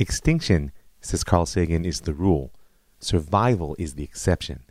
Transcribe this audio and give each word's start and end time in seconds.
Extinction, 0.00 0.72
says 1.02 1.22
Carl 1.22 1.44
Sagan, 1.44 1.84
is 1.84 2.00
the 2.00 2.14
rule. 2.14 2.54
Survival 3.00 3.76
is 3.78 3.96
the 3.96 4.02
exception. 4.02 4.62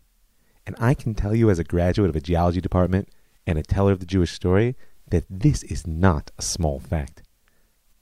And 0.66 0.76
I 0.80 0.96
can 0.96 1.14
tell 1.14 1.36
you, 1.36 1.52
as 1.52 1.60
a 1.60 1.64
graduate 1.64 2.10
of 2.10 2.16
a 2.16 2.20
geology 2.20 2.62
department 2.62 3.10
and 3.46 3.60
a 3.60 3.64
teller 3.64 3.92
of 3.92 4.00
the 4.00 4.08
Jewish 4.08 4.32
story, 4.32 4.76
that 5.12 5.26
this 5.30 5.62
is 5.62 5.86
not 5.86 6.32
a 6.40 6.42
small 6.42 6.80
fact. 6.80 7.22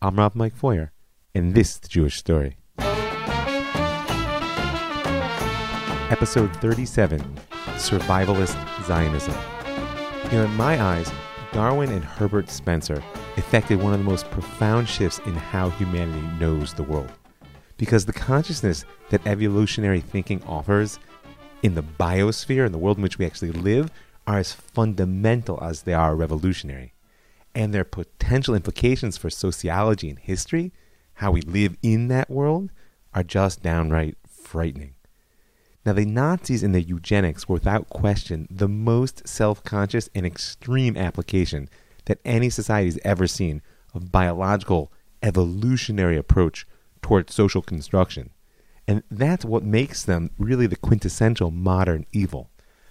I'm 0.01 0.15
Rav 0.15 0.35
Mike 0.35 0.55
Feuer, 0.55 0.91
and 1.35 1.53
this 1.53 1.71
is 1.71 1.79
the 1.79 1.89
Jewish 1.89 2.15
story. 2.15 2.55
Episode 6.09 6.55
37 6.61 7.19
Survivalist 7.75 8.85
Zionism. 8.85 9.35
You 10.31 10.37
know, 10.37 10.45
in 10.45 10.55
my 10.55 10.81
eyes, 10.81 11.11
Darwin 11.53 11.91
and 11.91 12.03
Herbert 12.03 12.49
Spencer 12.49 13.01
effected 13.37 13.81
one 13.81 13.93
of 13.93 13.99
the 13.99 14.05
most 14.05 14.29
profound 14.31 14.87
shifts 14.87 15.19
in 15.25 15.33
how 15.33 15.69
humanity 15.69 16.27
knows 16.39 16.73
the 16.73 16.83
world. 16.83 17.11
Because 17.77 18.05
the 18.05 18.13
consciousness 18.13 18.85
that 19.09 19.25
evolutionary 19.25 20.01
thinking 20.01 20.43
offers 20.43 20.99
in 21.63 21.75
the 21.75 21.83
biosphere, 21.83 22.65
in 22.65 22.71
the 22.71 22.77
world 22.77 22.97
in 22.97 23.03
which 23.03 23.17
we 23.17 23.25
actually 23.25 23.51
live, 23.51 23.89
are 24.25 24.37
as 24.37 24.51
fundamental 24.51 25.61
as 25.63 25.83
they 25.83 25.93
are 25.93 26.15
revolutionary. 26.15 26.93
And 27.55 27.73
their 27.73 27.85
potential 27.85 28.53
implications 28.53 29.17
for 29.17 29.29
sociology 29.29 30.09
and 30.09 30.19
history, 30.19 30.73
how 31.15 31.31
we 31.31 31.41
live 31.41 31.77
in 31.81 32.09
that 32.09 32.29
world, 32.29 32.71
are 33.13 33.23
just 33.23 33.63
downright 33.63 34.17
frightening. 34.27 34.96
Now, 35.87 35.93
the 35.93 36.05
Nazis 36.05 36.63
and 36.63 36.75
their 36.75 36.81
eugenics 36.81 37.47
were 37.47 37.53
without 37.53 37.87
question 37.87 38.45
the 38.51 38.67
most 38.67 39.25
self 39.25 39.63
conscious 39.63 40.09
and 40.13 40.25
extreme 40.25 40.97
application 40.97 41.69
that 42.07 42.19
any 42.25 42.49
society 42.49 42.87
has 42.87 42.99
ever 43.05 43.25
seen 43.25 43.61
of 43.93 44.11
biological 44.11 44.91
evolutionary 45.23 46.17
approach 46.17 46.67
toward 47.01 47.29
social 47.29 47.61
construction. 47.61 48.31
And 48.85 49.01
that's 49.09 49.45
what 49.45 49.63
makes 49.63 50.03
them 50.03 50.31
really 50.37 50.67
the 50.67 50.75
quintessential 50.75 51.51
modern 51.51 52.05
evil. 52.11 52.49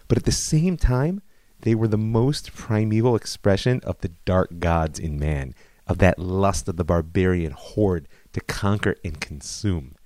But 0.09 0.17
at 0.17 0.25
the 0.25 0.33
same 0.33 0.79
time, 0.79 1.21
they 1.61 1.75
were 1.75 1.89
the 1.89 1.99
most 1.99 2.55
primeval 2.55 3.15
expression 3.15 3.83
of 3.85 4.01
the 4.01 4.13
dark 4.25 4.59
gods 4.59 4.99
in 4.99 5.19
man, 5.19 5.55
of 5.87 5.99
that 5.99 6.19
lust 6.19 6.67
of 6.67 6.79
the 6.79 6.85
barbarian 6.85 7.53
horde 7.53 8.09
to 8.33 8.41
conquer 8.41 8.97
and 9.05 9.21
consume. 9.21 9.97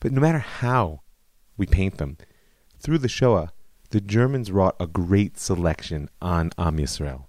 But 0.00 0.12
no 0.12 0.22
matter 0.22 0.38
how 0.38 1.02
we 1.56 1.66
paint 1.66 1.98
them. 1.98 2.16
Through 2.78 2.98
the 2.98 3.08
Shoah, 3.08 3.52
the 3.90 4.00
Germans 4.00 4.50
wrought 4.50 4.76
a 4.80 4.86
great 4.86 5.38
selection 5.38 6.08
on 6.20 6.50
Am 6.58 6.78
Yisrael, 6.78 7.26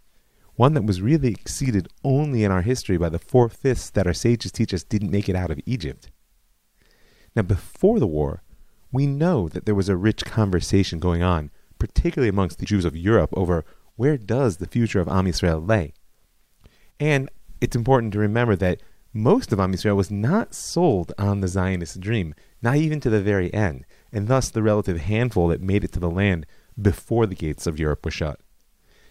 one 0.55 0.73
that 0.73 0.85
was 0.85 1.01
really 1.01 1.29
exceeded 1.29 1.89
only 2.03 2.43
in 2.43 2.51
our 2.51 2.61
history 2.61 2.97
by 2.97 3.09
the 3.09 3.19
four 3.19 3.49
fifths 3.49 3.89
that 3.89 4.07
our 4.07 4.13
sages 4.13 4.51
teach 4.51 4.73
us 4.73 4.83
didn't 4.83 5.11
make 5.11 5.27
it 5.27 5.35
out 5.35 5.51
of 5.51 5.59
Egypt. 5.65 6.09
Now, 7.35 7.41
before 7.41 7.99
the 7.99 8.07
war, 8.07 8.43
we 8.91 9.07
know 9.07 9.49
that 9.49 9.65
there 9.65 9.75
was 9.75 9.89
a 9.89 9.97
rich 9.97 10.23
conversation 10.23 10.99
going 10.99 11.21
on, 11.21 11.51
particularly 11.79 12.29
amongst 12.29 12.59
the 12.59 12.65
Jews 12.65 12.85
of 12.85 12.95
Europe, 12.95 13.33
over 13.35 13.65
where 13.95 14.17
does 14.17 14.57
the 14.57 14.67
future 14.67 14.99
of 14.99 15.09
Am 15.09 15.25
Yisrael 15.25 15.67
lay. 15.67 15.93
And 16.99 17.29
it's 17.59 17.75
important 17.75 18.13
to 18.13 18.19
remember 18.19 18.55
that 18.55 18.81
most 19.11 19.51
of 19.51 19.59
Am 19.59 19.73
Yisrael 19.73 19.95
was 19.95 20.09
not 20.09 20.53
sold 20.53 21.11
on 21.17 21.41
the 21.41 21.47
Zionist 21.47 21.99
dream, 21.99 22.33
not 22.61 22.77
even 22.77 22.99
to 23.01 23.09
the 23.09 23.21
very 23.21 23.53
end 23.53 23.85
and 24.13 24.27
thus 24.27 24.49
the 24.49 24.63
relative 24.63 25.01
handful 25.01 25.47
that 25.47 25.59
made 25.59 25.83
it 25.83 25.91
to 25.91 25.99
the 25.99 26.09
land 26.09 26.45
before 26.79 27.25
the 27.25 27.35
gates 27.35 27.67
of 27.67 27.79
Europe 27.79 28.05
were 28.05 28.11
shut. 28.11 28.39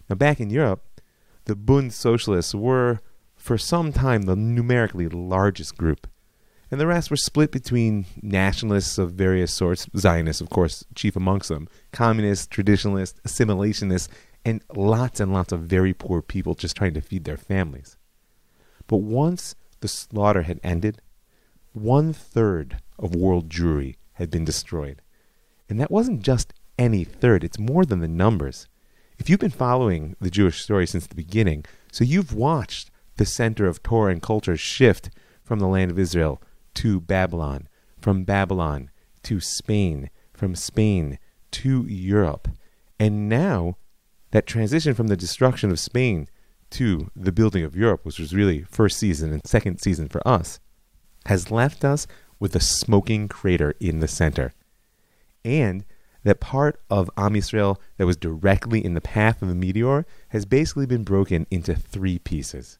Now, 0.09 0.15
back 0.15 0.39
in 0.39 0.49
Europe, 0.49 1.01
the 1.45 1.55
Bund 1.55 1.93
Socialists 1.93 2.55
were, 2.55 2.99
for 3.35 3.57
some 3.57 3.91
time, 3.91 4.23
the 4.23 4.35
numerically 4.35 5.09
largest 5.09 5.77
group, 5.77 6.07
and 6.71 6.79
the 6.79 6.87
rest 6.87 7.11
were 7.11 7.17
split 7.17 7.51
between 7.51 8.05
nationalists 8.21 8.97
of 8.97 9.11
various 9.11 9.53
sorts, 9.53 9.87
Zionists, 9.95 10.41
of 10.41 10.49
course, 10.49 10.85
chief 10.95 11.15
amongst 11.15 11.49
them, 11.49 11.67
communists, 11.91 12.47
traditionalists, 12.47 13.19
assimilationists, 13.25 14.07
and 14.45 14.63
lots 14.75 15.19
and 15.19 15.31
lots 15.31 15.51
of 15.51 15.61
very 15.61 15.93
poor 15.93 16.21
people 16.21 16.55
just 16.55 16.75
trying 16.75 16.93
to 16.93 17.01
feed 17.01 17.25
their 17.25 17.37
families. 17.37 17.97
But 18.87 18.97
once 18.97 19.55
the 19.81 19.87
slaughter 19.87 20.43
had 20.43 20.59
ended, 20.63 21.01
one 21.73 22.13
third 22.13 22.77
of 22.97 23.15
world 23.15 23.49
Jewry 23.49 23.97
had 24.13 24.29
been 24.29 24.45
destroyed. 24.45 25.01
And 25.69 25.79
that 25.79 25.91
wasn't 25.91 26.21
just 26.21 26.53
any 26.77 27.03
third, 27.03 27.43
it's 27.43 27.59
more 27.59 27.85
than 27.85 27.99
the 27.99 28.07
numbers. 28.07 28.67
If 29.17 29.29
you've 29.29 29.39
been 29.39 29.51
following 29.51 30.15
the 30.19 30.29
Jewish 30.29 30.61
story 30.61 30.87
since 30.87 31.07
the 31.07 31.15
beginning, 31.15 31.65
so 31.91 32.03
you've 32.03 32.33
watched 32.33 32.89
the 33.17 33.25
center 33.25 33.67
of 33.67 33.83
Torah 33.83 34.11
and 34.11 34.21
culture 34.21 34.57
shift 34.57 35.09
from 35.43 35.59
the 35.59 35.67
land 35.67 35.91
of 35.91 35.99
Israel 35.99 36.41
to 36.75 36.99
Babylon, 36.99 37.67
from 37.99 38.23
Babylon 38.23 38.89
to 39.23 39.39
Spain, 39.39 40.09
from 40.33 40.55
Spain 40.55 41.19
to 41.51 41.85
Europe. 41.85 42.47
And 42.99 43.29
now 43.29 43.77
that 44.31 44.47
transition 44.47 44.93
from 44.95 45.07
the 45.07 45.17
destruction 45.17 45.69
of 45.69 45.79
Spain 45.79 46.27
to 46.71 47.11
the 47.15 47.31
building 47.31 47.63
of 47.63 47.75
Europe, 47.75 48.03
which 48.03 48.17
was 48.17 48.33
really 48.33 48.63
first 48.63 48.97
season 48.97 49.31
and 49.31 49.45
second 49.45 49.79
season 49.79 50.07
for 50.07 50.27
us, 50.27 50.59
has 51.27 51.51
left 51.51 51.85
us 51.85 52.07
with 52.43 52.57
a 52.57 52.59
smoking 52.59 53.29
crater 53.29 53.73
in 53.79 54.01
the 54.01 54.07
center. 54.07 54.53
And 55.45 55.85
that 56.25 56.41
part 56.41 56.77
of 56.89 57.09
Am 57.15 57.35
Yisrael 57.35 57.77
that 57.95 58.05
was 58.05 58.17
directly 58.17 58.83
in 58.83 58.95
the 58.95 58.99
path 58.99 59.41
of 59.41 59.47
the 59.47 59.55
meteor 59.55 60.05
has 60.27 60.43
basically 60.43 60.85
been 60.85 61.05
broken 61.05 61.47
into 61.49 61.73
three 61.73 62.19
pieces. 62.19 62.79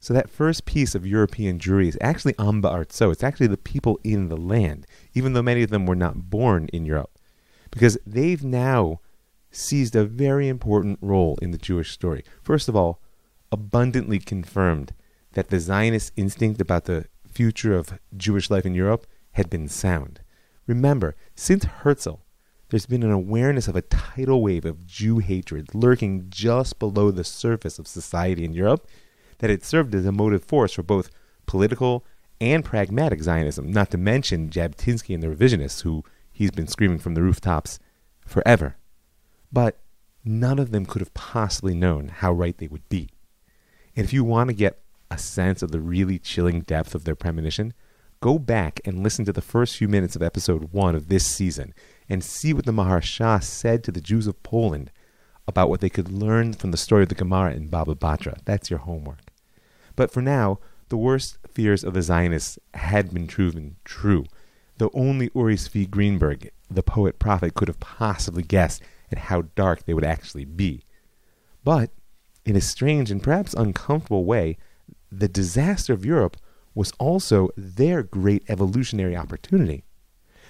So 0.00 0.14
that 0.14 0.30
first 0.30 0.64
piece 0.64 0.94
of 0.94 1.06
European 1.06 1.58
Jewry 1.58 1.88
is 1.88 1.98
actually 2.00 2.36
Am 2.38 2.62
Ba'artzo. 2.62 3.12
It's 3.12 3.22
actually 3.22 3.48
the 3.48 3.58
people 3.58 4.00
in 4.02 4.30
the 4.30 4.36
land, 4.36 4.86
even 5.12 5.34
though 5.34 5.42
many 5.42 5.62
of 5.62 5.68
them 5.68 5.84
were 5.84 5.94
not 5.94 6.30
born 6.30 6.70
in 6.72 6.86
Europe. 6.86 7.18
Because 7.70 7.98
they've 8.06 8.42
now 8.42 9.00
seized 9.50 9.94
a 9.94 10.06
very 10.06 10.48
important 10.48 10.98
role 11.02 11.38
in 11.42 11.50
the 11.50 11.58
Jewish 11.58 11.90
story. 11.90 12.24
First 12.42 12.66
of 12.66 12.74
all, 12.74 13.02
abundantly 13.52 14.20
confirmed 14.20 14.94
that 15.34 15.50
the 15.50 15.60
Zionist 15.60 16.14
instinct 16.16 16.62
about 16.62 16.86
the 16.86 17.04
future 17.36 17.74
of 17.74 17.98
Jewish 18.16 18.48
life 18.50 18.64
in 18.64 18.74
Europe 18.74 19.06
had 19.32 19.50
been 19.50 19.68
sound. 19.68 20.20
Remember, 20.66 21.14
since 21.34 21.66
Herzl, 21.66 22.22
there's 22.70 22.86
been 22.86 23.02
an 23.02 23.10
awareness 23.10 23.68
of 23.68 23.76
a 23.76 23.82
tidal 23.82 24.40
wave 24.42 24.64
of 24.64 24.86
Jew 24.86 25.18
hatred 25.18 25.74
lurking 25.74 26.28
just 26.30 26.78
below 26.78 27.10
the 27.10 27.24
surface 27.24 27.78
of 27.78 27.86
society 27.86 28.42
in 28.42 28.54
Europe 28.54 28.88
that 29.38 29.50
had 29.50 29.62
served 29.62 29.94
as 29.94 30.06
a 30.06 30.12
motive 30.12 30.44
force 30.44 30.72
for 30.72 30.82
both 30.82 31.10
political 31.44 32.06
and 32.40 32.64
pragmatic 32.64 33.22
Zionism, 33.22 33.70
not 33.70 33.90
to 33.90 33.98
mention 33.98 34.48
Jabotinsky 34.48 35.12
and 35.12 35.22
the 35.22 35.28
revisionists, 35.28 35.82
who 35.82 36.04
he's 36.32 36.50
been 36.50 36.66
screaming 36.66 36.98
from 36.98 37.12
the 37.12 37.22
rooftops 37.22 37.78
forever. 38.26 38.76
But 39.52 39.78
none 40.24 40.58
of 40.58 40.70
them 40.70 40.86
could 40.86 41.02
have 41.02 41.12
possibly 41.12 41.74
known 41.74 42.08
how 42.08 42.32
right 42.32 42.56
they 42.56 42.68
would 42.68 42.88
be. 42.88 43.10
And 43.94 44.06
if 44.06 44.14
you 44.14 44.24
want 44.24 44.48
to 44.48 44.54
get 44.54 44.80
a 45.10 45.18
sense 45.18 45.62
of 45.62 45.70
the 45.70 45.80
really 45.80 46.18
chilling 46.18 46.60
depth 46.60 46.94
of 46.94 47.04
their 47.04 47.14
premonition, 47.14 47.72
go 48.20 48.38
back 48.38 48.80
and 48.84 49.02
listen 49.02 49.24
to 49.24 49.32
the 49.32 49.42
first 49.42 49.76
few 49.76 49.88
minutes 49.88 50.16
of 50.16 50.22
episode 50.22 50.72
one 50.72 50.94
of 50.94 51.08
this 51.08 51.26
season 51.26 51.74
and 52.08 52.24
see 52.24 52.52
what 52.52 52.64
the 52.64 52.72
Maharsha 52.72 53.42
said 53.42 53.84
to 53.84 53.92
the 53.92 54.00
Jews 54.00 54.26
of 54.26 54.42
Poland 54.42 54.90
about 55.48 55.68
what 55.68 55.80
they 55.80 55.88
could 55.88 56.10
learn 56.10 56.52
from 56.52 56.70
the 56.70 56.76
story 56.76 57.04
of 57.04 57.08
the 57.08 57.14
Gemara 57.14 57.54
in 57.54 57.68
Baba 57.68 57.94
Batra. 57.94 58.38
That's 58.44 58.70
your 58.70 58.80
homework. 58.80 59.30
But 59.94 60.10
for 60.10 60.20
now, 60.20 60.58
the 60.88 60.96
worst 60.96 61.38
fears 61.52 61.84
of 61.84 61.94
the 61.94 62.02
Zionists 62.02 62.58
had 62.74 63.12
been 63.12 63.26
proven 63.26 63.76
true, 63.84 64.24
though 64.78 64.90
only 64.94 65.30
Uri 65.34 65.56
Zvi 65.56 65.88
Greenberg, 65.88 66.50
the 66.70 66.82
poet 66.82 67.18
prophet, 67.18 67.54
could 67.54 67.68
have 67.68 67.80
possibly 67.80 68.42
guessed 68.42 68.82
at 69.10 69.18
how 69.18 69.42
dark 69.54 69.84
they 69.84 69.94
would 69.94 70.04
actually 70.04 70.44
be. 70.44 70.82
But, 71.64 71.90
in 72.44 72.56
a 72.56 72.60
strange 72.60 73.10
and 73.10 73.22
perhaps 73.22 73.54
uncomfortable 73.54 74.24
way, 74.24 74.58
the 75.10 75.28
disaster 75.28 75.92
of 75.92 76.04
Europe 76.04 76.36
was 76.74 76.92
also 76.98 77.50
their 77.56 78.02
great 78.02 78.44
evolutionary 78.48 79.16
opportunity. 79.16 79.84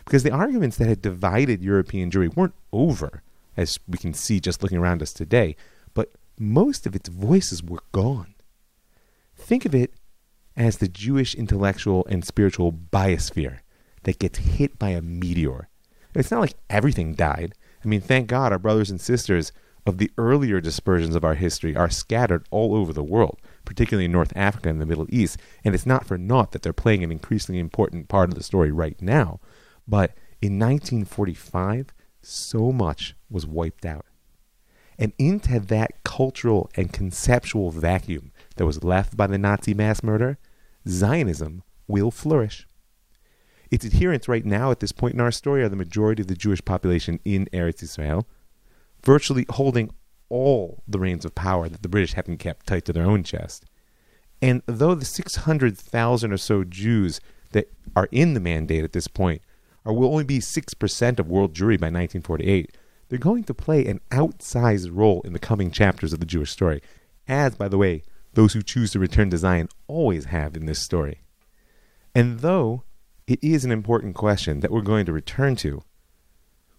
Because 0.05 0.23
the 0.23 0.31
arguments 0.31 0.77
that 0.77 0.89
had 0.89 1.03
divided 1.03 1.63
European 1.63 2.11
Jewry 2.11 2.35
weren't 2.35 2.55
over, 2.73 3.23
as 3.57 3.79
we 3.89 3.99
can 3.99 4.15
see 4.15 4.41
just 4.41 4.63
looking 4.63 4.79
around 4.79 5.03
us 5.03 5.13
today, 5.13 5.57
but 5.95 6.13
most 6.39 6.87
of 6.87 6.95
its 6.95 7.09
voices 7.09 7.63
were 7.63 7.83
gone. 7.93 8.35
Think 9.37 9.65
of 9.65 9.75
it 9.75 9.95
as 10.57 10.79
the 10.79 10.89
Jewish 10.89 11.35
intellectual 11.35 12.07
and 12.09 12.25
spiritual 12.25 12.73
biosphere 12.73 13.59
that 14.05 14.19
gets 14.19 14.39
hit 14.39 14.79
by 14.79 14.91
a 14.91 15.03
meteor. 15.03 15.69
It's 16.15 16.31
not 16.31 16.41
like 16.41 16.55
everything 16.71 17.15
died. 17.15 17.55
I 17.85 17.89
mean, 17.89 18.01
thank 18.01 18.29
God 18.29 18.53
our 18.53 18.59
brothers 18.59 18.91
and 18.91 19.01
sisters 19.01 19.53
of 19.87 19.99
the 19.99 20.11
earlier 20.19 20.61
dispersions 20.61 21.15
of 21.15 21.25
our 21.25 21.35
history 21.35 21.77
are 21.77 21.91
scattered 21.91 22.47
all 22.51 22.75
over 22.75 22.93
the 22.93 23.05
world 23.05 23.39
particularly 23.67 24.07
in 24.07 24.13
North 24.13 24.33
Africa 24.35 24.71
and 24.71 24.81
the 24.81 24.87
Middle 24.87 25.07
East. 25.11 25.39
And 25.63 25.75
it's 25.75 25.85
not 25.85 26.07
for 26.07 26.17
naught 26.17 26.53
that 26.53 26.63
they're 26.63 26.73
playing 26.73 27.05
an 27.05 27.13
increasingly 27.13 27.59
important 27.59 28.09
part 28.09 28.31
of 28.31 28.35
the 28.35 28.43
story 28.43 28.73
right 28.73 29.01
now. 29.03 29.41
But 29.87 30.13
in 30.41 30.59
1945, 30.59 31.93
so 32.23 32.73
much 32.73 33.15
was 33.29 33.47
wiped 33.47 33.85
out. 33.85 34.07
And 34.99 35.13
into 35.19 35.61
that 35.61 36.03
cultural 36.05 36.71
and 36.75 36.93
conceptual 36.93 37.71
vacuum 37.71 38.33
that 38.57 38.65
was 38.65 38.83
left 38.83 39.17
by 39.17 39.27
the 39.27 39.37
Nazi 39.37 39.75
mass 39.75 40.03
murder, 40.03 40.39
Zionism 40.89 41.63
will 41.87 42.11
flourish. 42.11 42.67
Its 43.71 43.85
adherents 43.85 44.29
right 44.29 44.45
now 44.45 44.71
at 44.71 44.81
this 44.81 44.93
point 44.93 45.15
in 45.15 45.21
our 45.21 45.33
story 45.33 45.63
are 45.63 45.69
the 45.69 45.77
majority 45.77 46.23
of 46.23 46.29
the 46.29 46.35
Jewish 46.35 46.65
population 46.65 47.21
in 47.25 47.47
Eretz 47.53 47.83
Israel, 47.83 48.27
virtually 49.05 49.45
holding 49.51 49.91
all 50.29 50.83
the 50.87 50.99
reins 50.99 51.25
of 51.25 51.35
power 51.35 51.69
that 51.69 51.83
the 51.83 51.89
British 51.89 52.15
haven't 52.15 52.39
kept 52.39 52.67
tight 52.67 52.85
to 52.87 52.93
their 52.93 53.07
own 53.07 53.23
chest. 53.23 53.65
And 54.43 54.63
though 54.67 54.95
the 54.95 55.05
600,000 55.05 56.33
or 56.33 56.37
so 56.37 56.65
Jews 56.65 57.21
that 57.53 57.73
are 57.95 58.09
in 58.11 58.35
the 58.35 58.41
mandate 58.41 58.85
at 58.85 58.93
this 58.93 59.09
point 59.09 59.43
will 59.85 60.11
only 60.11 60.25
be 60.25 60.39
6% 60.39 61.19
of 61.19 61.29
world 61.29 61.55
Jewry 61.55 61.79
by 61.79 61.87
1948, 61.87 62.77
they're 63.09 63.19
going 63.19 63.45
to 63.45 63.55
play 63.55 63.87
an 63.87 64.01
outsized 64.11 64.91
role 64.93 65.23
in 65.23 65.33
the 65.33 65.39
coming 65.39 65.71
chapters 65.71 66.13
of 66.13 66.21
the 66.21 66.27
Jewish 66.27 66.51
story, 66.51 66.83
as, 67.29 67.55
by 67.55 67.69
the 67.69 67.79
way, 67.79 68.03
those 68.35 68.53
who 68.53 68.63
choose 68.63 68.91
to 68.93 68.99
return 68.99 69.31
to 69.31 69.39
Zion 69.39 69.69
always 69.87 70.27
have 70.27 70.57
in 70.57 70.67
this 70.67 70.81
story. 70.81 71.21
And 72.15 72.41
though 72.41 72.83
it 73.27 73.39
is 73.43 73.65
an 73.65 73.73
important 73.73 74.15
question 74.15 74.61
that 74.61 74.71
we're 74.71 74.83
going 74.83 75.07
to 75.07 75.13
return 75.13 75.57
to, 75.57 75.83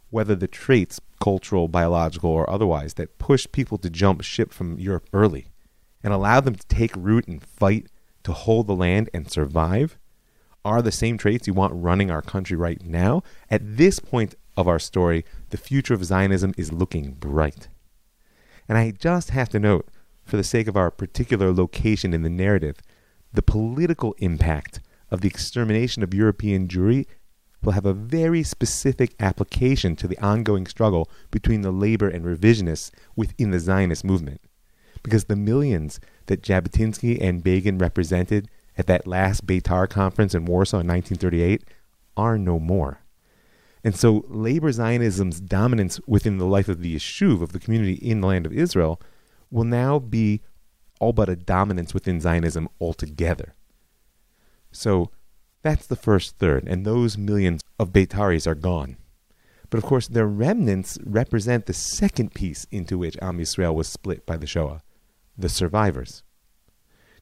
whether 0.09 0.35
the 0.35 0.47
traits, 0.47 0.99
cultural, 1.19 1.67
biological, 1.67 2.29
or 2.29 2.49
otherwise, 2.49 2.95
that 2.95 3.17
push 3.17 3.47
people 3.51 3.77
to 3.79 3.89
jump 3.89 4.21
ship 4.21 4.53
from 4.53 4.79
Europe 4.79 5.09
early 5.13 5.47
and 6.03 6.13
allow 6.13 6.39
them 6.39 6.55
to 6.55 6.67
take 6.67 6.95
root 6.95 7.27
and 7.27 7.43
fight 7.43 7.87
to 8.23 8.33
hold 8.33 8.67
the 8.67 8.75
land 8.75 9.09
and 9.13 9.31
survive 9.31 9.97
are 10.63 10.81
the 10.81 10.91
same 10.91 11.17
traits 11.17 11.47
you 11.47 11.53
want 11.53 11.73
running 11.73 12.11
our 12.11 12.21
country 12.21 12.57
right 12.57 12.83
now. 12.83 13.23
At 13.49 13.77
this 13.77 13.99
point 13.99 14.35
of 14.57 14.67
our 14.67 14.79
story, 14.79 15.23
the 15.49 15.57
future 15.57 15.93
of 15.93 16.03
Zionism 16.03 16.53
is 16.57 16.73
looking 16.73 17.11
bright. 17.11 17.69
And 18.67 18.77
I 18.77 18.91
just 18.91 19.29
have 19.29 19.49
to 19.49 19.59
note, 19.59 19.87
for 20.25 20.35
the 20.35 20.43
sake 20.43 20.67
of 20.67 20.75
our 20.75 20.91
particular 20.91 21.53
location 21.53 22.13
in 22.13 22.23
the 22.23 22.29
narrative, 22.29 22.81
the 23.31 23.41
political 23.41 24.13
impact 24.17 24.81
of 25.09 25.21
the 25.21 25.27
extermination 25.29 26.03
of 26.03 26.13
European 26.13 26.67
Jewry 26.67 27.05
will 27.63 27.73
have 27.73 27.85
a 27.85 27.93
very 27.93 28.43
specific 28.43 29.15
application 29.19 29.95
to 29.95 30.07
the 30.07 30.17
ongoing 30.19 30.67
struggle 30.67 31.09
between 31.31 31.61
the 31.61 31.71
labor 31.71 32.07
and 32.07 32.23
revisionists 32.23 32.91
within 33.15 33.51
the 33.51 33.59
Zionist 33.59 34.03
movement. 34.03 34.41
Because 35.03 35.25
the 35.25 35.35
millions 35.35 35.99
that 36.27 36.41
Jabotinsky 36.41 37.17
and 37.21 37.43
Begin 37.43 37.77
represented 37.77 38.49
at 38.77 38.87
that 38.87 39.07
last 39.07 39.45
Beitar 39.45 39.89
conference 39.89 40.35
in 40.35 40.45
Warsaw 40.45 40.79
in 40.79 40.87
1938 40.87 41.63
are 42.15 42.37
no 42.37 42.59
more. 42.59 43.01
And 43.83 43.95
so 43.95 44.25
labor 44.27 44.71
Zionism's 44.71 45.39
dominance 45.39 45.99
within 46.05 46.37
the 46.37 46.45
life 46.45 46.67
of 46.67 46.81
the 46.81 46.95
Yishuv, 46.95 47.41
of 47.41 47.53
the 47.53 47.59
community 47.59 47.93
in 47.93 48.21
the 48.21 48.27
land 48.27 48.45
of 48.45 48.53
Israel, 48.53 49.01
will 49.49 49.63
now 49.63 49.99
be 49.99 50.41
all 50.99 51.13
but 51.13 51.29
a 51.29 51.35
dominance 51.35 51.93
within 51.93 52.19
Zionism 52.19 52.67
altogether. 52.81 53.53
So 54.71 55.11
that's 55.67 55.87
the 55.87 55.97
first 55.97 56.37
third, 56.37 56.65
and 56.65 56.85
those 56.85 57.17
millions 57.17 57.61
of 57.77 57.91
Beitaris 57.91 58.47
are 58.47 58.55
gone. 58.55 58.95
But 59.69 59.79
of 59.79 59.83
course, 59.83 60.07
their 60.07 60.25
remnants 60.25 60.97
represent 61.03 61.65
the 61.65 61.73
second 61.73 62.33
piece 62.33 62.65
into 62.71 62.97
which 62.97 63.17
Am 63.21 63.37
Yisrael 63.37 63.75
was 63.75 63.89
split 63.89 64.25
by 64.25 64.37
the 64.37 64.47
Shoah, 64.47 64.81
the 65.37 65.49
survivors. 65.49 66.23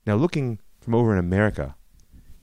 Now, 0.06 0.15
looking 0.15 0.59
from 0.80 0.94
over 0.94 1.12
in 1.12 1.18
America, 1.18 1.75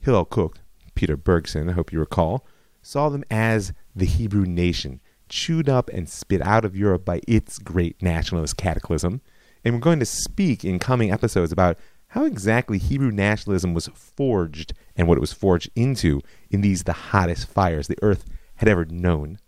Hillel 0.01 0.25
Kook, 0.25 0.59
Peter 0.93 1.15
Bergson, 1.15 1.69
I 1.69 1.73
hope 1.73 1.93
you 1.93 1.99
recall, 1.99 2.45
saw 2.81 3.07
them 3.07 3.23
as 3.31 3.71
the 3.95 4.05
Hebrew 4.05 4.45
nation, 4.45 4.99
chewed 5.29 5.69
up 5.69 5.89
and 5.89 6.09
spit 6.09 6.41
out 6.41 6.65
of 6.65 6.75
Europe 6.75 7.05
by 7.05 7.21
its 7.29 7.59
great 7.59 8.01
nationalist 8.01 8.57
cataclysm. 8.57 9.21
And 9.63 9.73
we're 9.73 9.79
going 9.79 9.99
to 9.99 10.05
speak 10.05 10.65
in 10.65 10.79
coming 10.79 11.13
episodes 11.13 11.53
about 11.53 11.77
how 12.13 12.25
exactly 12.25 12.77
Hebrew 12.77 13.09
nationalism 13.09 13.73
was 13.73 13.87
forged 13.87 14.73
and 14.95 15.07
what 15.07 15.17
it 15.17 15.21
was 15.21 15.33
forged 15.33 15.71
into 15.75 16.21
in 16.51 16.61
these 16.61 16.83
the 16.83 16.93
hottest 16.93 17.47
fires 17.47 17.87
the 17.87 17.97
earth 18.03 18.25
had 18.57 18.69
ever 18.69 18.85
known. 18.85 19.39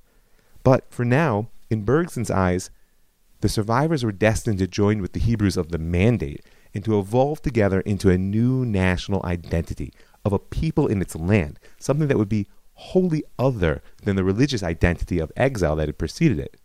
But 0.63 0.91
for 0.91 1.05
now, 1.05 1.49
in 1.69 1.85
Bergson's 1.85 2.31
eyes, 2.31 2.71
the 3.41 3.49
survivors 3.49 4.03
were 4.03 4.11
destined 4.11 4.57
to 4.57 4.67
join 4.67 4.99
with 4.99 5.13
the 5.13 5.19
Hebrews 5.19 5.57
of 5.57 5.69
the 5.69 5.77
Mandate 5.77 6.43
and 6.73 6.83
to 6.85 6.97
evolve 6.97 7.43
together 7.43 7.81
into 7.81 8.09
a 8.09 8.17
new 8.17 8.65
national 8.65 9.23
identity 9.23 9.93
of 10.25 10.33
a 10.33 10.39
people 10.39 10.87
in 10.87 11.03
its 11.03 11.15
land, 11.15 11.59
something 11.77 12.07
that 12.07 12.17
would 12.17 12.29
be 12.29 12.47
wholly 12.73 13.23
other 13.37 13.83
than 14.05 14.15
the 14.15 14.23
religious 14.23 14.63
identity 14.63 15.19
of 15.19 15.31
exile 15.37 15.75
that 15.75 15.87
had 15.87 15.99
preceded 15.99 16.39
it. 16.39 16.57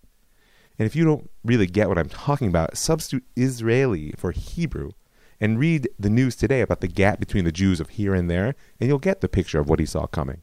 And 0.79 0.87
if 0.87 0.97
you 0.97 1.05
don't 1.05 1.29
really 1.45 1.67
get 1.67 1.91
what 1.91 1.99
I'm 1.99 2.09
talking 2.09 2.49
about, 2.49 2.79
substitute 2.79 3.25
Israeli 3.37 4.15
for 4.17 4.33
Hebrew 4.33 4.93
and 5.41 5.59
read 5.59 5.89
the 5.99 6.11
news 6.11 6.37
today 6.37 6.61
about 6.61 6.81
the 6.81 6.89
gap 6.89 7.19
between 7.19 7.45
the 7.45 7.53
Jews 7.53 7.81
of 7.81 7.91
here 7.91 8.15
and 8.15 8.31
there, 8.31 8.55
and 8.79 8.89
you'll 8.89 8.99
get 8.99 9.21
the 9.21 9.29
picture 9.29 9.59
of 9.59 9.69
what 9.69 9.79
he 9.79 9.87
saw 9.87 10.07
coming. 10.07 10.43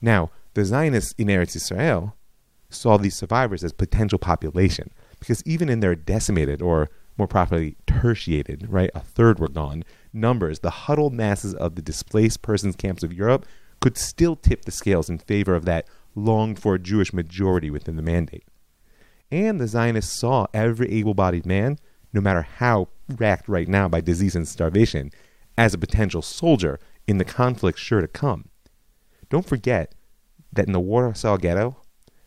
Now, 0.00 0.30
the 0.54 0.64
Zionists 0.64 1.14
in 1.16 1.28
Eretz 1.28 1.56
Israel 1.56 2.16
saw 2.68 2.96
these 2.96 3.16
survivors 3.16 3.62
as 3.62 3.72
potential 3.72 4.18
population, 4.18 4.90
because 5.20 5.42
even 5.46 5.68
in 5.68 5.80
their 5.80 5.94
decimated, 5.94 6.60
or 6.60 6.90
more 7.16 7.28
properly, 7.28 7.76
tertiated, 7.86 8.66
right, 8.68 8.90
a 8.94 9.00
third 9.00 9.38
were 9.38 9.48
gone, 9.48 9.84
numbers, 10.12 10.60
the 10.60 10.70
huddled 10.70 11.12
masses 11.12 11.54
of 11.54 11.76
the 11.76 11.82
displaced 11.82 12.42
persons 12.42 12.74
camps 12.74 13.04
of 13.04 13.12
Europe 13.12 13.46
could 13.80 13.96
still 13.96 14.34
tip 14.34 14.64
the 14.64 14.72
scales 14.72 15.08
in 15.08 15.18
favor 15.18 15.54
of 15.54 15.64
that 15.64 15.86
longed 16.14 16.58
for 16.58 16.78
Jewish 16.78 17.12
majority 17.12 17.70
within 17.70 17.96
the 17.96 18.02
mandate. 18.02 18.44
And 19.30 19.60
the 19.60 19.68
Zionists 19.68 20.18
saw 20.18 20.46
every 20.52 20.90
able 20.90 21.14
bodied 21.14 21.46
man 21.46 21.78
no 22.12 22.20
matter 22.20 22.42
how 22.42 22.88
racked 23.08 23.48
right 23.48 23.68
now 23.68 23.88
by 23.88 24.00
disease 24.00 24.36
and 24.36 24.46
starvation, 24.46 25.10
as 25.56 25.74
a 25.74 25.78
potential 25.78 26.22
soldier 26.22 26.78
in 27.06 27.18
the 27.18 27.24
conflict 27.24 27.78
sure 27.78 28.00
to 28.00 28.08
come. 28.08 28.48
Don't 29.28 29.46
forget 29.46 29.94
that 30.52 30.66
in 30.66 30.72
the 30.72 30.80
Warsaw 30.80 31.36
Ghetto, 31.36 31.76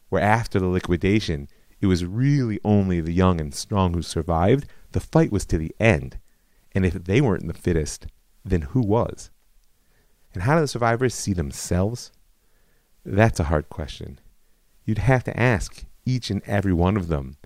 where 0.09 0.21
after 0.21 0.59
the 0.59 0.67
liquidation 0.67 1.47
it 1.79 1.87
was 1.87 2.05
really 2.05 2.59
only 2.63 3.01
the 3.01 3.13
young 3.13 3.39
and 3.39 3.53
strong 3.53 3.93
who 3.93 4.01
survived, 4.01 4.67
the 4.91 4.99
fight 4.99 5.31
was 5.31 5.45
to 5.47 5.57
the 5.57 5.75
end. 5.79 6.19
And 6.73 6.85
if 6.85 6.93
they 6.93 7.21
weren't 7.21 7.47
the 7.47 7.53
fittest, 7.53 8.07
then 8.43 8.61
who 8.61 8.81
was? 8.81 9.29
And 10.33 10.43
how 10.43 10.55
do 10.55 10.61
the 10.61 10.67
survivors 10.67 11.13
see 11.13 11.33
themselves? 11.33 12.11
That's 13.05 13.39
a 13.39 13.45
hard 13.45 13.69
question. 13.69 14.19
You'd 14.85 14.97
have 14.99 15.23
to 15.25 15.39
ask 15.39 15.85
each 16.05 16.29
and 16.29 16.41
every 16.45 16.73
one 16.73 16.97
of 16.97 17.07
them 17.07 17.37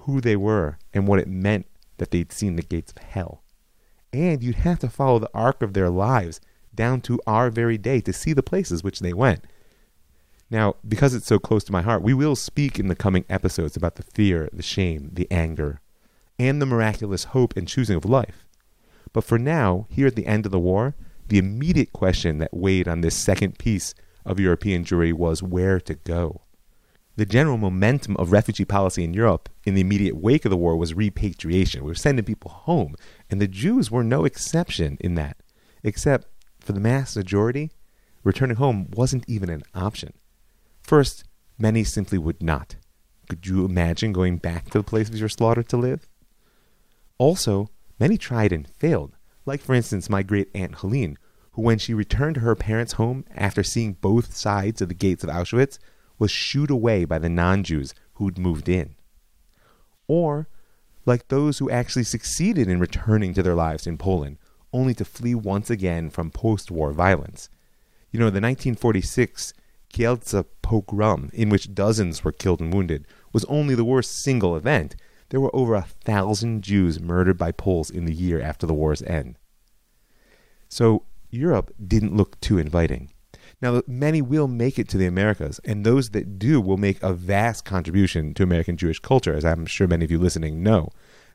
who 0.00 0.20
they 0.20 0.36
were 0.36 0.78
and 0.92 1.08
what 1.08 1.18
it 1.18 1.28
meant 1.28 1.66
that 1.98 2.10
they'd 2.10 2.32
seen 2.32 2.56
the 2.56 2.62
gates 2.62 2.92
of 2.92 2.98
hell. 2.98 3.42
And 4.12 4.42
you'd 4.42 4.56
have 4.56 4.78
to 4.80 4.88
follow 4.88 5.18
the 5.18 5.30
arc 5.34 5.62
of 5.62 5.74
their 5.74 5.90
lives 5.90 6.40
down 6.74 7.00
to 7.02 7.20
our 7.26 7.50
very 7.50 7.78
day 7.78 8.00
to 8.02 8.12
see 8.12 8.32
the 8.32 8.42
places 8.42 8.84
which 8.84 9.00
they 9.00 9.12
went. 9.12 9.44
Now, 10.50 10.76
because 10.86 11.14
it's 11.14 11.26
so 11.26 11.38
close 11.38 11.64
to 11.64 11.72
my 11.72 11.82
heart, 11.82 12.02
we 12.02 12.14
will 12.14 12.36
speak 12.36 12.78
in 12.78 12.88
the 12.88 12.94
coming 12.94 13.24
episodes 13.28 13.76
about 13.76 13.96
the 13.96 14.04
fear, 14.04 14.48
the 14.52 14.62
shame, 14.62 15.10
the 15.12 15.26
anger, 15.30 15.80
and 16.38 16.62
the 16.62 16.66
miraculous 16.66 17.24
hope 17.24 17.56
and 17.56 17.66
choosing 17.66 17.96
of 17.96 18.04
life. 18.04 18.46
But 19.12 19.24
for 19.24 19.38
now, 19.38 19.86
here 19.90 20.06
at 20.06 20.14
the 20.14 20.26
end 20.26 20.46
of 20.46 20.52
the 20.52 20.60
war, 20.60 20.94
the 21.28 21.38
immediate 21.38 21.92
question 21.92 22.38
that 22.38 22.54
weighed 22.54 22.86
on 22.86 23.00
this 23.00 23.16
second 23.16 23.58
piece 23.58 23.94
of 24.24 24.38
European 24.38 24.84
Jewry 24.84 25.12
was 25.12 25.42
where 25.42 25.80
to 25.80 25.94
go 25.94 26.42
the 27.16 27.26
general 27.26 27.56
momentum 27.56 28.16
of 28.18 28.30
refugee 28.30 28.66
policy 28.66 29.02
in 29.02 29.14
Europe 29.14 29.48
in 29.64 29.74
the 29.74 29.80
immediate 29.80 30.16
wake 30.16 30.44
of 30.44 30.50
the 30.50 30.56
war 30.56 30.76
was 30.76 30.94
repatriation. 30.94 31.82
We 31.82 31.90
were 31.90 31.94
sending 31.94 32.24
people 32.24 32.50
home, 32.50 32.94
and 33.30 33.40
the 33.40 33.48
Jews 33.48 33.90
were 33.90 34.04
no 34.04 34.24
exception 34.24 34.98
in 35.00 35.14
that, 35.14 35.38
except 35.82 36.28
for 36.60 36.72
the 36.72 36.80
mass 36.80 37.16
majority, 37.16 37.70
returning 38.22 38.56
home 38.56 38.88
wasn't 38.92 39.24
even 39.26 39.48
an 39.48 39.62
option. 39.74 40.12
First, 40.82 41.24
many 41.58 41.84
simply 41.84 42.18
would 42.18 42.42
not. 42.42 42.76
Could 43.28 43.46
you 43.46 43.64
imagine 43.64 44.12
going 44.12 44.36
back 44.36 44.66
to 44.70 44.78
the 44.78 44.84
place 44.84 45.08
of 45.08 45.16
your 45.16 45.28
slaughter 45.28 45.62
to 45.62 45.76
live? 45.76 46.08
Also, 47.18 47.70
many 47.98 48.18
tried 48.18 48.52
and 48.52 48.68
failed, 48.68 49.16
like, 49.46 49.62
for 49.62 49.74
instance, 49.74 50.10
my 50.10 50.22
great 50.22 50.50
aunt 50.54 50.76
Helene, 50.76 51.16
who, 51.52 51.62
when 51.62 51.78
she 51.78 51.94
returned 51.94 52.34
to 52.34 52.40
her 52.42 52.54
parents' 52.54 52.94
home 52.94 53.24
after 53.34 53.62
seeing 53.62 53.94
both 53.94 54.36
sides 54.36 54.82
of 54.82 54.88
the 54.88 54.94
gates 54.94 55.24
of 55.24 55.30
Auschwitz, 55.30 55.78
was 56.18 56.30
shooed 56.30 56.70
away 56.70 57.04
by 57.04 57.18
the 57.18 57.28
non 57.28 57.62
Jews 57.62 57.94
who'd 58.14 58.38
moved 58.38 58.68
in. 58.68 58.94
Or, 60.08 60.48
like 61.04 61.28
those 61.28 61.58
who 61.58 61.70
actually 61.70 62.04
succeeded 62.04 62.68
in 62.68 62.80
returning 62.80 63.34
to 63.34 63.42
their 63.42 63.54
lives 63.54 63.86
in 63.86 63.98
Poland, 63.98 64.38
only 64.72 64.94
to 64.94 65.04
flee 65.04 65.34
once 65.34 65.70
again 65.70 66.10
from 66.10 66.30
post 66.30 66.70
war 66.70 66.92
violence. 66.92 67.48
You 68.10 68.20
know, 68.20 68.26
the 68.26 68.40
1946 68.40 69.52
Kielce 69.92 70.44
pogrom, 70.62 71.30
in 71.32 71.48
which 71.48 71.74
dozens 71.74 72.24
were 72.24 72.32
killed 72.32 72.60
and 72.60 72.72
wounded, 72.72 73.06
was 73.32 73.44
only 73.44 73.74
the 73.74 73.84
worst 73.84 74.22
single 74.22 74.56
event. 74.56 74.96
There 75.30 75.40
were 75.40 75.54
over 75.54 75.74
a 75.74 75.82
thousand 75.82 76.62
Jews 76.62 77.00
murdered 77.00 77.38
by 77.38 77.52
Poles 77.52 77.90
in 77.90 78.04
the 78.04 78.14
year 78.14 78.40
after 78.40 78.66
the 78.66 78.74
war's 78.74 79.02
end. 79.02 79.38
So, 80.68 81.04
Europe 81.30 81.72
didn't 81.84 82.16
look 82.16 82.40
too 82.40 82.58
inviting. 82.58 83.10
Now, 83.62 83.80
many 83.86 84.20
will 84.20 84.48
make 84.48 84.78
it 84.78 84.88
to 84.90 84.98
the 84.98 85.06
Americas, 85.06 85.60
and 85.64 85.84
those 85.84 86.10
that 86.10 86.38
do 86.38 86.60
will 86.60 86.76
make 86.76 87.02
a 87.02 87.14
vast 87.14 87.64
contribution 87.64 88.34
to 88.34 88.42
American 88.42 88.76
Jewish 88.76 88.98
culture, 88.98 89.32
as 89.32 89.44
I'm 89.44 89.64
sure 89.64 89.86
many 89.86 90.04
of 90.04 90.10
you 90.10 90.18
listening 90.18 90.62
know. 90.62 90.90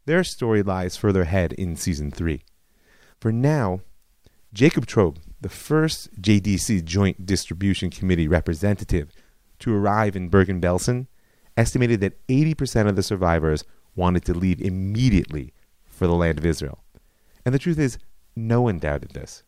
Their 0.05 0.23
story 0.23 0.61
lies 0.61 0.95
further 0.97 1.23
ahead 1.23 1.53
in 1.53 1.75
season 1.75 2.11
three. 2.11 2.43
For 3.19 3.31
now, 3.31 3.81
Jacob 4.53 4.85
Trobe, 4.85 5.19
the 5.39 5.49
first 5.49 6.21
JDC 6.21 6.83
Joint 6.83 7.25
Distribution 7.25 7.89
Committee 7.89 8.27
representative 8.27 9.11
to 9.59 9.75
arrive 9.75 10.15
in 10.15 10.29
Bergen 10.29 10.61
Belsen, 10.61 11.07
estimated 11.57 12.01
that 12.01 12.27
80% 12.27 12.87
of 12.87 12.95
the 12.95 13.03
survivors 13.03 13.63
wanted 13.95 14.25
to 14.25 14.33
leave 14.33 14.61
immediately 14.61 15.53
for 15.85 16.07
the 16.07 16.13
land 16.13 16.37
of 16.37 16.45
Israel. 16.45 16.83
And 17.45 17.53
the 17.53 17.59
truth 17.59 17.79
is, 17.79 17.97
no 18.35 18.61
one 18.61 18.79
doubted 18.79 19.11
this. 19.11 19.43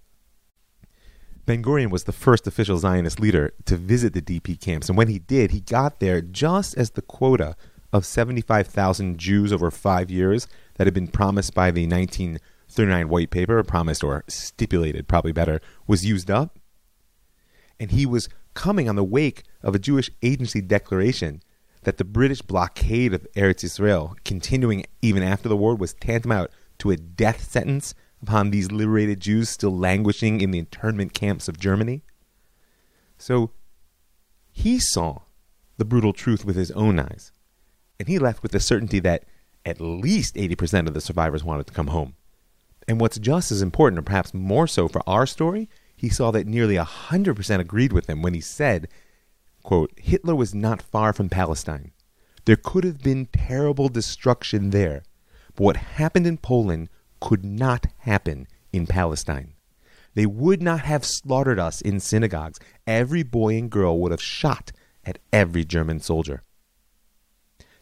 Ben 1.45 1.61
Gurion 1.61 1.89
was 1.89 2.05
the 2.05 2.13
first 2.13 2.47
official 2.47 2.77
Zionist 2.77 3.19
leader 3.19 3.53
to 3.65 3.75
visit 3.75 4.13
the 4.13 4.21
DP 4.21 4.59
camps, 4.59 4.87
and 4.87 4.97
when 4.97 5.09
he 5.09 5.19
did, 5.19 5.51
he 5.51 5.59
got 5.59 5.99
there 5.99 6.21
just 6.21 6.77
as 6.77 6.91
the 6.91 7.01
quota 7.01 7.55
of 7.91 8.05
75,000 8.05 9.17
Jews 9.17 9.51
over 9.51 9.69
five 9.69 10.09
years 10.09 10.47
that 10.75 10.87
had 10.87 10.93
been 10.93 11.07
promised 11.07 11.53
by 11.53 11.69
the 11.69 11.85
1939 11.85 13.09
White 13.09 13.29
Paper, 13.29 13.61
promised 13.63 14.03
or 14.03 14.23
stipulated, 14.27 15.07
probably 15.07 15.33
better, 15.33 15.59
was 15.85 16.05
used 16.05 16.31
up. 16.31 16.57
And 17.77 17.91
he 17.91 18.05
was 18.05 18.29
coming 18.53 18.87
on 18.87 18.95
the 18.95 19.03
wake 19.03 19.43
of 19.61 19.75
a 19.75 19.79
Jewish 19.79 20.09
agency 20.21 20.61
declaration 20.61 21.41
that 21.83 21.97
the 21.97 22.05
British 22.05 22.41
blockade 22.41 23.13
of 23.13 23.27
Eretz 23.35 23.63
Israel, 23.65 24.15
continuing 24.23 24.85
even 25.01 25.21
after 25.21 25.49
the 25.49 25.57
war, 25.57 25.75
was 25.75 25.93
tantamount 25.93 26.49
to 26.79 26.91
a 26.91 26.97
death 26.97 27.43
sentence 27.43 27.93
upon 28.23 28.49
these 28.49 28.71
liberated 28.71 29.19
Jews 29.19 29.49
still 29.49 29.77
languishing 29.77 30.41
in 30.41 30.51
the 30.51 30.59
internment 30.59 31.13
camps 31.13 31.47
of 31.47 31.59
Germany. 31.59 32.01
So 33.17 33.51
he 34.51 34.79
saw 34.79 35.19
the 35.77 35.85
brutal 35.85 36.13
truth 36.13 36.45
with 36.45 36.55
his 36.55 36.71
own 36.71 36.99
eyes, 36.99 37.31
and 37.99 38.07
he 38.07 38.17
left 38.17 38.41
with 38.41 38.53
the 38.53 38.59
certainty 38.59 38.99
that 38.99 39.25
at 39.65 39.81
least 39.81 40.35
80% 40.35 40.87
of 40.87 40.93
the 40.93 41.01
survivors 41.01 41.43
wanted 41.43 41.67
to 41.67 41.73
come 41.73 41.87
home. 41.87 42.15
And 42.87 42.99
what's 42.99 43.19
just 43.19 43.51
as 43.51 43.61
important, 43.61 43.99
or 43.99 44.03
perhaps 44.03 44.33
more 44.33 44.67
so 44.67 44.87
for 44.87 45.01
our 45.07 45.25
story, 45.25 45.69
he 45.95 46.09
saw 46.09 46.31
that 46.31 46.47
nearly 46.47 46.75
100% 46.75 47.59
agreed 47.59 47.93
with 47.93 48.09
him 48.09 48.21
when 48.21 48.33
he 48.33 48.41
said, 48.41 48.87
quote, 49.63 49.91
Hitler 49.97 50.35
was 50.35 50.53
not 50.53 50.81
far 50.81 51.13
from 51.13 51.29
Palestine. 51.29 51.91
There 52.45 52.57
could 52.57 52.83
have 52.83 53.01
been 53.01 53.27
terrible 53.27 53.87
destruction 53.89 54.71
there, 54.71 55.03
but 55.55 55.63
what 55.63 55.77
happened 55.77 56.27
in 56.27 56.37
Poland 56.37 56.89
could 57.23 57.45
not 57.45 57.87
happen 57.99 58.45
in 58.73 58.85
Palestine. 58.85 59.53
They 60.13 60.25
would 60.25 60.61
not 60.61 60.81
have 60.81 61.05
slaughtered 61.05 61.57
us 61.57 61.79
in 61.79 62.01
synagogues. 62.01 62.59
Every 62.85 63.23
boy 63.23 63.55
and 63.55 63.71
girl 63.71 63.97
would 63.99 64.11
have 64.11 64.21
shot 64.21 64.73
at 65.05 65.19
every 65.31 65.63
German 65.63 66.01
soldier. 66.01 66.43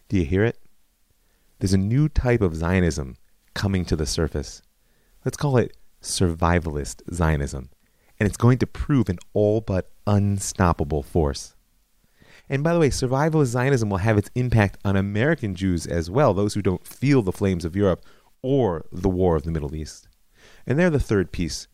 Do 0.08 0.16
you 0.16 0.24
hear 0.24 0.44
it? 0.44 0.60
There's 1.58 1.72
a 1.72 1.78
new 1.78 2.08
type 2.08 2.40
of 2.40 2.54
Zionism 2.54 3.16
coming 3.52 3.84
to 3.86 3.96
the 3.96 4.06
surface. 4.06 4.62
Let's 5.24 5.36
call 5.36 5.56
it 5.56 5.76
survivalist 6.00 7.02
Zionism. 7.12 7.70
And 8.20 8.28
it's 8.28 8.36
going 8.36 8.58
to 8.58 8.66
prove 8.68 9.08
an 9.08 9.18
all 9.32 9.60
but 9.60 9.90
unstoppable 10.06 11.02
force. 11.02 11.56
And 12.48 12.62
by 12.62 12.74
the 12.74 12.78
way, 12.78 12.90
survivalist 12.90 13.46
Zionism 13.46 13.90
will 13.90 13.98
have 13.98 14.18
its 14.18 14.30
impact 14.36 14.78
on 14.84 14.94
American 14.94 15.56
Jews 15.56 15.84
as 15.84 16.08
well, 16.08 16.32
those 16.32 16.54
who 16.54 16.62
don't 16.62 16.86
feel 16.86 17.22
the 17.22 17.32
flames 17.32 17.64
of 17.64 17.74
Europe 17.74 18.04
or 18.42 18.86
the 18.92 19.08
war 19.08 19.36
of 19.36 19.44
the 19.44 19.50
Middle 19.50 19.74
East. 19.74 20.08
And 20.66 20.78
they're 20.78 20.90
the 20.90 21.00
third 21.00 21.32
piece 21.32 21.68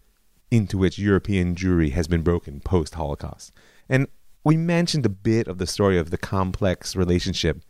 into 0.50 0.78
which 0.78 0.98
European 0.98 1.54
Jewry 1.54 1.92
has 1.92 2.08
been 2.08 2.22
broken 2.22 2.60
post 2.60 2.94
Holocaust. 2.94 3.52
And 3.88 4.08
we 4.44 4.56
mentioned 4.56 5.04
a 5.04 5.10
bit 5.10 5.48
of 5.48 5.58
the 5.58 5.66
story 5.66 5.98
of 5.98 6.10
the 6.10 6.18
complex 6.18 6.96
relationship 6.96 7.62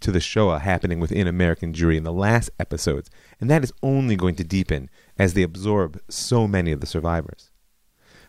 to 0.00 0.10
the 0.10 0.20
Shoah 0.20 0.58
happening 0.58 0.98
within 0.98 1.26
American 1.26 1.72
Jewry 1.72 1.96
in 1.96 2.04
the 2.04 2.12
last 2.12 2.50
episodes, 2.58 3.10
and 3.40 3.50
that 3.50 3.62
is 3.62 3.72
only 3.82 4.16
going 4.16 4.34
to 4.36 4.44
deepen 4.44 4.88
as 5.18 5.34
they 5.34 5.42
absorb 5.42 6.00
so 6.08 6.48
many 6.48 6.72
of 6.72 6.80
the 6.80 6.86
survivors. 6.86 7.50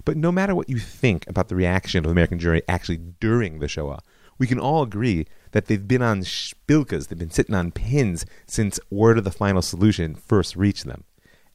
But 0.04 0.18
no 0.18 0.32
matter 0.32 0.56
what 0.56 0.70
you 0.70 0.80
think 0.80 1.28
about 1.28 1.48
the 1.48 1.56
reaction 1.56 2.04
of 2.04 2.12
American 2.12 2.40
Jewry 2.40 2.62
actually 2.68 2.98
during 2.98 3.60
the 3.60 3.68
Shoah, 3.68 4.02
we 4.42 4.48
can 4.48 4.60
all 4.60 4.82
agree 4.82 5.28
that 5.52 5.68
they've 5.68 5.88
been 5.88 6.02
on 6.02 6.22
spilkas, 6.22 7.08
they've 7.08 7.20
been 7.20 7.30
sitting 7.30 7.54
on 7.54 7.72
pins 7.72 8.26
since 8.48 8.80
word 8.90 9.20
of 9.20 9.24
the 9.24 9.30
final 9.30 9.62
solution 9.62 10.16
first 10.16 10.56
reached 10.56 10.86
them, 10.86 11.04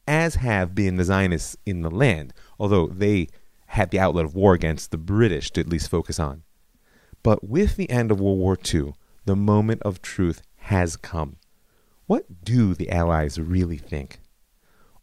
as 0.07 0.35
have 0.35 0.73
been 0.73 0.95
the 0.95 1.03
Zionists 1.03 1.57
in 1.65 1.81
the 1.81 1.91
land, 1.91 2.33
although 2.57 2.87
they 2.87 3.27
had 3.65 3.91
the 3.91 3.99
outlet 3.99 4.23
of 4.23 4.35
war 4.35 4.53
against 4.53 4.91
the 4.91 4.97
British 4.97 5.51
to 5.51 5.59
at 5.59 5.67
least 5.67 5.89
focus 5.89 6.17
on. 6.17 6.43
But 7.23 7.43
with 7.43 7.75
the 7.75 7.89
end 7.89 8.09
of 8.09 8.21
World 8.21 8.39
War 8.39 8.57
II, 8.73 8.93
the 9.25 9.35
moment 9.35 9.81
of 9.81 10.01
truth 10.01 10.41
has 10.55 10.95
come. 10.95 11.35
What 12.05 12.45
do 12.45 12.73
the 12.73 12.89
Allies 12.89 13.37
really 13.37 13.75
think? 13.75 14.21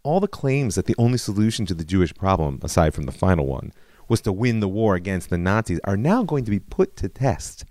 All 0.03 0.21
the 0.21 0.27
claims 0.27 0.77
that 0.77 0.87
the 0.87 0.97
only 0.97 1.19
solution 1.19 1.67
to 1.67 1.75
the 1.75 1.85
Jewish 1.85 2.15
problem, 2.15 2.61
aside 2.63 2.95
from 2.95 3.05
the 3.05 3.13
final 3.13 3.45
one, 3.45 3.75
was 4.09 4.23
to 4.23 4.33
win 4.33 4.61
the 4.61 4.69
war 4.69 4.95
against 4.95 5.29
the 5.29 5.37
Nazis 5.37 5.81
are 5.85 5.99
now 5.99 6.23
going 6.23 6.45
to 6.47 6.51
be 6.51 6.61
put 6.61 6.97
to 6.97 7.11
test 7.11 7.67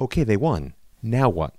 okay, 0.00 0.24
they 0.24 0.36
won. 0.36 0.74
Now 1.02 1.28
what? 1.28 1.54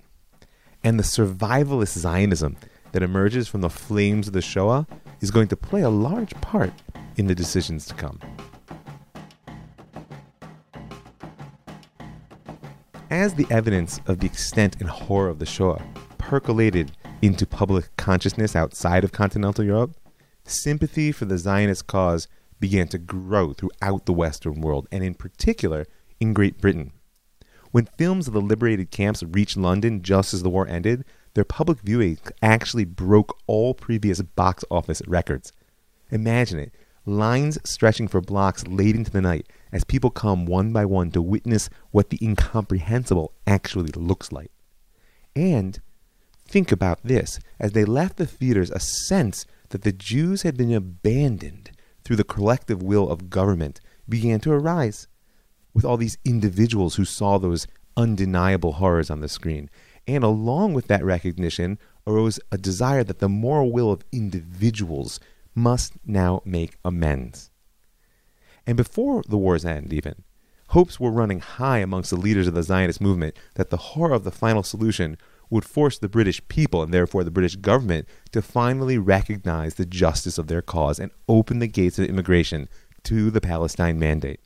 And 0.83 0.97
the 0.97 1.03
survivalist 1.03 1.97
Zionism 1.97 2.57
that 2.91 3.03
emerges 3.03 3.47
from 3.47 3.61
the 3.61 3.69
flames 3.69 4.27
of 4.27 4.33
the 4.33 4.41
Shoah 4.41 4.87
is 5.21 5.31
going 5.31 5.47
to 5.49 5.57
play 5.57 5.81
a 5.81 5.89
large 5.89 6.33
part 6.41 6.73
in 7.17 7.27
the 7.27 7.35
decisions 7.35 7.85
to 7.87 7.93
come. 7.93 8.19
As 13.09 13.33
the 13.33 13.47
evidence 13.49 13.99
of 14.05 14.19
the 14.19 14.27
extent 14.27 14.77
and 14.79 14.89
horror 14.89 15.29
of 15.29 15.39
the 15.39 15.45
Shoah 15.45 15.83
percolated 16.17 16.91
into 17.21 17.45
public 17.45 17.89
consciousness 17.97 18.55
outside 18.55 19.03
of 19.03 19.11
continental 19.11 19.65
Europe, 19.65 19.95
sympathy 20.43 21.11
for 21.11 21.25
the 21.25 21.37
Zionist 21.37 21.87
cause 21.87 22.27
began 22.59 22.87
to 22.89 22.97
grow 22.97 23.53
throughout 23.53 24.05
the 24.05 24.13
Western 24.13 24.61
world, 24.61 24.87
and 24.91 25.03
in 25.03 25.13
particular 25.15 25.87
in 26.19 26.33
Great 26.33 26.59
Britain. 26.61 26.91
When 27.71 27.89
films 27.97 28.27
of 28.27 28.33
the 28.33 28.41
liberated 28.41 28.89
camps 28.89 29.21
reached 29.23 29.57
London 29.57 30.01
just 30.01 30.33
as 30.33 30.41
the 30.41 30.49
war 30.49 30.67
ended, 30.67 31.05
their 31.35 31.43
public 31.43 31.79
viewing 31.81 32.17
actually 32.41 32.85
broke 32.85 33.37
all 33.45 33.73
previous 33.73 34.21
box 34.21 34.65
office 34.71 35.01
records. 35.07 35.51
Imagine 36.11 36.59
it 36.59 36.73
lines 37.05 37.57
stretching 37.63 38.07
for 38.07 38.21
blocks 38.21 38.65
late 38.67 38.95
into 38.95 39.11
the 39.11 39.21
night 39.21 39.47
as 39.71 39.83
people 39.83 40.09
come 40.09 40.45
one 40.45 40.71
by 40.71 40.85
one 40.85 41.11
to 41.11 41.21
witness 41.21 41.69
what 41.91 42.09
the 42.09 42.19
incomprehensible 42.21 43.33
actually 43.47 43.91
looks 43.95 44.31
like. 44.31 44.51
And 45.35 45.79
think 46.47 46.71
about 46.71 46.99
this 47.03 47.39
as 47.59 47.73
they 47.73 47.85
left 47.85 48.17
the 48.17 48.25
theaters, 48.25 48.71
a 48.71 48.79
sense 48.79 49.45
that 49.69 49.83
the 49.83 49.91
Jews 49.91 50.41
had 50.41 50.57
been 50.57 50.73
abandoned 50.73 51.71
through 52.03 52.15
the 52.15 52.23
collective 52.23 52.81
will 52.81 53.09
of 53.09 53.29
government 53.29 53.79
began 54.07 54.39
to 54.41 54.51
arise 54.51 55.07
with 55.79 55.85
all 55.85 55.95
these 55.95 56.17
individuals 56.25 56.95
who 56.95 57.05
saw 57.05 57.37
those 57.37 57.65
undeniable 57.95 58.73
horrors 58.73 59.09
on 59.09 59.21
the 59.21 59.29
screen. 59.29 59.69
And 60.05 60.25
along 60.25 60.73
with 60.73 60.87
that 60.87 61.05
recognition 61.05 61.79
arose 62.05 62.37
a 62.51 62.57
desire 62.57 63.01
that 63.05 63.19
the 63.19 63.29
moral 63.29 63.71
will 63.71 63.89
of 63.89 64.03
individuals 64.11 65.21
must 65.55 65.93
now 66.05 66.41
make 66.43 66.75
amends. 66.83 67.49
And 68.67 68.75
before 68.75 69.23
the 69.25 69.37
war's 69.37 69.63
end, 69.63 69.93
even, 69.93 70.23
hopes 70.71 70.99
were 70.99 71.11
running 71.11 71.39
high 71.39 71.77
amongst 71.77 72.09
the 72.09 72.17
leaders 72.17 72.47
of 72.47 72.55
the 72.55 72.63
Zionist 72.63 72.99
movement 72.99 73.37
that 73.55 73.69
the 73.69 73.77
horror 73.77 74.13
of 74.13 74.25
the 74.25 74.31
final 74.31 74.63
solution 74.63 75.17
would 75.49 75.63
force 75.63 75.97
the 75.97 76.09
British 76.09 76.45
people 76.49 76.83
and 76.83 76.93
therefore 76.93 77.23
the 77.23 77.31
British 77.31 77.55
government 77.55 78.05
to 78.33 78.41
finally 78.41 78.97
recognize 78.97 79.75
the 79.75 79.85
justice 79.85 80.37
of 80.37 80.47
their 80.47 80.61
cause 80.61 80.99
and 80.99 81.11
open 81.29 81.59
the 81.59 81.67
gates 81.67 81.97
of 81.97 82.09
immigration 82.09 82.67
to 83.03 83.31
the 83.31 83.39
Palestine 83.39 83.97
Mandate. 83.97 84.41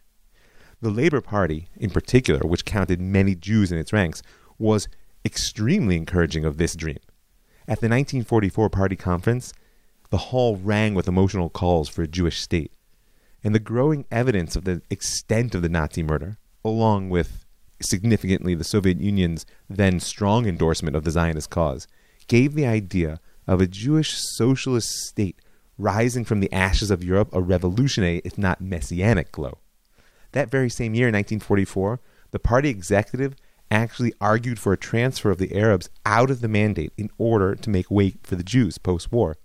The 0.84 0.90
Labour 0.90 1.22
Party, 1.22 1.70
in 1.78 1.92
particular, 1.92 2.42
which 2.42 2.66
counted 2.66 3.00
many 3.00 3.36
Jews 3.36 3.72
in 3.72 3.78
its 3.78 3.94
ranks, 3.94 4.22
was 4.60 4.90
extremely 5.24 5.96
encouraging 5.96 6.44
of 6.44 6.58
this 6.58 6.76
dream. 6.76 7.00
At 7.70 7.80
the 7.80 7.88
1944 7.88 8.70
party 8.70 8.98
conference, 8.98 9.54
the 10.10 10.18
hall 10.18 10.58
rang 10.58 10.94
with 10.94 11.08
emotional 11.08 11.50
calls 11.50 11.88
for 11.88 12.02
a 12.02 12.08
Jewish 12.08 12.42
state. 12.42 12.74
And 13.46 13.56
the 13.56 13.60
growing 13.60 14.04
evidence 14.12 14.58
of 14.58 14.66
the 14.66 14.82
extent 14.90 15.56
of 15.56 15.62
the 15.62 15.70
Nazi 15.70 16.04
murder, 16.04 16.38
along 16.66 17.10
with 17.10 17.46
significantly 17.82 18.54
the 18.54 18.66
Soviet 18.66 19.00
Union's 19.00 19.46
then 19.70 20.02
strong 20.02 20.46
endorsement 20.46 20.98
of 20.98 21.06
the 21.06 21.12
Zionist 21.12 21.50
cause, 21.50 21.88
gave 22.28 22.56
the 22.56 22.68
idea 22.68 23.22
of 23.48 23.62
a 23.62 23.68
Jewish 23.68 24.16
socialist 24.18 24.90
state 24.90 25.40
rising 25.78 26.26
from 26.26 26.42
the 26.42 26.52
ashes 26.52 26.92
of 26.92 27.06
Europe 27.06 27.30
a 27.32 27.42
revolutionary, 27.42 28.22
if 28.26 28.38
not 28.38 28.60
messianic, 28.60 29.32
glow. 29.32 29.60
That 30.34 30.52
very 30.52 30.70
same 30.70 30.94
year, 30.94 31.08
1944, 31.08 32.00
the 32.32 32.40
party 32.40 32.70
executive 32.70 33.36
actually 33.72 34.14
argued 34.22 34.60
for 34.60 34.74
a 34.74 34.78
transfer 34.78 35.32
of 35.32 35.38
the 35.38 35.56
Arabs 35.56 35.90
out 36.06 36.30
of 36.30 36.42
the 36.42 36.48
mandate 36.48 36.94
in 36.98 37.10
order 37.18 37.56
to 37.56 37.70
make 37.70 37.90
way 37.90 38.16
for 38.24 38.36
the 38.36 38.44
Jews 38.44 38.78
post 38.78 39.12
war. 39.12 39.38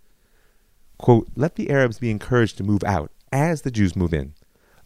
Quote, 0.98 1.28
let 1.36 1.54
the 1.54 1.70
Arabs 1.70 1.98
be 1.98 2.10
encouraged 2.10 2.58
to 2.58 2.64
move 2.64 2.82
out 2.84 3.10
as 3.32 3.62
the 3.62 3.70
Jews 3.70 3.94
move 3.94 4.12
in. 4.12 4.34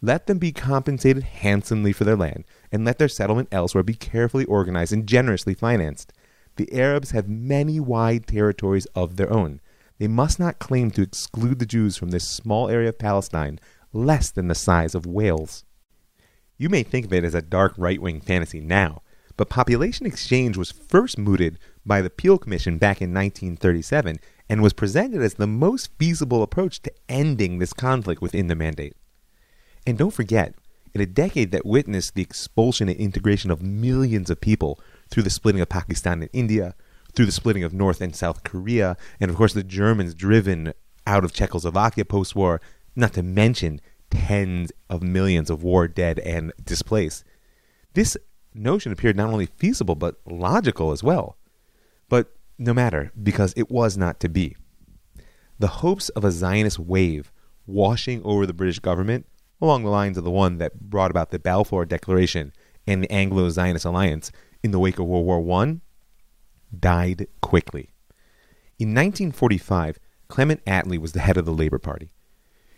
Let 0.01 0.27
them 0.27 0.37
be 0.37 0.51
compensated 0.51 1.23
handsomely 1.23 1.93
for 1.93 2.03
their 2.03 2.17
land, 2.17 2.43
and 2.71 2.83
let 2.83 2.99
their 2.99 3.07
settlement 3.07 3.47
elsewhere 3.51 3.83
be 3.83 3.93
carefully 3.93 4.45
organized 4.45 4.91
and 4.91 5.07
generously 5.07 5.53
financed. 5.53 6.11
The 6.57 6.71
Arabs 6.73 7.11
have 7.11 7.29
many 7.29 7.79
wide 7.79 8.27
territories 8.27 8.85
of 8.87 9.15
their 9.15 9.31
own. 9.31 9.61
They 9.99 10.07
must 10.07 10.39
not 10.39 10.59
claim 10.59 10.91
to 10.91 11.01
exclude 11.01 11.59
the 11.59 11.65
Jews 11.65 11.95
from 11.95 12.11
this 12.11 12.27
small 12.27 12.69
area 12.69 12.89
of 12.89 12.99
Palestine 12.99 13.59
less 13.93 14.29
than 14.29 14.49
the 14.49 14.55
size 14.55 14.93
of 14.93 15.05
Wales. 15.05 15.63
You 16.63 16.69
may 16.69 16.83
think 16.83 17.07
of 17.07 17.11
it 17.11 17.25
as 17.25 17.35
a 17.35 17.41
dark 17.41 17.73
right 17.75 18.01
wing 18.01 18.21
fantasy 18.21 18.61
now, 18.61 19.01
but 19.35 19.49
population 19.49 20.05
exchange 20.05 20.55
was 20.55 20.71
first 20.71 21.17
mooted 21.17 21.59
by 21.85 22.01
the 22.01 22.09
Peel 22.09 22.37
Commission 22.37 22.77
back 22.77 23.01
in 23.01 23.13
1937 23.13 24.15
and 24.47 24.63
was 24.63 24.71
presented 24.71 25.21
as 25.21 25.33
the 25.33 25.45
most 25.45 25.89
feasible 25.99 26.41
approach 26.41 26.81
to 26.83 26.93
ending 27.09 27.59
this 27.59 27.73
conflict 27.73 28.21
within 28.21 28.47
the 28.47 28.55
mandate. 28.55 28.95
And 29.85 29.97
don't 29.97 30.13
forget, 30.13 30.55
in 30.93 31.01
a 31.01 31.05
decade 31.05 31.51
that 31.51 31.65
witnessed 31.65 32.15
the 32.15 32.21
expulsion 32.21 32.87
and 32.87 32.97
integration 32.97 33.51
of 33.51 33.61
millions 33.61 34.29
of 34.29 34.39
people 34.39 34.79
through 35.09 35.23
the 35.23 35.29
splitting 35.29 35.61
of 35.61 35.67
Pakistan 35.67 36.21
and 36.21 36.29
India, 36.31 36.75
through 37.13 37.25
the 37.25 37.33
splitting 37.33 37.65
of 37.65 37.73
North 37.73 37.99
and 37.99 38.15
South 38.15 38.45
Korea, 38.45 38.95
and 39.19 39.29
of 39.29 39.35
course 39.35 39.51
the 39.51 39.63
Germans 39.63 40.13
driven 40.13 40.71
out 41.05 41.25
of 41.25 41.33
Czechoslovakia 41.33 42.05
post 42.05 42.37
war, 42.37 42.61
not 42.95 43.11
to 43.11 43.21
mention 43.21 43.81
tens 44.13 44.71
of 44.89 45.01
millions 45.01 45.49
of 45.49 45.63
war 45.63 45.87
dead 45.87 46.19
and 46.19 46.53
displaced. 46.63 47.23
This 47.93 48.15
notion 48.53 48.91
appeared 48.91 49.17
not 49.17 49.29
only 49.29 49.47
feasible 49.47 49.95
but 49.95 50.19
logical 50.25 50.91
as 50.91 51.03
well. 51.03 51.37
But 52.09 52.35
no 52.59 52.73
matter, 52.73 53.11
because 53.21 53.53
it 53.57 53.71
was 53.71 53.97
not 53.97 54.19
to 54.19 54.29
be. 54.29 54.55
The 55.59 55.67
hopes 55.67 56.09
of 56.09 56.23
a 56.23 56.31
Zionist 56.31 56.79
wave 56.79 57.31
washing 57.65 58.21
over 58.23 58.45
the 58.45 58.53
British 58.53 58.79
government, 58.79 59.25
along 59.61 59.83
the 59.83 59.89
lines 59.89 60.17
of 60.17 60.23
the 60.23 60.31
one 60.31 60.57
that 60.57 60.79
brought 60.79 61.11
about 61.11 61.31
the 61.31 61.39
Balfour 61.39 61.85
Declaration 61.85 62.53
and 62.85 63.03
the 63.03 63.11
Anglo 63.11 63.49
Zionist 63.49 63.85
alliance 63.85 64.31
in 64.61 64.71
the 64.71 64.79
wake 64.79 64.99
of 64.99 65.05
World 65.05 65.25
War 65.25 65.61
I, 65.61 65.79
died 66.77 67.27
quickly. 67.41 67.89
In 68.77 68.89
1945, 68.89 69.99
Clement 70.27 70.63
Attlee 70.65 70.97
was 70.97 71.13
the 71.13 71.21
head 71.21 71.37
of 71.37 71.45
the 71.45 71.53
Labour 71.53 71.79
Party. 71.79 72.11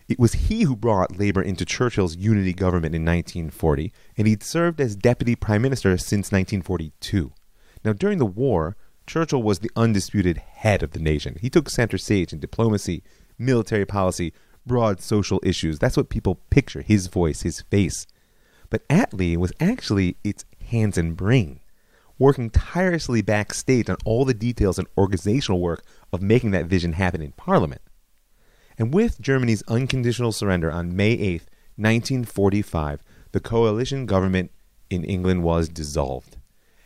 It 0.08 0.20
was 0.20 0.34
he 0.34 0.64
who 0.64 0.76
brought 0.76 1.18
Labour 1.18 1.42
into 1.42 1.66
Churchill's 1.66 2.16
unity 2.16 2.54
government 2.54 2.94
in 2.94 3.04
1940, 3.04 3.92
and 4.18 4.28
he'd 4.28 4.44
served 4.44 4.80
as 4.80 4.96
deputy 4.96 5.36
prime 5.36 5.64
minister 5.64 5.98
since 5.98 6.32
1942. 6.32 7.32
Now, 7.84 7.94
during 7.94 8.20
the 8.20 8.26
war, 8.26 8.78
Churchill 9.08 9.42
was 9.42 9.60
the 9.60 9.72
undisputed 9.76 10.38
head 10.38 10.84
of 10.84 10.92
the 10.92 11.00
nation. 11.00 11.38
He 11.42 11.50
took 11.50 11.70
center 11.70 11.98
stage 11.98 12.34
in 12.34 12.40
diplomacy, 12.40 13.04
military 13.38 13.86
policy, 13.86 14.32
broad 14.66 15.02
social 15.02 15.40
issues. 15.44 15.80
That's 15.80 15.98
what 15.98 16.10
people 16.10 16.40
picture 16.50 16.82
his 16.82 17.08
voice, 17.08 17.42
his 17.42 17.62
face. 17.62 18.06
But 18.70 18.88
Attlee 18.90 19.38
was 19.38 19.54
actually 19.60 20.18
its 20.24 20.46
hands 20.70 20.98
and 20.98 21.16
brain, 21.16 21.62
working 22.20 22.50
tirelessly 22.50 23.22
backstage 23.22 23.90
on 23.90 23.98
all 24.06 24.26
the 24.26 24.34
details 24.34 24.80
and 24.80 24.88
organizational 24.98 25.62
work 25.62 25.84
of 26.12 26.22
making 26.22 26.52
that 26.52 26.66
vision 26.66 26.94
happen 26.94 27.22
in 27.22 27.32
Parliament. 27.34 27.82
And 28.78 28.94
with 28.94 29.22
Germany's 29.22 29.64
unconditional 29.68 30.32
surrender 30.32 30.72
on 30.72 30.96
May 30.96 31.12
8, 31.12 31.42
1945, 31.78 33.04
the 33.32 33.40
coalition 33.40 34.06
government 34.06 34.52
in 34.90 35.04
England 35.04 35.44
was 35.44 35.70
dissolved. 35.70 36.38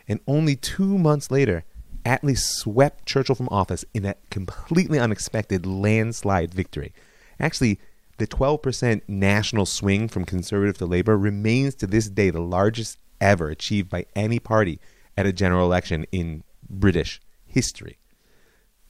And 0.07 0.19
only 0.27 0.55
two 0.55 0.97
months 0.97 1.31
later, 1.31 1.63
Attlee 2.05 2.37
swept 2.37 3.05
Churchill 3.05 3.35
from 3.35 3.49
office 3.49 3.85
in 3.93 4.05
a 4.05 4.15
completely 4.29 4.99
unexpected 4.99 5.65
landslide 5.65 6.53
victory. 6.53 6.93
Actually, 7.39 7.79
the 8.17 8.27
12% 8.27 9.01
national 9.07 9.65
swing 9.65 10.07
from 10.07 10.25
conservative 10.25 10.77
to 10.77 10.85
labor 10.85 11.17
remains 11.17 11.75
to 11.75 11.87
this 11.87 12.09
day 12.09 12.29
the 12.29 12.41
largest 12.41 12.97
ever 13.21 13.49
achieved 13.49 13.89
by 13.89 14.05
any 14.15 14.39
party 14.39 14.79
at 15.15 15.25
a 15.25 15.33
general 15.33 15.65
election 15.65 16.05
in 16.11 16.43
British 16.69 17.21
history. 17.45 17.97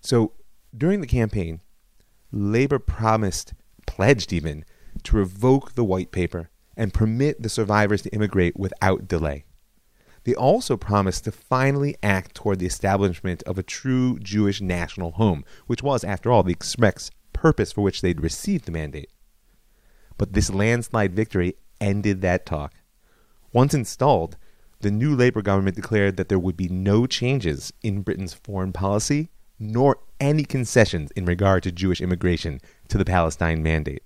So 0.01 0.33
during 0.75 1.01
the 1.01 1.07
campaign, 1.07 1.61
Labour 2.31 2.79
promised, 2.79 3.53
pledged 3.87 4.31
even, 4.31 4.65
to 5.03 5.17
revoke 5.17 5.75
the 5.75 5.83
white 5.83 6.11
paper 6.11 6.49
and 6.77 6.93
permit 6.93 7.41
the 7.41 7.49
survivors 7.49 8.01
to 8.03 8.13
immigrate 8.13 8.57
without 8.57 9.07
delay. 9.07 9.45
They 10.23 10.35
also 10.35 10.77
promised 10.77 11.23
to 11.23 11.31
finally 11.31 11.95
act 12.03 12.35
toward 12.35 12.59
the 12.59 12.65
establishment 12.65 13.41
of 13.43 13.57
a 13.57 13.63
true 13.63 14.19
Jewish 14.19 14.61
national 14.61 15.13
home, 15.13 15.43
which 15.67 15.81
was, 15.81 16.03
after 16.03 16.31
all, 16.31 16.43
the 16.43 16.51
express 16.51 17.09
purpose 17.33 17.71
for 17.71 17.81
which 17.81 18.01
they'd 18.01 18.21
received 18.21 18.65
the 18.65 18.71
mandate. 18.71 19.09
But 20.17 20.33
this 20.33 20.49
landslide 20.49 21.15
victory 21.15 21.55
ended 21.79 22.21
that 22.21 22.45
talk. 22.45 22.73
Once 23.53 23.73
installed, 23.73 24.37
the 24.81 24.91
new 24.91 25.15
Labour 25.15 25.41
government 25.41 25.75
declared 25.75 26.17
that 26.17 26.29
there 26.29 26.39
would 26.39 26.57
be 26.57 26.69
no 26.69 27.07
changes 27.07 27.73
in 27.81 28.01
Britain's 28.01 28.33
foreign 28.33 28.73
policy 28.73 29.29
nor 29.59 29.99
any 30.19 30.43
concessions 30.43 31.11
in 31.11 31.25
regard 31.25 31.63
to 31.63 31.71
Jewish 31.71 32.01
immigration 32.01 32.59
to 32.87 32.97
the 32.97 33.05
Palestine 33.05 33.61
Mandate. 33.61 34.03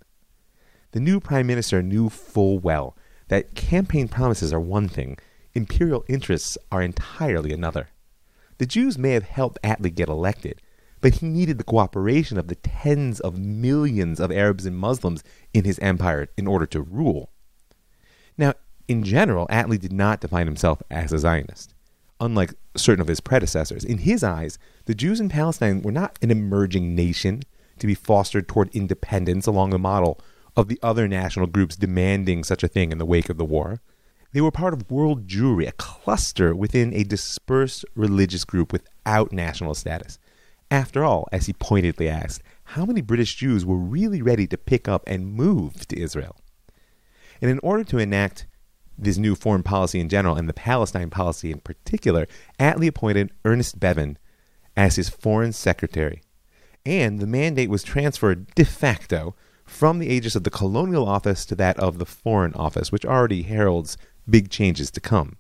The 0.91 0.99
new 0.99 1.19
prime 1.19 1.47
minister 1.47 1.81
knew 1.81 2.09
full 2.09 2.59
well 2.59 2.97
that 3.27 3.55
campaign 3.55 4.07
promises 4.07 4.51
are 4.51 4.59
one 4.59 4.87
thing, 4.87 5.17
imperial 5.53 6.03
interests 6.07 6.57
are 6.71 6.81
entirely 6.81 7.51
another. 7.51 7.89
The 8.57 8.65
Jews 8.65 8.97
may 8.97 9.11
have 9.11 9.23
helped 9.23 9.61
Attlee 9.63 9.93
get 9.93 10.09
elected, 10.09 10.61
but 11.01 11.15
he 11.15 11.27
needed 11.27 11.57
the 11.57 11.63
cooperation 11.63 12.37
of 12.37 12.47
the 12.47 12.55
tens 12.55 13.19
of 13.19 13.37
millions 13.37 14.19
of 14.19 14.31
Arabs 14.31 14.65
and 14.65 14.77
Muslims 14.77 15.23
in 15.53 15.65
his 15.65 15.79
empire 15.79 16.27
in 16.37 16.47
order 16.47 16.65
to 16.67 16.81
rule. 16.81 17.31
Now, 18.37 18.53
in 18.87 19.03
general, 19.03 19.47
Attlee 19.47 19.79
did 19.79 19.93
not 19.93 20.21
define 20.21 20.45
himself 20.45 20.81
as 20.89 21.11
a 21.11 21.19
Zionist 21.19 21.73
unlike 22.19 22.53
certain 22.75 23.01
of 23.01 23.07
his 23.07 23.19
predecessors. 23.19 23.83
In 23.83 23.99
his 23.99 24.23
eyes, 24.23 24.57
the 24.85 24.95
Jews 24.95 25.19
in 25.19 25.29
Palestine 25.29 25.81
were 25.81 25.91
not 25.91 26.17
an 26.21 26.31
emerging 26.31 26.95
nation 26.95 27.43
to 27.79 27.87
be 27.87 27.95
fostered 27.95 28.47
toward 28.47 28.73
independence 28.75 29.47
along 29.47 29.71
the 29.71 29.79
model 29.79 30.19
of 30.55 30.67
the 30.67 30.79
other 30.83 31.07
national 31.07 31.47
groups 31.47 31.75
demanding 31.75 32.43
such 32.43 32.63
a 32.63 32.67
thing 32.67 32.91
in 32.91 32.97
the 32.97 33.05
wake 33.05 33.29
of 33.29 33.37
the 33.37 33.45
war. 33.45 33.81
They 34.31 34.41
were 34.41 34.51
part 34.51 34.73
of 34.73 34.89
world 34.89 35.27
Jewry, 35.27 35.67
a 35.67 35.73
cluster 35.73 36.55
within 36.55 36.93
a 36.93 37.03
dispersed 37.03 37.85
religious 37.95 38.45
group 38.45 38.71
without 38.71 39.31
national 39.31 39.75
status. 39.75 40.17
After 40.71 41.03
all, 41.03 41.27
as 41.31 41.45
he 41.45 41.53
pointedly 41.53 42.09
asked, 42.09 42.41
how 42.63 42.85
many 42.85 43.01
British 43.01 43.35
Jews 43.35 43.65
were 43.65 43.77
really 43.77 44.21
ready 44.21 44.47
to 44.47 44.57
pick 44.57 44.87
up 44.87 45.03
and 45.05 45.33
move 45.33 45.87
to 45.87 45.99
Israel? 45.99 46.35
And 47.41 47.51
in 47.51 47.59
order 47.59 47.83
to 47.83 47.99
enact 47.99 48.47
this 48.97 49.17
new 49.17 49.35
foreign 49.35 49.63
policy 49.63 49.99
in 49.99 50.09
general 50.09 50.35
and 50.35 50.47
the 50.47 50.53
Palestine 50.53 51.09
policy 51.09 51.51
in 51.51 51.59
particular, 51.59 52.27
Attlee 52.59 52.87
appointed 52.87 53.31
Ernest 53.45 53.79
Bevin 53.79 54.17
as 54.75 54.95
his 54.95 55.09
foreign 55.09 55.53
secretary. 55.53 56.21
And 56.85 57.19
the 57.19 57.27
mandate 57.27 57.69
was 57.69 57.83
transferred 57.83 58.53
de 58.55 58.65
facto 58.65 59.35
from 59.65 59.99
the 59.99 60.09
aegis 60.09 60.35
of 60.35 60.43
the 60.43 60.49
colonial 60.49 61.07
office 61.07 61.45
to 61.45 61.55
that 61.55 61.79
of 61.79 61.97
the 61.97 62.05
foreign 62.05 62.53
office, 62.53 62.91
which 62.91 63.05
already 63.05 63.43
heralds 63.43 63.97
big 64.29 64.49
changes 64.49 64.91
to 64.91 64.99
come. 64.99 65.37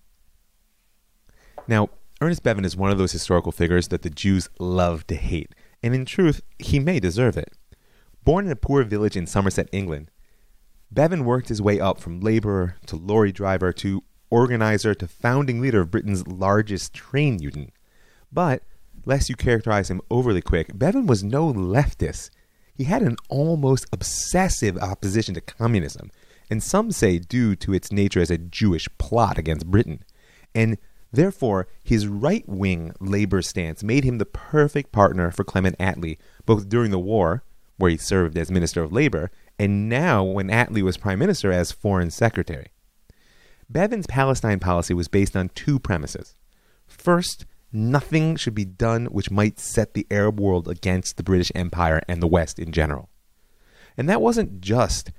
Now, 1.67 1.89
Ernest 2.21 2.43
Bevin 2.43 2.65
is 2.65 2.77
one 2.77 2.91
of 2.91 2.97
those 2.97 3.11
historical 3.11 3.51
figures 3.51 3.89
that 3.89 4.01
the 4.01 4.09
Jews 4.09 4.49
love 4.59 5.05
to 5.07 5.15
hate, 5.15 5.53
and 5.81 5.93
in 5.93 6.05
truth, 6.05 6.41
he 6.57 6.79
may 6.79 6.99
deserve 6.99 7.37
it. 7.37 7.53
Born 8.23 8.45
in 8.45 8.51
a 8.51 8.55
poor 8.55 8.83
village 8.83 9.17
in 9.17 9.27
Somerset, 9.27 9.67
England, 9.73 10.09
Bevin 10.93 11.25
worked 11.25 11.49
his 11.49 11.61
way 11.61 11.79
up 11.79 11.99
from 11.99 12.19
laborer 12.19 12.75
to 12.85 12.95
lorry 12.95 13.31
driver 13.31 13.73
to 13.73 14.03
organizer 14.29 14.93
to 14.93 15.07
founding 15.07 15.59
leader 15.59 15.81
of 15.81 15.89
Britain's 15.89 16.27
largest 16.27 16.93
train 16.93 17.39
union. 17.41 17.71
But, 18.31 18.63
lest 19.05 19.29
you 19.29 19.35
characterize 19.35 19.89
him 19.89 20.01
overly 20.11 20.41
quick, 20.41 20.77
Bevin 20.77 21.07
was 21.07 21.23
no 21.23 21.51
leftist. 21.51 22.29
He 22.75 22.83
had 22.83 23.01
an 23.01 23.17
almost 23.29 23.87
obsessive 23.91 24.77
opposition 24.77 25.33
to 25.33 25.41
communism, 25.41 26.11
and 26.49 26.61
some 26.61 26.91
say 26.91 27.17
due 27.17 27.55
to 27.57 27.73
its 27.73 27.91
nature 27.91 28.21
as 28.21 28.31
a 28.31 28.37
Jewish 28.37 28.87
plot 28.97 29.37
against 29.37 29.71
Britain. 29.71 30.03
And 30.53 30.77
therefore, 31.11 31.67
his 31.83 32.07
right 32.07 32.47
wing 32.47 32.93
labor 32.99 33.41
stance 33.41 33.83
made 33.83 34.03
him 34.03 34.19
the 34.19 34.25
perfect 34.25 34.91
partner 34.91 35.31
for 35.31 35.43
Clement 35.43 35.77
Attlee, 35.79 36.17
both 36.45 36.69
during 36.69 36.91
the 36.91 36.99
war, 36.99 37.43
where 37.77 37.91
he 37.91 37.97
served 37.97 38.37
as 38.37 38.51
Minister 38.51 38.83
of 38.83 38.93
Labor, 38.93 39.31
and 39.59 39.87
now 39.89 40.23
when 40.23 40.47
Attlee 40.47 40.81
was 40.81 40.97
prime 40.97 41.19
minister 41.19 41.51
as 41.51 41.71
foreign 41.71 42.11
secretary. 42.11 42.67
Bevin's 43.69 44.07
Palestine 44.07 44.59
policy 44.59 44.93
was 44.93 45.07
based 45.07 45.35
on 45.35 45.49
two 45.49 45.79
premises. 45.79 46.35
First, 46.85 47.45
nothing 47.71 48.35
should 48.35 48.53
be 48.53 48.65
done 48.65 49.05
which 49.07 49.31
might 49.31 49.59
set 49.59 49.93
the 49.93 50.05
Arab 50.11 50.39
world 50.39 50.67
against 50.67 51.17
the 51.17 51.23
British 51.23 51.51
Empire 51.55 52.01
and 52.07 52.21
the 52.21 52.27
West 52.27 52.59
in 52.59 52.71
general. 52.71 53.09
And 53.97 54.09
that 54.09 54.21
wasn't 54.21 54.61
just 54.61 55.11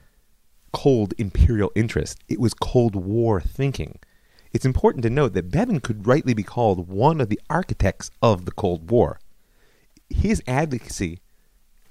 cold 0.72 1.14
imperial 1.18 1.70
interest, 1.76 2.18
it 2.28 2.40
was 2.40 2.52
Cold 2.52 2.96
War 2.96 3.40
thinking. 3.40 4.00
It's 4.52 4.64
important 4.64 5.02
to 5.04 5.10
note 5.10 5.32
that 5.34 5.50
Bevin 5.50 5.80
could 5.80 6.06
rightly 6.06 6.34
be 6.34 6.42
called 6.42 6.88
one 6.88 7.20
of 7.20 7.28
the 7.28 7.40
architects 7.48 8.10
of 8.20 8.44
the 8.44 8.50
Cold 8.50 8.90
War. 8.90 9.20
His 10.10 10.42
advocacy 10.46 11.20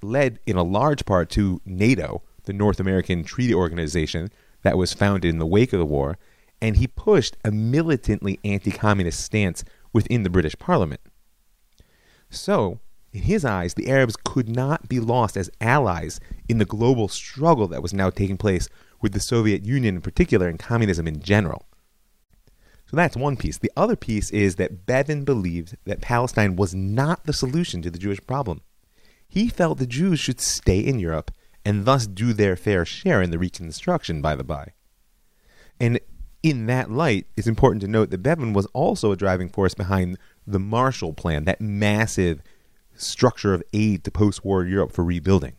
led 0.01 0.39
in 0.45 0.57
a 0.57 0.63
large 0.63 1.05
part 1.05 1.29
to 1.31 1.61
NATO, 1.65 2.23
the 2.43 2.53
North 2.53 2.79
American 2.79 3.23
Treaty 3.23 3.53
Organization 3.53 4.29
that 4.63 4.77
was 4.77 4.93
founded 4.93 5.29
in 5.29 5.39
the 5.39 5.45
wake 5.45 5.73
of 5.73 5.79
the 5.79 5.85
war, 5.85 6.17
and 6.61 6.77
he 6.77 6.87
pushed 6.87 7.37
a 7.43 7.51
militantly 7.51 8.39
anti 8.43 8.71
communist 8.71 9.19
stance 9.19 9.63
within 9.91 10.23
the 10.23 10.29
British 10.29 10.57
Parliament. 10.57 11.01
So, 12.29 12.79
In 13.13 13.21
his 13.21 13.45
eyes, 13.45 13.75
the 13.75 13.89
Arabs 13.89 14.15
could 14.15 14.49
not 14.49 14.89
be 14.89 14.99
lost 14.99 15.37
as 15.37 15.51
allies 15.61 16.19
in 16.49 16.57
the 16.57 16.65
global 16.65 17.07
struggle 17.07 17.67
that 17.67 17.83
was 17.83 17.93
now 17.93 18.09
taking 18.09 18.37
place 18.37 18.67
with 19.01 19.13
the 19.13 19.19
Soviet 19.19 19.65
Union 19.65 19.95
in 19.95 20.01
particular 20.01 20.47
and 20.47 20.57
communism 20.57 21.07
in 21.07 21.21
general. 21.21 21.67
So 22.87 22.97
that's 22.97 23.15
one 23.15 23.37
piece. 23.37 23.57
The 23.57 23.71
other 23.77 23.95
piece 23.95 24.31
is 24.31 24.55
that 24.55 24.85
Bevin 24.85 25.25
believed 25.25 25.77
that 25.85 26.01
Palestine 26.01 26.55
was 26.55 26.73
not 26.73 27.25
the 27.25 27.33
solution 27.33 27.81
to 27.83 27.91
the 27.91 27.99
Jewish 27.99 28.25
problem. 28.25 28.61
He 29.27 29.47
felt 29.47 29.77
the 29.77 29.87
Jews 29.87 30.19
should 30.19 30.39
stay 30.39 30.79
in 30.79 30.99
Europe 30.99 31.31
and 31.65 31.85
thus 31.85 32.07
do 32.07 32.33
their 32.33 32.55
fair 32.55 32.85
share 32.85 33.21
in 33.21 33.31
the 33.31 33.39
reconstruction, 33.39 34.21
by 34.21 34.35
the 34.35 34.43
by. 34.43 34.73
And 35.79 35.99
in 36.41 36.65
that 36.65 36.91
light, 36.91 37.27
it's 37.37 37.47
important 37.47 37.81
to 37.81 37.87
note 37.87 38.09
that 38.09 38.21
Bevin 38.21 38.53
was 38.53 38.65
also 38.67 39.11
a 39.11 39.17
driving 39.17 39.49
force 39.49 39.73
behind 39.73 40.17
the 40.45 40.59
Marshall 40.59 41.13
Plan, 41.13 41.45
that 41.45 41.61
massive 41.61 42.41
structure 42.95 43.53
of 43.53 43.63
aid 43.73 44.03
to 44.03 44.11
post 44.11 44.43
war 44.43 44.65
Europe 44.65 44.91
for 44.91 45.03
rebuilding. 45.03 45.53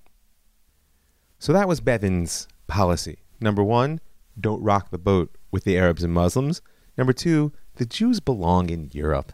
So 1.39 1.53
that 1.53 1.69
was 1.69 1.81
Bevin's 1.81 2.49
policy. 2.67 3.19
Number 3.41 3.63
one, 3.63 4.01
don't 4.39 4.63
rock 4.63 4.91
the 4.91 4.99
boat 4.99 5.37
with 5.51 5.65
the 5.65 5.79
Arabs 5.79 6.05
and 6.05 6.13
Muslims. 6.13 6.61
Number 6.97 7.13
two, 7.13 7.53
the 7.77 7.87
Jews 7.87 8.21
belong 8.21 8.71
in 8.71 8.91
Europe. 8.93 9.33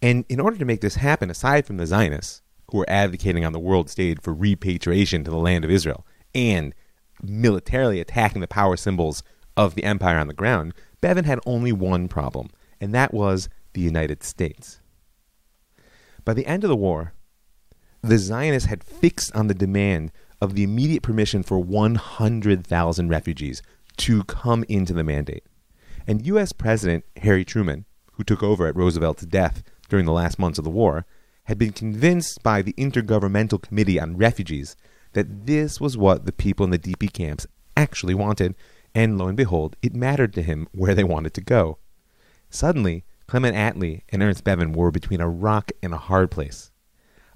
And 0.00 0.24
in 0.28 0.40
order 0.40 0.56
to 0.58 0.64
make 0.64 0.80
this 0.80 0.96
happen, 0.96 1.30
aside 1.30 1.66
from 1.66 1.76
the 1.76 1.86
Zionists, 1.86 2.41
who 2.72 2.78
were 2.78 2.90
advocating 2.90 3.44
on 3.44 3.52
the 3.52 3.60
world 3.60 3.90
stage 3.90 4.18
for 4.20 4.32
repatriation 4.32 5.22
to 5.22 5.30
the 5.30 5.36
land 5.36 5.62
of 5.64 5.70
Israel 5.70 6.06
and 6.34 6.74
militarily 7.22 8.00
attacking 8.00 8.40
the 8.40 8.48
power 8.48 8.76
symbols 8.76 9.22
of 9.56 9.74
the 9.74 9.84
empire 9.84 10.18
on 10.18 10.26
the 10.26 10.34
ground, 10.34 10.72
Bevin 11.02 11.24
had 11.24 11.38
only 11.44 11.70
one 11.70 12.08
problem, 12.08 12.48
and 12.80 12.94
that 12.94 13.12
was 13.12 13.50
the 13.74 13.82
United 13.82 14.22
States. 14.22 14.80
By 16.24 16.32
the 16.32 16.46
end 16.46 16.64
of 16.64 16.68
the 16.68 16.76
war, 16.76 17.12
the 18.00 18.18
Zionists 18.18 18.70
had 18.70 18.82
fixed 18.82 19.34
on 19.36 19.48
the 19.48 19.54
demand 19.54 20.10
of 20.40 20.54
the 20.54 20.62
immediate 20.62 21.02
permission 21.02 21.42
for 21.42 21.58
100,000 21.58 23.08
refugees 23.08 23.62
to 23.98 24.24
come 24.24 24.64
into 24.68 24.94
the 24.94 25.04
mandate. 25.04 25.44
And 26.06 26.26
U.S. 26.26 26.52
President 26.52 27.04
Harry 27.18 27.44
Truman, 27.44 27.84
who 28.14 28.24
took 28.24 28.42
over 28.42 28.66
at 28.66 28.74
Roosevelt's 28.74 29.26
death 29.26 29.62
during 29.90 30.06
the 30.06 30.12
last 30.12 30.38
months 30.38 30.58
of 30.58 30.64
the 30.64 30.70
war, 30.70 31.04
had 31.44 31.58
been 31.58 31.72
convinced 31.72 32.42
by 32.42 32.62
the 32.62 32.72
Intergovernmental 32.74 33.60
Committee 33.60 33.98
on 33.98 34.16
Refugees 34.16 34.76
that 35.12 35.46
this 35.46 35.80
was 35.80 35.96
what 35.96 36.24
the 36.24 36.32
people 36.32 36.64
in 36.64 36.70
the 36.70 36.78
DP 36.78 37.12
camps 37.12 37.46
actually 37.76 38.14
wanted, 38.14 38.54
and 38.94 39.18
lo 39.18 39.26
and 39.26 39.36
behold, 39.36 39.76
it 39.82 39.94
mattered 39.94 40.32
to 40.34 40.42
him 40.42 40.68
where 40.72 40.94
they 40.94 41.04
wanted 41.04 41.34
to 41.34 41.40
go. 41.40 41.78
Suddenly, 42.50 43.04
Clement 43.26 43.56
Attlee 43.56 44.02
and 44.10 44.22
Ernest 44.22 44.44
Bevin 44.44 44.72
were 44.72 44.90
between 44.90 45.20
a 45.20 45.28
rock 45.28 45.72
and 45.82 45.92
a 45.92 45.98
hard 45.98 46.30
place. 46.30 46.70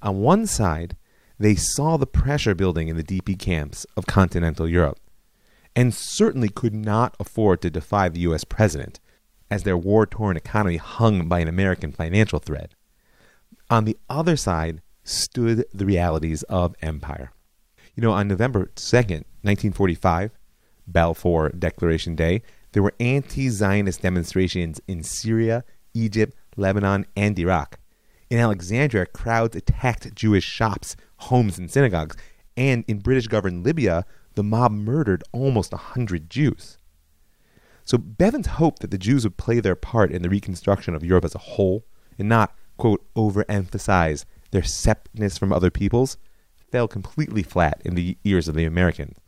On 0.02 0.20
one 0.20 0.46
side, 0.46 0.96
they 1.38 1.54
saw 1.54 1.96
the 1.96 2.06
pressure 2.06 2.54
building 2.54 2.88
in 2.88 2.96
the 2.96 3.02
DP 3.02 3.38
camps 3.38 3.86
of 3.96 4.06
continental 4.06 4.68
Europe, 4.68 5.00
and 5.74 5.94
certainly 5.94 6.48
could 6.48 6.74
not 6.74 7.16
afford 7.18 7.60
to 7.62 7.70
defy 7.70 8.08
the 8.08 8.20
U.S. 8.20 8.44
president, 8.44 9.00
as 9.50 9.62
their 9.64 9.76
war 9.76 10.06
torn 10.06 10.36
economy 10.36 10.76
hung 10.76 11.28
by 11.28 11.40
an 11.40 11.48
American 11.48 11.92
financial 11.92 12.38
thread. 12.38 12.75
On 13.68 13.84
the 13.84 13.96
other 14.08 14.36
side 14.36 14.80
stood 15.02 15.64
the 15.74 15.86
realities 15.86 16.44
of 16.44 16.76
empire. 16.82 17.32
You 17.94 18.02
know, 18.02 18.12
on 18.12 18.28
November 18.28 18.70
2nd, 18.76 19.24
1945, 19.42 20.30
Balfour 20.86 21.48
Declaration 21.50 22.14
Day, 22.14 22.42
there 22.72 22.82
were 22.82 22.94
anti 23.00 23.48
Zionist 23.48 24.02
demonstrations 24.02 24.80
in 24.86 25.02
Syria, 25.02 25.64
Egypt, 25.94 26.36
Lebanon, 26.56 27.06
and 27.16 27.36
Iraq. 27.38 27.80
In 28.30 28.38
Alexandria, 28.38 29.06
crowds 29.06 29.56
attacked 29.56 30.14
Jewish 30.14 30.44
shops, 30.44 30.94
homes, 31.16 31.58
and 31.58 31.70
synagogues, 31.70 32.16
and 32.56 32.84
in 32.86 32.98
British 32.98 33.26
governed 33.26 33.64
Libya, 33.64 34.04
the 34.34 34.44
mob 34.44 34.72
murdered 34.72 35.24
almost 35.32 35.72
a 35.72 35.78
hundred 35.78 36.30
Jews. 36.30 36.78
So 37.84 37.98
Bevin's 37.98 38.48
hoped 38.48 38.80
that 38.80 38.90
the 38.90 38.98
Jews 38.98 39.24
would 39.24 39.36
play 39.36 39.60
their 39.60 39.76
part 39.76 40.10
in 40.12 40.22
the 40.22 40.28
reconstruction 40.28 40.94
of 40.94 41.04
Europe 41.04 41.24
as 41.24 41.34
a 41.34 41.38
whole 41.38 41.84
and 42.18 42.28
not, 42.28 42.54
quote, 42.76 43.04
overemphasize 43.14 44.24
their 44.50 44.62
separateness 44.62 45.38
from 45.38 45.52
other 45.52 45.70
peoples 45.70 46.16
fell 46.70 46.88
completely 46.88 47.42
flat 47.42 47.80
in 47.84 47.94
the 47.94 48.18
ears 48.24 48.48
of 48.48 48.54
the 48.54 48.64
Americans. 48.64 49.18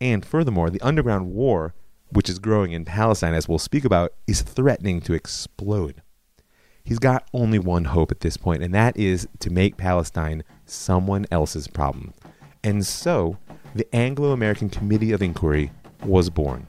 And 0.00 0.24
furthermore, 0.24 0.70
the 0.70 0.80
underground 0.80 1.32
war, 1.32 1.74
which 2.10 2.28
is 2.28 2.38
growing 2.38 2.72
in 2.72 2.84
Palestine, 2.84 3.34
as 3.34 3.48
we'll 3.48 3.58
speak 3.58 3.84
about, 3.84 4.12
is 4.26 4.42
threatening 4.42 5.00
to 5.02 5.14
explode. 5.14 6.02
He's 6.84 6.98
got 6.98 7.26
only 7.32 7.58
one 7.58 7.86
hope 7.86 8.12
at 8.12 8.20
this 8.20 8.36
point, 8.36 8.62
and 8.62 8.72
that 8.74 8.96
is 8.96 9.26
to 9.40 9.50
make 9.50 9.76
Palestine 9.76 10.44
someone 10.66 11.26
else's 11.30 11.66
problem. 11.66 12.14
And 12.62 12.86
so, 12.86 13.38
the 13.74 13.92
Anglo 13.94 14.32
American 14.32 14.70
Committee 14.70 15.12
of 15.12 15.22
Inquiry 15.22 15.72
was 16.04 16.30
born. 16.30 16.68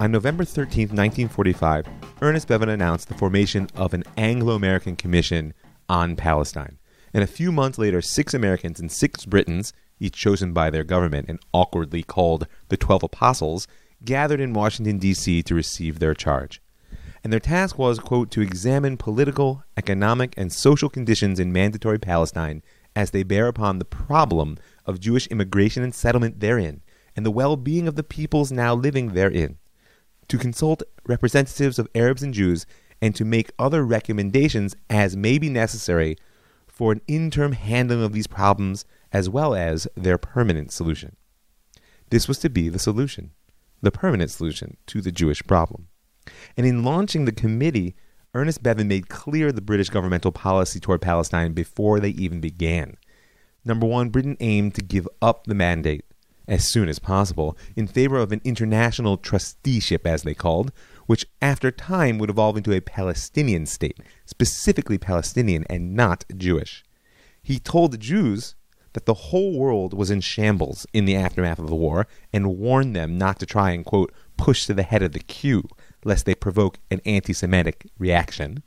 On 0.00 0.10
November 0.10 0.44
13, 0.44 0.88
1945, 0.88 1.86
Ernest 2.20 2.48
Bevin 2.48 2.68
announced 2.68 3.06
the 3.06 3.14
formation 3.14 3.68
of 3.76 3.94
an 3.94 4.02
Anglo 4.16 4.56
American 4.56 4.96
Commission 4.96 5.54
on 5.88 6.16
Palestine. 6.16 6.78
And 7.12 7.22
a 7.22 7.28
few 7.28 7.52
months 7.52 7.78
later, 7.78 8.02
six 8.02 8.34
Americans 8.34 8.80
and 8.80 8.90
six 8.90 9.24
Britons, 9.24 9.72
each 10.00 10.16
chosen 10.16 10.52
by 10.52 10.68
their 10.68 10.82
government 10.82 11.26
and 11.28 11.38
awkwardly 11.52 12.02
called 12.02 12.48
the 12.70 12.76
Twelve 12.76 13.04
Apostles, 13.04 13.68
gathered 14.04 14.40
in 14.40 14.52
Washington, 14.52 14.98
D.C. 14.98 15.44
to 15.44 15.54
receive 15.54 16.00
their 16.00 16.12
charge. 16.12 16.60
And 17.22 17.32
their 17.32 17.38
task 17.38 17.78
was, 17.78 18.00
quote, 18.00 18.32
to 18.32 18.40
examine 18.40 18.96
political, 18.96 19.62
economic, 19.76 20.34
and 20.36 20.52
social 20.52 20.88
conditions 20.88 21.38
in 21.38 21.52
mandatory 21.52 22.00
Palestine 22.00 22.64
as 22.96 23.12
they 23.12 23.22
bear 23.22 23.46
upon 23.46 23.78
the 23.78 23.84
problem 23.84 24.58
of 24.86 24.98
Jewish 24.98 25.28
immigration 25.28 25.84
and 25.84 25.94
settlement 25.94 26.40
therein, 26.40 26.82
and 27.14 27.24
the 27.24 27.30
well 27.30 27.56
being 27.56 27.86
of 27.86 27.94
the 27.94 28.02
peoples 28.02 28.50
now 28.50 28.74
living 28.74 29.14
therein 29.14 29.56
to 30.28 30.38
consult 30.38 30.82
representatives 31.06 31.78
of 31.78 31.88
Arabs 31.94 32.22
and 32.22 32.34
Jews, 32.34 32.66
and 33.00 33.14
to 33.14 33.24
make 33.24 33.52
other 33.58 33.84
recommendations 33.84 34.76
as 34.88 35.16
may 35.16 35.38
be 35.38 35.48
necessary 35.48 36.16
for 36.66 36.92
an 36.92 37.00
interim 37.06 37.52
handling 37.52 38.02
of 38.02 38.12
these 38.12 38.26
problems 38.26 38.84
as 39.12 39.28
well 39.28 39.54
as 39.54 39.86
their 39.96 40.18
permanent 40.18 40.72
solution. 40.72 41.16
This 42.10 42.26
was 42.26 42.38
to 42.38 42.50
be 42.50 42.68
the 42.68 42.78
solution, 42.78 43.32
the 43.82 43.90
permanent 43.90 44.30
solution 44.30 44.76
to 44.86 45.00
the 45.00 45.12
Jewish 45.12 45.42
problem. 45.46 45.88
And 46.56 46.66
in 46.66 46.84
launching 46.84 47.24
the 47.24 47.32
committee, 47.32 47.94
Ernest 48.34 48.62
Bevin 48.62 48.88
made 48.88 49.08
clear 49.08 49.52
the 49.52 49.60
British 49.60 49.90
governmental 49.90 50.32
policy 50.32 50.80
toward 50.80 51.00
Palestine 51.00 51.52
before 51.52 52.00
they 52.00 52.10
even 52.10 52.40
began. 52.40 52.96
Number 53.64 53.86
one, 53.86 54.08
Britain 54.08 54.36
aimed 54.40 54.74
to 54.74 54.82
give 54.82 55.08
up 55.22 55.44
the 55.44 55.54
mandate 55.54 56.04
as 56.46 56.70
soon 56.70 56.88
as 56.88 56.98
possible 56.98 57.56
in 57.76 57.86
favor 57.86 58.18
of 58.18 58.32
an 58.32 58.40
international 58.44 59.16
trusteeship, 59.16 60.06
as 60.06 60.22
they 60.22 60.34
called, 60.34 60.72
which 61.06 61.26
after 61.40 61.70
time 61.70 62.18
would 62.18 62.30
evolve 62.30 62.56
into 62.56 62.72
a 62.72 62.80
Palestinian 62.80 63.66
state, 63.66 63.98
specifically 64.24 64.98
Palestinian 64.98 65.64
and 65.68 65.94
not 65.94 66.24
Jewish. 66.36 66.84
He 67.42 67.58
told 67.58 67.92
the 67.92 67.98
Jews 67.98 68.54
that 68.94 69.06
the 69.06 69.14
whole 69.14 69.58
world 69.58 69.92
was 69.92 70.10
in 70.10 70.20
shambles 70.20 70.86
in 70.92 71.04
the 71.04 71.16
aftermath 71.16 71.58
of 71.58 71.68
the 71.68 71.74
war 71.74 72.06
and 72.32 72.58
warned 72.58 72.96
them 72.96 73.18
not 73.18 73.38
to 73.40 73.46
try 73.46 73.72
and, 73.72 73.84
quote, 73.84 74.12
push 74.36 74.66
to 74.66 74.74
the 74.74 74.82
head 74.82 75.02
of 75.02 75.12
the 75.12 75.20
queue, 75.20 75.68
lest 76.04 76.26
they 76.26 76.34
provoke 76.34 76.78
an 76.90 77.00
anti 77.04 77.32
Semitic 77.32 77.90
reaction. 77.98 78.62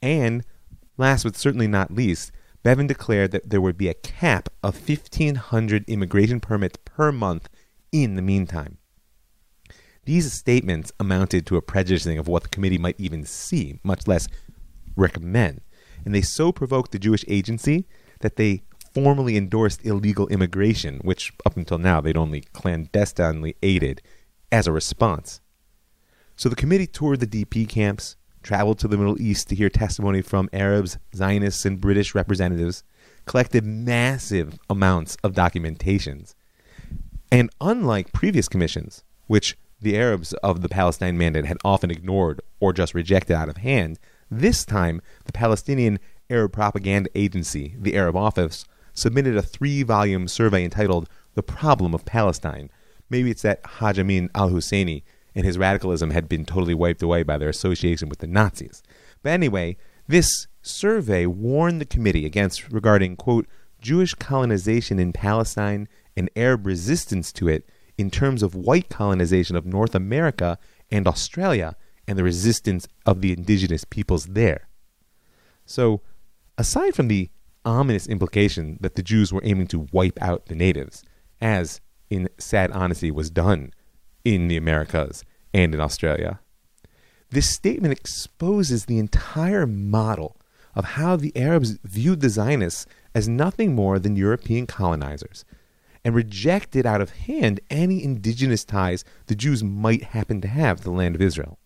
And, 0.00 0.44
last 0.98 1.24
but 1.24 1.36
certainly 1.36 1.66
not 1.66 1.90
least, 1.90 2.32
Bevin 2.66 2.88
declared 2.88 3.30
that 3.30 3.50
there 3.50 3.60
would 3.60 3.78
be 3.78 3.86
a 3.86 3.94
cap 3.94 4.48
of 4.60 4.88
1,500 4.88 5.84
immigration 5.86 6.40
permits 6.40 6.76
per 6.84 7.12
month 7.12 7.48
in 7.92 8.16
the 8.16 8.22
meantime. 8.22 8.78
These 10.04 10.32
statements 10.32 10.90
amounted 10.98 11.46
to 11.46 11.56
a 11.56 11.62
prejudicing 11.62 12.18
of 12.18 12.26
what 12.26 12.42
the 12.42 12.48
committee 12.48 12.76
might 12.76 12.98
even 12.98 13.24
see, 13.24 13.78
much 13.84 14.08
less 14.08 14.26
recommend. 14.96 15.60
And 16.04 16.12
they 16.12 16.22
so 16.22 16.50
provoked 16.50 16.90
the 16.90 16.98
Jewish 16.98 17.24
agency 17.28 17.86
that 18.18 18.34
they 18.34 18.64
formally 18.92 19.36
endorsed 19.36 19.86
illegal 19.86 20.26
immigration, 20.26 20.98
which 21.04 21.32
up 21.46 21.56
until 21.56 21.78
now 21.78 22.00
they'd 22.00 22.16
only 22.16 22.40
clandestinely 22.52 23.54
aided, 23.62 24.02
as 24.50 24.66
a 24.66 24.72
response. 24.72 25.40
So 26.34 26.48
the 26.48 26.56
committee 26.56 26.88
toured 26.88 27.20
the 27.20 27.28
DP 27.28 27.68
camps, 27.68 28.16
traveled 28.46 28.78
to 28.78 28.86
the 28.86 28.96
Middle 28.96 29.20
East 29.20 29.48
to 29.48 29.56
hear 29.56 29.68
testimony 29.68 30.22
from 30.22 30.48
Arabs, 30.52 30.98
Zionists, 31.12 31.64
and 31.64 31.80
British 31.80 32.14
representatives, 32.14 32.84
collected 33.24 33.64
massive 33.66 34.56
amounts 34.70 35.16
of 35.24 35.32
documentations. 35.32 36.34
And 37.32 37.50
unlike 37.60 38.12
previous 38.12 38.48
commissions, 38.48 39.02
which 39.26 39.58
the 39.80 39.98
Arabs 39.98 40.32
of 40.44 40.62
the 40.62 40.68
Palestine 40.68 41.18
Mandate 41.18 41.44
had 41.44 41.58
often 41.64 41.90
ignored 41.90 42.40
or 42.60 42.72
just 42.72 42.94
rejected 42.94 43.34
out 43.34 43.48
of 43.48 43.56
hand, 43.56 43.98
this 44.30 44.64
time 44.64 45.02
the 45.24 45.32
Palestinian 45.32 45.98
Arab 46.30 46.52
Propaganda 46.52 47.10
Agency, 47.16 47.74
the 47.76 47.96
Arab 47.96 48.14
Office, 48.14 48.64
submitted 48.94 49.36
a 49.36 49.42
three 49.42 49.82
volume 49.82 50.28
survey 50.28 50.64
entitled 50.64 51.08
The 51.34 51.42
Problem 51.42 51.94
of 51.94 52.04
Palestine. 52.04 52.70
Maybe 53.10 53.32
it's 53.32 53.42
that 53.42 53.60
Haj 53.64 53.98
Amin 53.98 54.30
al 54.36 54.50
Husseini 54.50 55.02
and 55.36 55.44
his 55.44 55.58
radicalism 55.58 56.10
had 56.10 56.28
been 56.28 56.46
totally 56.46 56.74
wiped 56.74 57.02
away 57.02 57.22
by 57.22 57.36
their 57.36 57.50
association 57.50 58.08
with 58.08 58.20
the 58.20 58.26
Nazis. 58.26 58.82
But 59.22 59.30
anyway, 59.30 59.76
this 60.08 60.48
survey 60.62 61.26
warned 61.26 61.80
the 61.80 61.84
committee 61.84 62.24
against 62.24 62.72
regarding, 62.72 63.16
quote, 63.16 63.46
Jewish 63.78 64.14
colonization 64.14 64.98
in 64.98 65.12
Palestine 65.12 65.88
and 66.16 66.30
Arab 66.34 66.66
resistance 66.66 67.32
to 67.34 67.48
it 67.48 67.68
in 67.98 68.10
terms 68.10 68.42
of 68.42 68.54
white 68.54 68.88
colonization 68.88 69.56
of 69.56 69.66
North 69.66 69.94
America 69.94 70.58
and 70.90 71.06
Australia 71.06 71.76
and 72.08 72.18
the 72.18 72.24
resistance 72.24 72.88
of 73.04 73.20
the 73.20 73.32
indigenous 73.32 73.84
peoples 73.84 74.26
there. 74.26 74.68
So, 75.66 76.00
aside 76.56 76.94
from 76.94 77.08
the 77.08 77.28
ominous 77.64 78.06
implication 78.06 78.78
that 78.80 78.94
the 78.94 79.02
Jews 79.02 79.32
were 79.34 79.44
aiming 79.44 79.66
to 79.68 79.86
wipe 79.92 80.18
out 80.22 80.46
the 80.46 80.54
natives, 80.54 81.04
as 81.42 81.82
in 82.08 82.28
sad 82.38 82.70
honesty 82.70 83.10
was 83.10 83.28
done 83.28 83.72
in 84.26 84.48
the 84.48 84.56
Americas 84.56 85.24
and 85.54 85.72
in 85.72 85.80
Australia, 85.80 86.40
this 87.30 87.48
statement 87.48 87.92
exposes 87.92 88.84
the 88.84 88.98
entire 88.98 89.66
model 89.66 90.36
of 90.74 90.84
how 90.84 91.14
the 91.14 91.34
Arabs 91.36 91.78
viewed 91.84 92.20
the 92.20 92.28
Zionists 92.28 92.86
as 93.14 93.28
nothing 93.28 93.72
more 93.72 94.00
than 94.00 94.16
European 94.16 94.66
colonizers 94.66 95.44
and 96.04 96.12
rejected 96.12 96.84
out 96.84 97.00
of 97.00 97.10
hand 97.10 97.60
any 97.70 98.02
indigenous 98.02 98.64
ties 98.64 99.04
the 99.28 99.36
Jews 99.36 99.62
might 99.62 100.02
happen 100.02 100.40
to 100.40 100.48
have 100.48 100.78
to 100.78 100.84
the 100.84 100.90
land 100.90 101.14
of 101.14 101.22
Israel. 101.22 101.58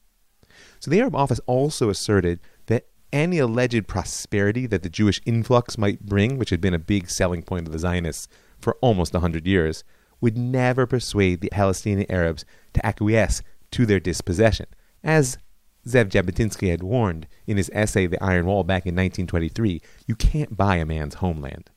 So 0.81 0.90
the 0.90 1.01
Arab 1.01 1.16
office 1.16 1.40
also 1.46 1.88
asserted 1.88 2.40
that 2.66 2.88
any 3.11 3.38
alleged 3.38 3.88
prosperity 3.88 4.66
that 4.66 4.83
the 4.83 4.90
Jewish 4.90 5.20
influx 5.25 5.79
might 5.79 6.05
bring, 6.05 6.37
which 6.37 6.51
had 6.51 6.61
been 6.61 6.75
a 6.75 6.79
big 6.79 7.09
selling 7.09 7.42
point 7.42 7.66
of 7.66 7.73
the 7.73 7.79
Zionists 7.79 8.29
for 8.59 8.77
almost 8.83 9.14
a 9.14 9.20
hundred 9.20 9.46
years, 9.46 9.83
would 10.20 10.37
never 10.37 10.87
persuade 10.87 11.40
the 11.40 11.50
Palestinian 11.50 12.11
Arabs 12.11 12.44
to 12.74 12.85
acquiesce 12.85 13.42
to 13.70 13.87
their 13.87 14.00
dispossession, 14.00 14.66
as 15.02 15.38
Zev 15.87 16.11
Jabotinsky 16.11 16.70
had 16.70 16.83
warned 16.83 17.26
in 17.46 17.56
his 17.56 17.70
essay 17.72 18.06
The 18.06 18.22
Iron 18.22 18.46
Wall 18.46 18.64
back 18.64 18.85
in 18.85 18.94
1923 18.94 19.80
you 20.06 20.14
can't 20.14 20.56
buy 20.56 20.76
a 20.76 20.85
man's 20.85 21.14
homeland. 21.14 21.70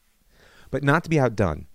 But 0.71 0.83
not 0.83 1.03
to 1.03 1.09
be 1.09 1.19
outdone, 1.19 1.67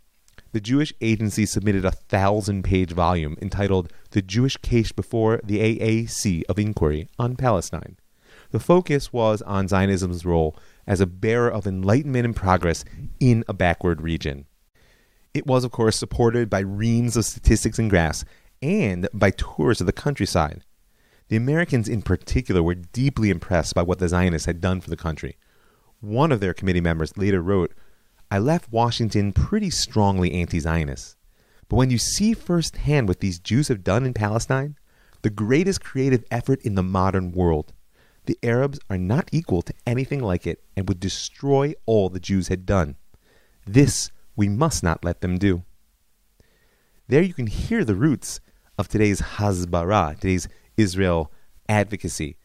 the 0.52 0.60
Jewish 0.60 0.92
Agency 1.00 1.46
submitted 1.46 1.84
a 1.84 1.90
thousand 1.90 2.64
page 2.64 2.92
volume 2.92 3.36
entitled 3.40 3.92
The 4.10 4.22
Jewish 4.22 4.56
Case 4.58 4.92
Before 4.92 5.40
the 5.44 5.58
AAC 5.58 6.42
of 6.48 6.58
Inquiry 6.58 7.08
on 7.18 7.36
Palestine. 7.36 7.96
The 8.50 8.60
focus 8.60 9.12
was 9.12 9.42
on 9.42 9.68
Zionism's 9.68 10.24
role 10.24 10.56
as 10.86 11.00
a 11.00 11.06
bearer 11.06 11.50
of 11.50 11.66
enlightenment 11.66 12.24
and 12.24 12.34
progress 12.34 12.84
in 13.20 13.44
a 13.46 13.52
backward 13.52 14.00
region. 14.00 14.46
It 15.34 15.46
was, 15.46 15.64
of 15.64 15.70
course, 15.70 15.96
supported 15.96 16.48
by 16.50 16.60
reams 16.60 17.16
of 17.16 17.24
statistics 17.24 17.78
and 17.78 17.90
graphs 17.90 18.24
and 18.62 19.08
by 19.12 19.30
tours 19.30 19.80
of 19.80 19.86
the 19.86 19.92
countryside. 19.92 20.64
The 21.28 21.36
Americans, 21.36 21.88
in 21.88 22.02
particular, 22.02 22.62
were 22.62 22.74
deeply 22.74 23.30
impressed 23.30 23.74
by 23.74 23.82
what 23.82 23.98
the 23.98 24.08
Zionists 24.08 24.46
had 24.46 24.60
done 24.60 24.80
for 24.80 24.90
the 24.90 24.96
country. 24.96 25.36
One 26.00 26.32
of 26.32 26.40
their 26.40 26.54
committee 26.54 26.80
members 26.80 27.16
later 27.16 27.42
wrote 27.42 27.74
I 28.30 28.38
left 28.38 28.72
Washington 28.72 29.32
pretty 29.32 29.70
strongly 29.70 30.32
anti 30.32 30.58
Zionist. 30.58 31.16
But 31.68 31.76
when 31.76 31.90
you 31.90 31.98
see 31.98 32.32
firsthand 32.32 33.08
what 33.08 33.20
these 33.20 33.38
Jews 33.38 33.68
have 33.68 33.84
done 33.84 34.06
in 34.06 34.14
Palestine, 34.14 34.76
the 35.22 35.30
greatest 35.30 35.82
creative 35.82 36.24
effort 36.30 36.62
in 36.62 36.74
the 36.74 36.82
modern 36.82 37.32
world, 37.32 37.72
the 38.26 38.38
Arabs 38.42 38.78
are 38.88 38.98
not 38.98 39.28
equal 39.32 39.62
to 39.62 39.74
anything 39.86 40.20
like 40.20 40.46
it 40.46 40.62
and 40.76 40.88
would 40.88 41.00
destroy 41.00 41.74
all 41.86 42.08
the 42.08 42.20
Jews 42.20 42.48
had 42.48 42.66
done. 42.66 42.96
This 43.66 44.10
we 44.38 44.48
must 44.48 44.84
not 44.84 45.04
let 45.04 45.20
them 45.20 45.36
do. 45.36 45.64
There 47.08 47.22
you 47.22 47.34
can 47.34 47.48
hear 47.48 47.84
the 47.84 47.96
roots 47.96 48.40
of 48.78 48.88
today's 48.88 49.20
Hasbara, 49.20 50.14
today's 50.20 50.46
Israel 50.76 51.32
advocacy, 51.68 52.36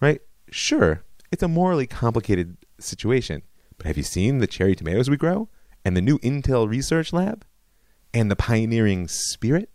right? 0.00 0.22
Sure, 0.50 1.04
it's 1.30 1.42
a 1.42 1.48
morally 1.48 1.86
complicated 1.86 2.56
situation. 2.80 3.42
But 3.76 3.86
have 3.86 3.98
you 3.98 4.02
seen 4.02 4.38
the 4.38 4.46
cherry 4.46 4.74
tomatoes 4.74 5.10
we 5.10 5.18
grow? 5.18 5.50
And 5.84 5.94
the 5.94 6.00
new 6.00 6.18
Intel 6.20 6.66
Research 6.66 7.12
Lab? 7.12 7.44
And 8.14 8.30
the 8.30 8.36
pioneering 8.36 9.06
spirit? 9.06 9.70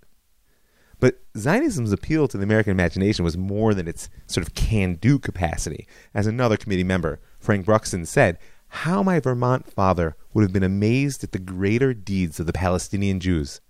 But 1.00 1.22
Zionism's 1.38 1.92
appeal 1.92 2.28
to 2.30 2.38
the 2.38 2.44
American 2.44 2.72
imagination 2.72 3.24
was 3.24 3.38
more 3.38 3.74
than 3.74 3.88
its 3.88 4.10
sort 4.26 4.46
of 4.46 4.56
can 4.56 4.96
do 4.96 5.20
capacity. 5.20 5.88
As 6.16 6.26
another 6.26 6.58
committee 6.58 6.84
member, 6.84 7.20
Frank 7.40 7.66
Buxton, 7.66 8.06
said, 8.06 8.40
How 8.70 9.04
my 9.04 9.20
Vermont 9.20 9.72
father 9.72 10.16
would 10.34 10.44
have 10.44 10.54
been 10.54 10.64
amazed 10.64 11.24
at 11.24 11.32
the 11.32 11.40
greater 11.40 11.94
deeds 11.94 12.40
of 12.40 12.46
the 12.46 12.54
Palestinian 12.54 13.20
Jews. 13.20 13.62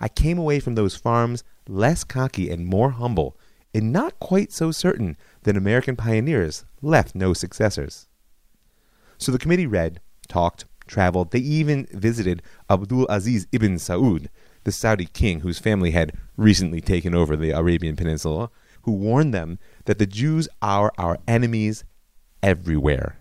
I 0.00 0.08
came 0.08 0.38
away 0.38 0.60
from 0.60 0.74
those 0.74 0.96
farms 0.96 1.44
less 1.68 2.04
cocky 2.04 2.50
and 2.50 2.66
more 2.66 2.90
humble, 2.90 3.38
and 3.74 3.92
not 3.92 4.18
quite 4.18 4.52
so 4.52 4.72
certain 4.72 5.16
that 5.42 5.56
American 5.56 5.96
pioneers 5.96 6.64
left 6.82 7.14
no 7.14 7.32
successors. 7.32 8.08
So 9.18 9.30
the 9.30 9.38
committee 9.38 9.66
read, 9.66 10.00
talked, 10.28 10.64
traveled. 10.86 11.30
They 11.30 11.38
even 11.40 11.86
visited 11.92 12.42
Abdul 12.70 13.06
Aziz 13.08 13.46
ibn 13.52 13.76
Saud, 13.76 14.28
the 14.64 14.72
Saudi 14.72 15.06
king 15.06 15.40
whose 15.40 15.58
family 15.58 15.90
had 15.90 16.12
recently 16.36 16.80
taken 16.80 17.14
over 17.14 17.36
the 17.36 17.50
Arabian 17.50 17.96
Peninsula, 17.96 18.50
who 18.82 18.92
warned 18.92 19.34
them 19.34 19.58
that 19.84 19.98
the 19.98 20.06
Jews 20.06 20.48
are 20.62 20.92
our 20.98 21.18
enemies 21.28 21.84
everywhere. 22.42 23.18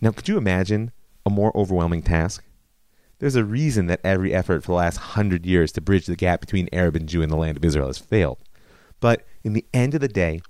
Now, 0.00 0.10
could 0.10 0.28
you 0.28 0.36
imagine 0.36 0.92
a 1.24 1.30
more 1.30 1.56
overwhelming 1.56 2.02
task? 2.02 2.44
There's 3.18 3.36
a 3.36 3.44
reason 3.44 3.86
that 3.86 4.00
every 4.04 4.34
effort 4.34 4.62
for 4.62 4.72
the 4.72 4.76
last 4.76 4.96
hundred 4.98 5.46
years 5.46 5.72
to 5.72 5.80
bridge 5.80 6.06
the 6.06 6.16
gap 6.16 6.40
between 6.40 6.68
Arab 6.72 6.96
and 6.96 7.08
Jew 7.08 7.22
in 7.22 7.30
the 7.30 7.36
land 7.36 7.56
of 7.56 7.64
Israel 7.64 7.86
has 7.86 7.98
failed. 7.98 8.38
But 9.00 9.26
in 9.42 9.54
the 9.54 9.64
end 9.72 9.94
of 9.94 10.00
the 10.00 10.08
day, 10.08 10.42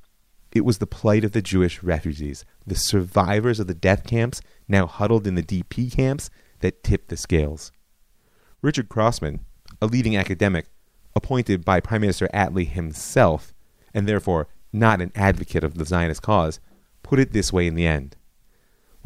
it 0.53 0.65
was 0.65 0.79
the 0.79 0.87
plight 0.87 1.25
of 1.25 1.33
the 1.33 1.43
Jewish 1.43 1.83
refugees, 1.83 2.45
the 2.67 2.75
survivors 2.75 3.61
of 3.61 3.67
the 3.67 3.75
death 3.75 4.05
camps, 4.05 4.41
now 4.67 4.87
huddled 4.87 5.27
in 5.27 5.37
the 5.37 5.43
DP 5.43 5.93
camps, 5.93 6.31
that 6.61 6.83
tipped 6.83 7.09
the 7.09 7.17
scales. 7.17 7.71
Richard 8.63 8.89
Crossman, 8.89 9.41
a 9.81 9.87
leading 9.87 10.17
academic 10.17 10.67
appointed 11.15 11.65
by 11.65 11.81
Prime 11.81 12.01
Minister 12.01 12.29
Attlee 12.33 12.69
himself, 12.69 13.55
and 13.95 14.09
therefore 14.09 14.49
not 14.73 15.01
an 15.01 15.13
advocate 15.15 15.63
of 15.63 15.75
the 15.75 15.85
Zionist 15.85 16.23
cause, 16.23 16.59
put 17.03 17.19
it 17.19 17.33
this 17.33 17.53
way 17.53 17.67
in 17.67 17.75
the 17.75 17.87
end. 17.87 18.17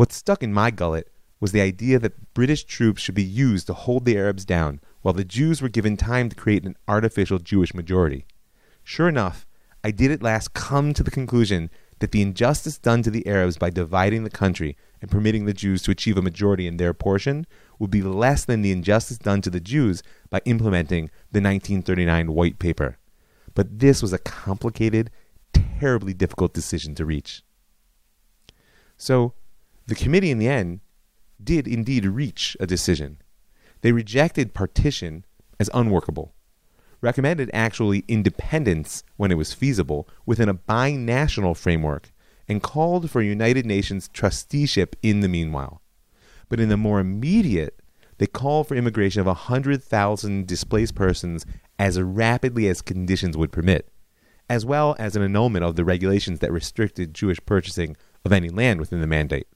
What 0.01 0.13
stuck 0.13 0.43
in 0.43 0.55
my 0.55 0.71
gullet 0.71 1.13
was 1.41 1.53
the 1.53 1.61
idea 1.61 1.99
that 1.99 2.33
British 2.33 2.65
troops 2.65 3.03
should 3.03 3.15
be 3.15 3.23
used 3.23 3.67
to 3.67 3.75
hold 3.75 4.07
the 4.07 4.17
Arabs 4.17 4.47
down 4.47 4.81
while 5.03 5.13
the 5.13 5.27
Jews 5.27 5.61
were 5.61 5.69
given 5.69 5.99
time 5.99 6.31
to 6.31 6.35
create 6.35 6.65
an 6.65 6.79
artificial 6.89 7.39
Jewish 7.39 7.75
majority. 7.75 8.25
Sure 8.83 9.11
enough, 9.11 9.47
I 9.85 9.91
did 9.91 10.11
at 10.11 10.23
last 10.23 10.55
come 10.55 10.95
to 10.95 11.03
the 11.03 11.11
conclusion 11.11 11.69
that 11.99 12.13
the 12.13 12.23
injustice 12.23 12.79
done 12.79 13.03
to 13.03 13.11
the 13.11 13.27
Arabs 13.27 13.59
by 13.59 13.69
dividing 13.69 14.25
the 14.25 14.31
country 14.31 14.75
and 15.03 15.11
permitting 15.11 15.45
the 15.45 15.53
Jews 15.53 15.83
to 15.83 15.91
achieve 15.91 16.17
a 16.17 16.23
majority 16.23 16.67
in 16.67 16.79
their 16.79 16.95
portion 16.95 17.47
would 17.79 17.91
be 17.91 18.01
less 18.01 18.47
than 18.47 18.63
the 18.63 18.73
injustice 18.73 19.19
done 19.19 19.43
to 19.43 19.51
the 19.51 19.61
Jews 19.61 20.03
by 20.31 20.41
implementing 20.47 21.11
the 21.31 21.43
1939 21.43 22.33
White 22.33 22.59
Paper. 22.59 22.97
But 23.53 23.81
this 23.81 24.01
was 24.01 24.15
a 24.15 24.19
complicated, 24.19 25.11
terribly 25.53 26.15
difficult 26.15 26.55
decision 26.55 26.95
to 26.95 27.05
reach. 27.05 27.43
So, 28.97 29.35
the 29.91 29.95
committee 29.95 30.31
in 30.31 30.39
the 30.39 30.49
end 30.49 30.81
did 31.43 31.69
indeed 31.69 32.05
reach 32.05 32.57
a 32.59 32.67
decision. 32.67 33.19
They 33.83 33.93
rejected 33.93 34.55
partition 34.55 35.25
as 35.59 35.71
unworkable 35.75 36.35
recommended 37.01 37.51
actually 37.53 38.05
independence 38.09 39.03
when 39.17 39.31
it 39.31 39.37
was 39.37 39.55
feasible 39.55 40.09
within 40.27 40.49
a 40.49 40.55
binational 40.55 41.57
framework 41.57 42.13
and 42.49 42.63
called 42.63 43.11
for 43.11 43.23
United 43.23 43.65
Nations 43.65 44.09
trusteeship 44.09 44.97
in 45.03 45.21
the 45.21 45.29
meanwhile. 45.29 45.81
But 46.49 46.61
in 46.61 46.69
the 46.69 46.77
more 46.77 47.01
immediate, 47.01 47.81
they 48.19 48.27
called 48.27 48.69
for 48.69 48.75
immigration 48.75 49.21
of 49.21 49.27
100,000 49.27 50.47
displaced 50.47 50.95
persons 50.95 51.47
as 51.79 52.01
rapidly 52.01 52.69
as 52.69 52.83
conditions 52.83 53.37
would 53.37 53.53
permit, 53.53 53.91
as 54.49 54.67
well 54.67 54.97
as 54.99 55.17
an 55.17 55.23
annulment 55.23 55.65
of 55.65 55.77
the 55.77 55.85
regulations 55.85 56.41
that 56.41 56.53
restricted 56.53 57.15
Jewish 57.15 57.39
purchasing 57.47 57.97
of 58.25 58.33
any 58.33 58.51
land 58.51 58.81
within 58.81 59.01
the 59.01 59.07
mandate. 59.07 59.47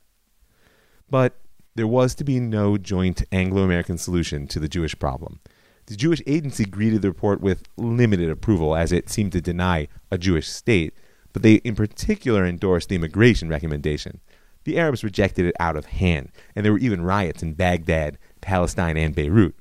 But 1.11 1.37
there 1.75 1.87
was 1.87 2.15
to 2.17 2.25
be 2.25 2.41
no 2.41 2.79
joint 2.79 3.25
Anglo 3.33 3.63
American 3.63 3.99
solution 3.99 4.47
to 4.49 4.61
the 4.61 4.69
Jewish 4.69 4.99
problem, 4.99 5.41
the 5.87 5.97
Jewish 5.97 6.23
Agency 6.27 6.65
greeted 6.65 7.03
the 7.03 7.09
report 7.09 7.41
with 7.41 7.65
limited 7.77 8.31
approval, 8.31 8.75
as 8.75 8.91
it 8.91 9.11
seemed 9.11 9.33
to 9.33 9.41
deny 9.41 9.89
a 10.11 10.17
Jewish 10.17 10.49
state, 10.49 10.95
but 11.33 11.43
they 11.43 11.55
in 11.57 11.75
particular 11.75 12.47
endorsed 12.47 12.89
the 12.89 12.95
immigration 12.95 13.49
recommendation. 13.49 14.21
The 14.65 14.79
Arabs 14.79 15.05
rejected 15.05 15.45
it 15.45 15.55
out 15.61 15.77
of 15.77 15.87
hand, 15.87 16.33
and 16.57 16.65
there 16.65 16.73
were 16.73 16.79
even 16.79 17.03
riots 17.03 17.43
in 17.43 17.53
Baghdad, 17.53 18.19
Palestine, 18.41 18.97
and 18.97 19.15
Beirut. 19.15 19.55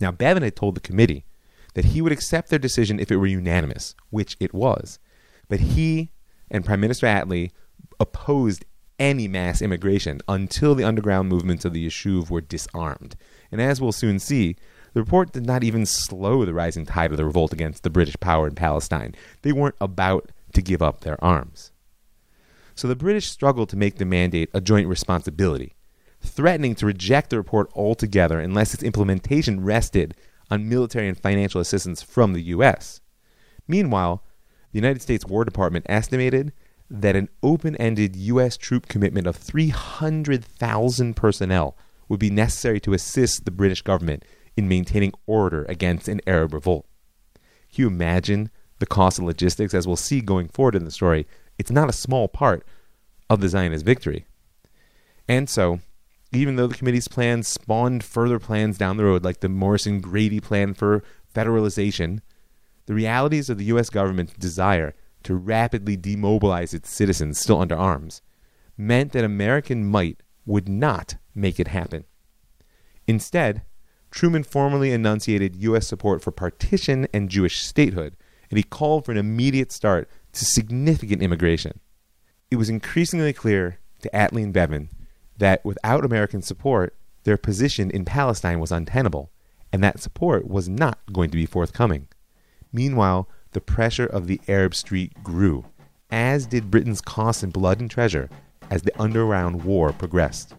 Now, 0.00 0.12
Bevin 0.12 0.44
had 0.44 0.54
told 0.54 0.76
the 0.76 0.80
committee 0.80 1.24
that 1.74 1.86
he 1.86 2.00
would 2.00 2.12
accept 2.12 2.50
their 2.50 2.60
decision 2.60 3.00
if 3.00 3.10
it 3.10 3.16
were 3.16 3.26
unanimous, 3.26 3.96
which 4.10 4.36
it 4.38 4.54
was. 4.54 5.00
But 5.48 5.60
he 5.60 6.12
and 6.48 6.64
Prime 6.64 6.80
Minister 6.80 7.08
Attlee 7.08 7.50
opposed 7.98 8.64
any 8.98 9.28
mass 9.28 9.62
immigration 9.62 10.20
until 10.28 10.74
the 10.74 10.84
underground 10.84 11.28
movements 11.28 11.64
of 11.64 11.72
the 11.72 11.86
Yishuv 11.86 12.30
were 12.30 12.40
disarmed. 12.40 13.16
And 13.52 13.60
as 13.60 13.80
we'll 13.80 13.92
soon 13.92 14.18
see, 14.18 14.56
The 14.94 15.00
report 15.00 15.32
did 15.32 15.46
not 15.46 15.64
even 15.64 15.86
slow 15.86 16.44
the 16.44 16.54
rising 16.54 16.86
tide 16.86 17.10
of 17.10 17.16
the 17.16 17.24
revolt 17.24 17.52
against 17.52 17.82
the 17.82 17.90
British 17.90 18.18
power 18.20 18.46
in 18.46 18.54
Palestine. 18.54 19.14
They 19.42 19.52
weren't 19.52 19.76
about 19.80 20.32
to 20.54 20.62
give 20.62 20.82
up 20.82 21.00
their 21.00 21.22
arms. 21.22 21.72
So 22.74 22.88
the 22.88 22.96
British 22.96 23.28
struggled 23.28 23.68
to 23.70 23.76
make 23.76 23.98
the 23.98 24.04
mandate 24.04 24.50
a 24.54 24.60
joint 24.60 24.88
responsibility, 24.88 25.74
threatening 26.20 26.74
to 26.76 26.86
reject 26.86 27.30
the 27.30 27.36
report 27.36 27.70
altogether 27.74 28.40
unless 28.40 28.72
its 28.72 28.82
implementation 28.82 29.62
rested 29.62 30.14
on 30.50 30.68
military 30.68 31.08
and 31.08 31.18
financial 31.18 31.60
assistance 31.60 32.02
from 32.02 32.32
the 32.32 32.42
U.S. 32.42 33.00
Meanwhile, 33.66 34.24
the 34.72 34.78
United 34.78 35.02
States 35.02 35.26
War 35.26 35.44
Department 35.44 35.86
estimated 35.88 36.52
that 36.90 37.16
an 37.16 37.28
open 37.42 37.76
ended 37.76 38.16
U.S. 38.16 38.56
troop 38.56 38.88
commitment 38.88 39.26
of 39.26 39.36
300,000 39.36 41.14
personnel 41.14 41.76
would 42.08 42.20
be 42.20 42.30
necessary 42.30 42.80
to 42.80 42.94
assist 42.94 43.44
the 43.44 43.50
British 43.50 43.82
government 43.82 44.24
in 44.56 44.68
maintaining 44.68 45.12
order 45.26 45.64
against 45.68 46.08
an 46.08 46.20
Arab 46.26 46.54
revolt. 46.54 46.86
Can 47.72 47.82
you 47.82 47.86
imagine 47.88 48.50
the 48.78 48.86
cost 48.86 49.18
of 49.18 49.24
logistics? 49.24 49.74
As 49.74 49.86
we'll 49.86 49.96
see 49.96 50.20
going 50.20 50.48
forward 50.48 50.74
in 50.74 50.84
the 50.84 50.90
story, 50.90 51.26
it's 51.58 51.70
not 51.70 51.90
a 51.90 51.92
small 51.92 52.28
part 52.28 52.66
of 53.28 53.40
the 53.40 53.48
Zionist 53.48 53.84
victory. 53.84 54.26
And 55.28 55.50
so, 55.50 55.80
even 56.32 56.56
though 56.56 56.66
the 56.66 56.74
committee's 56.74 57.08
plans 57.08 57.46
spawned 57.46 58.02
further 58.02 58.38
plans 58.38 58.78
down 58.78 58.96
the 58.96 59.04
road, 59.04 59.24
like 59.24 59.40
the 59.40 59.48
Morrison 59.48 60.00
Grady 60.00 60.40
plan 60.40 60.72
for 60.72 61.02
federalization, 61.34 62.20
the 62.86 62.94
realities 62.94 63.50
of 63.50 63.58
the 63.58 63.66
U.S. 63.66 63.90
government's 63.90 64.32
desire 64.32 64.94
to 65.24 65.34
rapidly 65.34 65.96
demobilize 65.96 66.74
its 66.74 66.90
citizens 66.90 67.38
still 67.38 67.60
under 67.60 67.76
arms 67.76 68.22
meant 68.76 69.12
that 69.12 69.24
American 69.24 69.84
might 69.84 70.22
would 70.46 70.68
not 70.68 71.16
make 71.34 71.58
it 71.58 71.68
happen. 71.68 72.04
Instead, 73.06 73.62
Truman 74.10 74.44
formally 74.44 74.92
enunciated 74.92 75.56
U.S. 75.56 75.86
support 75.86 76.22
for 76.22 76.30
partition 76.30 77.06
and 77.12 77.28
Jewish 77.28 77.60
statehood, 77.60 78.16
and 78.50 78.56
he 78.56 78.62
called 78.62 79.04
for 79.04 79.12
an 79.12 79.18
immediate 79.18 79.72
start 79.72 80.08
to 80.32 80.44
significant 80.44 81.22
immigration. 81.22 81.80
It 82.50 82.56
was 82.56 82.70
increasingly 82.70 83.32
clear 83.32 83.78
to 84.00 84.10
Attlee 84.14 84.44
and 84.44 84.54
Bevin 84.54 84.88
that 85.36 85.64
without 85.64 86.04
American 86.04 86.40
support, 86.40 86.96
their 87.24 87.36
position 87.36 87.90
in 87.90 88.04
Palestine 88.04 88.60
was 88.60 88.72
untenable, 88.72 89.30
and 89.72 89.84
that 89.84 90.00
support 90.00 90.48
was 90.48 90.68
not 90.68 90.98
going 91.12 91.30
to 91.30 91.36
be 91.36 91.46
forthcoming. 91.46 92.08
Meanwhile, 92.72 93.28
the 93.52 93.60
pressure 93.60 94.06
of 94.06 94.26
the 94.26 94.40
Arab 94.48 94.74
street 94.74 95.12
grew, 95.22 95.64
as 96.10 96.46
did 96.46 96.70
Britain's 96.70 97.00
costs 97.00 97.42
in 97.42 97.50
blood 97.50 97.80
and 97.80 97.90
treasure 97.90 98.28
as 98.70 98.82
the 98.82 99.00
underground 99.00 99.64
war 99.64 99.92
progressed. 99.92 100.54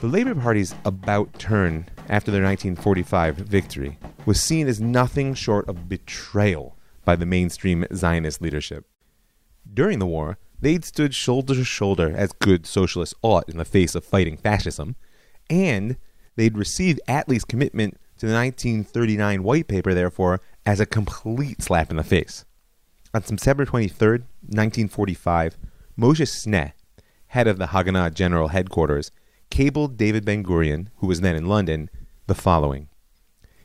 The 0.00 0.10
Labour 0.10 0.34
Party's 0.34 0.74
about 0.84 1.38
turn 1.38 1.86
after 2.10 2.30
their 2.30 2.42
1945 2.42 3.36
victory 3.36 3.98
was 4.26 4.40
seen 4.40 4.68
as 4.68 4.80
nothing 4.80 5.32
short 5.34 5.66
of 5.68 5.88
betrayal 5.88 6.76
by 7.04 7.16
the 7.16 7.24
mainstream 7.24 7.86
Zionist 7.94 8.42
leadership. 8.42 8.86
During 9.72 9.98
the 9.98 10.06
war, 10.06 10.36
they'd 10.60 10.84
stood 10.84 11.14
shoulder 11.14 11.54
to 11.54 11.64
shoulder 11.64 12.14
as 12.14 12.32
good 12.32 12.66
socialists 12.66 13.14
ought 13.22 13.48
in 13.48 13.56
the 13.56 13.64
face 13.64 13.94
of 13.94 14.04
fighting 14.04 14.36
fascism, 14.36 14.96
and 15.48 15.96
they'd 16.36 16.58
received 16.58 17.00
Attlee's 17.08 17.44
commitment 17.44 17.98
to 18.18 18.26
the 18.26 18.34
1939 18.34 19.42
White 19.42 19.68
Paper, 19.68 19.94
therefore, 19.94 20.40
as 20.64 20.80
a 20.80 20.86
complete 20.86 21.62
slap 21.62 21.90
in 21.90 21.96
the 21.96 22.04
face. 22.04 22.44
On 23.12 23.22
September 23.22 23.64
23, 23.64 24.08
1945, 24.10 25.56
Moshe 25.98 26.26
Sneh, 26.26 26.72
head 27.28 27.46
of 27.46 27.58
the 27.58 27.66
Haganah 27.66 28.12
General 28.12 28.48
Headquarters, 28.48 29.10
cabled 29.50 29.96
David 29.96 30.24
Ben 30.24 30.42
Gurion, 30.42 30.88
who 30.96 31.06
was 31.06 31.20
then 31.20 31.36
in 31.36 31.46
London, 31.46 31.90
the 32.26 32.34
following 32.34 32.88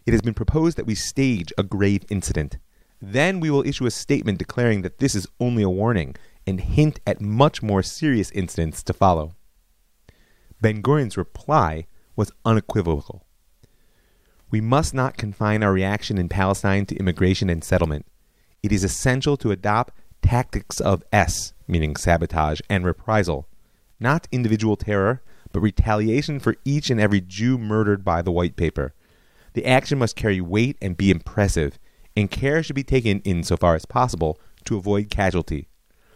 It 0.05 0.12
has 0.12 0.21
been 0.21 0.34
proposed 0.34 0.77
that 0.77 0.86
we 0.86 0.95
stage 0.95 1.53
a 1.58 1.63
grave 1.63 2.03
incident. 2.10 2.58
Then 3.01 3.39
we 3.39 3.49
will 3.49 3.65
issue 3.65 3.86
a 3.86 3.91
statement 3.91 4.39
declaring 4.39 4.82
that 4.82 4.99
this 4.99 5.15
is 5.15 5.27
only 5.39 5.63
a 5.63 5.69
warning 5.69 6.15
and 6.45 6.60
hint 6.60 6.99
at 7.08 7.21
much 7.21 7.63
more 7.63 7.82
serious 7.82 8.29
incidents 8.32 8.84
to 8.84 8.93
follow. 8.93 9.36
Ben 10.62 10.82
Gurion's 10.82 11.17
reply 11.17 11.88
was 12.19 12.34
unequivocal. 12.43 13.23
We 14.51 14.60
must 14.60 14.93
not 14.93 15.15
confine 15.15 15.63
our 15.63 15.71
reaction 15.71 16.17
in 16.17 16.27
Palestine 16.27 16.86
to 16.88 16.97
immigration 16.97 17.49
and 17.49 17.63
settlement. 17.63 18.05
It 18.62 18.73
is 18.73 18.84
essential 18.84 19.38
to 19.38 19.51
adopt 19.51 19.93
tactics 20.21 20.82
of 20.82 21.01
S, 21.13 21.53
meaning 21.65 21.95
sabotage 21.95 22.60
and 22.69 22.84
reprisal, 22.84 23.47
not 24.01 24.27
individual 24.34 24.75
terror, 24.75 25.21
but 25.53 25.62
retaliation 25.62 26.41
for 26.41 26.58
each 26.65 26.89
and 26.89 26.99
every 26.99 27.21
Jew 27.21 27.58
murdered 27.58 28.03
by 28.03 28.21
the 28.21 28.34
white 28.34 28.58
paper. 28.58 28.93
The 29.53 29.65
action 29.65 29.97
must 29.97 30.17
carry 30.17 30.41
weight 30.41 30.75
and 30.82 30.97
be 30.97 31.12
impressive, 31.12 31.79
and 32.17 32.29
care 32.29 32.62
should 32.62 32.75
be 32.75 32.84
taken, 32.84 33.21
insofar 33.21 33.75
as 33.75 33.86
possible, 33.86 34.41
to 34.65 34.75
avoid 34.75 35.10
casualty. 35.10 35.69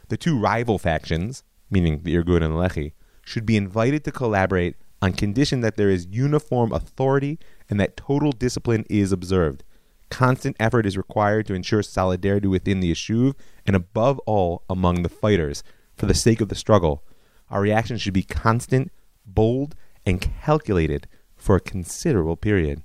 The 0.10 0.18
two 0.18 0.38
rival 0.38 0.78
factions, 0.78 1.46
meaning 1.72 2.02
the 2.04 2.16
Irgun 2.18 2.44
and 2.44 2.56
Lehi, 2.56 2.92
should 3.24 3.46
be 3.46 3.56
invited 3.56 4.04
to 4.04 4.12
collaborate 4.12 4.76
on 5.04 5.12
condition 5.12 5.60
that 5.60 5.76
there 5.76 5.90
is 5.90 6.08
uniform 6.10 6.72
authority 6.72 7.38
and 7.70 7.78
that 7.78 7.98
total 7.98 8.32
discipline 8.32 8.86
is 8.90 9.12
observed. 9.12 9.62
Constant 10.10 10.56
effort 10.62 10.86
is 10.86 10.96
required 10.96 11.46
to 11.46 11.54
ensure 11.54 11.84
solidarity 11.84 12.48
within 12.48 12.80
the 12.80 12.90
Yishuv 12.90 13.34
and 13.66 13.76
above 13.76 14.18
all 14.20 14.64
among 14.70 15.04
the 15.04 15.10
fighters. 15.10 15.62
For 15.98 16.06
the 16.06 16.14
sake 16.14 16.40
of 16.40 16.48
the 16.48 16.56
struggle, 16.56 17.04
our 17.50 17.60
reaction 17.60 17.98
should 17.98 18.14
be 18.14 18.24
constant, 18.24 18.94
bold, 19.26 19.76
and 20.06 20.22
calculated 20.22 21.10
for 21.36 21.58
a 21.58 21.62
considerable 21.62 22.38
period. 22.38 22.82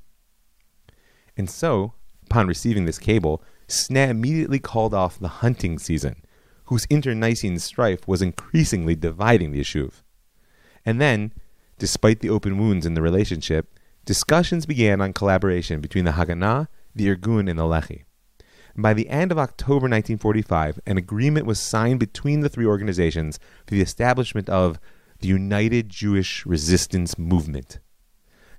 And 1.37 1.49
so, 1.49 1.93
upon 2.27 2.49
receiving 2.49 2.85
this 2.85 2.99
cable, 2.99 3.45
Sneh 3.69 4.09
immediately 4.09 4.59
called 4.59 4.93
off 4.93 5.21
the 5.21 5.29
hunting 5.29 5.79
season, 5.79 6.25
whose 6.65 6.85
internecine 6.91 7.61
strife 7.61 8.09
was 8.09 8.23
increasingly 8.23 8.97
dividing 8.97 9.53
the 9.53 9.61
Yishuv. 9.61 10.03
And 10.85 11.01
then, 11.01 11.33
despite 11.79 12.21
the 12.21 12.31
open 12.31 12.59
wounds 12.59 12.85
in 12.85 12.95
the 12.95 13.03
relationship, 13.03 13.79
discussions 14.05 14.67
began 14.67 15.01
on 15.01 15.13
collaboration 15.13 15.81
between 15.81 16.05
the 16.05 16.13
Haganah, 16.13 16.69
the 16.95 17.15
Irgun, 17.15 17.49
and 17.49 17.59
the 17.59 17.65
Lehi. 17.65 18.05
By 18.77 18.95
the 18.95 19.09
end 19.09 19.33
of 19.33 19.39
October 19.39 19.89
1945, 19.89 20.81
an 20.87 20.99
agreement 20.99 21.47
was 21.47 21.59
signed 21.59 21.99
between 21.99 22.41
the 22.41 22.49
three 22.49 22.67
organizations 22.67 23.39
for 23.67 23.75
the 23.75 23.81
establishment 23.81 24.49
of 24.49 24.79
the 25.21 25.29
United 25.29 25.89
Jewish 25.89 26.47
Resistance 26.47 27.19
Movement. 27.19 27.81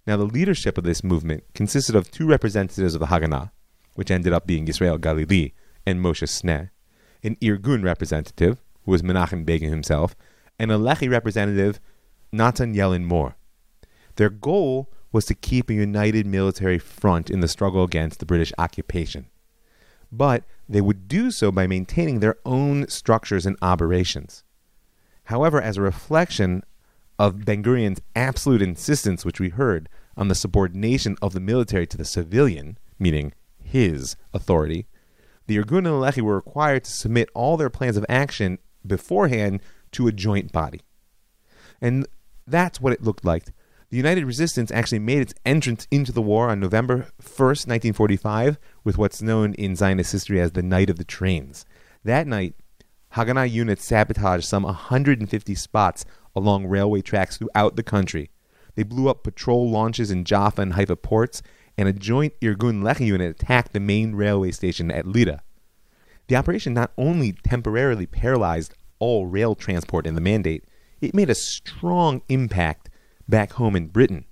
Now, 0.06 0.18
the 0.18 0.26
leadership 0.26 0.78
of 0.78 0.84
this 0.84 1.04
movement 1.04 1.46
consisted 1.54 1.96
of 1.96 2.12
two 2.12 2.28
representatives 2.28 2.96
of 2.96 3.00
the 3.00 3.08
Haganah, 3.08 3.52
which 3.96 4.12
ended 4.12 4.34
up 4.34 4.46
being 4.46 4.68
Israel 4.68 4.98
Galili 4.98 5.54
and 5.86 6.04
Moshe 6.04 6.28
Sneh, 6.28 6.70
an 7.24 7.36
Irgun 7.38 7.84
representative, 7.84 8.62
who 8.84 8.92
was 8.92 9.02
Menachem 9.02 9.46
Begin 9.46 9.70
himself, 9.70 10.16
and 10.58 10.72
a 10.72 10.76
Lehi 10.76 11.10
representative, 11.10 11.80
Natan 12.32 12.74
Yellin 12.74 13.06
Mor. 13.06 13.36
Their 14.16 14.30
goal 14.30 14.92
was 15.12 15.26
to 15.26 15.34
keep 15.34 15.70
a 15.70 15.74
united 15.74 16.26
military 16.26 16.78
front 16.78 17.30
in 17.30 17.40
the 17.40 17.48
struggle 17.48 17.84
against 17.84 18.20
the 18.20 18.26
British 18.26 18.54
occupation. 18.58 19.28
But 20.12 20.44
they 20.68 20.82
would 20.82 21.08
do 21.08 21.32
so 21.32 21.52
by 21.52 21.68
maintaining 21.68 22.20
their 22.20 22.36
own 22.46 22.88
structures 22.88 23.46
and 23.46 23.58
operations. 23.62 24.44
However, 25.26 25.62
as 25.62 25.78
a 25.78 25.82
reflection 25.82 26.64
of 27.18 27.46
Ben 27.46 27.64
Gurion's 27.64 28.02
absolute 28.16 28.62
insistence, 28.62 29.26
which 29.26 29.40
we 29.40 29.50
heard, 29.50 29.90
on 30.16 30.28
the 30.28 30.36
subordination 30.36 31.16
of 31.22 31.34
the 31.34 31.40
military 31.40 31.88
to 31.88 31.98
the 31.98 32.06
civilian, 32.06 32.78
meaning 32.98 33.34
his 33.58 34.16
authority, 34.34 34.88
the 35.48 35.58
Irgun 35.58 35.78
and 35.78 35.86
the 35.88 35.92
Lehi 35.92 36.22
were 36.22 36.36
required 36.36 36.84
to 36.84 36.92
submit 36.92 37.30
all 37.34 37.58
their 37.58 37.70
plans 37.70 37.98
of 37.98 38.06
action 38.08 38.60
beforehand 38.86 39.62
to 39.92 40.08
a 40.08 40.12
joint 40.12 40.52
body. 40.52 40.82
And 41.82 42.08
that's 42.50 42.82
what 42.82 42.94
it 42.94 43.04
looked 43.04 43.26
like. 43.26 43.46
The 43.90 43.98
United 43.98 44.26
Resistance 44.26 44.72
actually 44.72 45.00
made 45.00 45.22
its 45.22 45.34
entrance 45.46 45.88
into 45.90 46.12
the 46.12 46.22
war 46.22 46.50
on 46.50 46.60
November 46.60 47.08
1st, 47.22 47.66
1945, 47.66 48.60
with 48.84 48.98
what's 49.00 49.22
known 49.22 49.54
in 49.56 49.76
Zionist 49.76 50.12
history 50.12 50.40
as 50.40 50.52
the 50.52 50.62
Night 50.62 50.92
of 50.92 50.98
the 50.98 51.04
Trains. 51.04 51.66
That 52.04 52.28
night, 52.28 52.54
Haganah 53.16 53.50
units 53.50 53.84
sabotaged 53.84 54.46
some 54.46 54.64
150 54.64 55.56
spots 55.56 56.06
along 56.36 56.68
railway 56.68 57.02
tracks 57.02 57.38
throughout 57.38 57.76
the 57.76 57.84
country. 57.84 58.30
They 58.76 58.84
blew 58.84 59.10
up 59.10 59.24
patrol 59.24 59.70
launches 59.70 60.12
in 60.12 60.24
Jaffa 60.24 60.62
and 60.62 60.74
Haifa 60.74 60.96
ports, 60.96 61.42
and 61.76 61.90
a 61.90 61.94
joint 61.94 62.34
Irgun 62.42 62.84
Lehi 62.84 63.08
unit 63.08 63.32
attacked 63.32 63.74
the 63.74 63.80
main 63.80 64.14
railway 64.14 64.52
station 64.52 64.92
at 64.92 65.08
Lydda. 65.08 65.42
The 66.28 66.36
operation 66.36 66.76
not 66.76 66.92
only 66.96 67.32
temporarily 67.32 68.06
paralyzed 68.06 68.76
all 69.00 69.26
rail 69.26 69.56
transport 69.56 70.06
in 70.06 70.14
the 70.14 70.22
mandate, 70.22 70.66
it 71.02 71.14
made 71.14 71.30
a 71.30 71.36
strong 71.36 72.22
impact 72.30 72.90
back 73.28 73.54
home 73.54 73.76
in 73.76 73.88
Britain. 73.88 74.26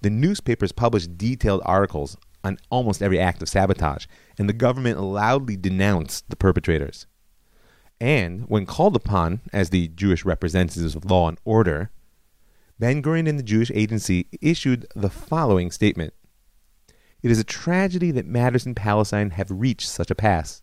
The 0.00 0.10
newspapers 0.10 0.72
published 0.72 1.18
detailed 1.18 1.62
articles 1.64 2.16
on 2.44 2.58
almost 2.70 3.02
every 3.02 3.18
act 3.18 3.42
of 3.42 3.48
sabotage, 3.48 4.06
and 4.38 4.48
the 4.48 4.52
government 4.52 5.00
loudly 5.00 5.56
denounced 5.56 6.28
the 6.30 6.36
perpetrators. 6.36 7.06
And 8.00 8.48
when 8.48 8.64
called 8.64 8.94
upon 8.94 9.40
as 9.52 9.70
the 9.70 9.88
Jewish 9.88 10.24
representatives 10.24 10.94
of 10.94 11.04
law 11.04 11.28
and 11.28 11.38
order 11.44 11.90
Ben 12.78 13.02
Gurion 13.02 13.28
and 13.28 13.38
the 13.38 13.44
Jewish 13.44 13.72
Agency 13.74 14.28
issued 14.40 14.86
the 14.94 15.10
following 15.10 15.72
statement 15.72 16.14
It 17.22 17.30
is 17.32 17.40
a 17.40 17.44
tragedy 17.44 18.12
that 18.12 18.26
matters 18.26 18.66
in 18.66 18.76
Palestine 18.76 19.30
have 19.30 19.50
reached 19.50 19.88
such 19.88 20.12
a 20.12 20.14
pass. 20.14 20.62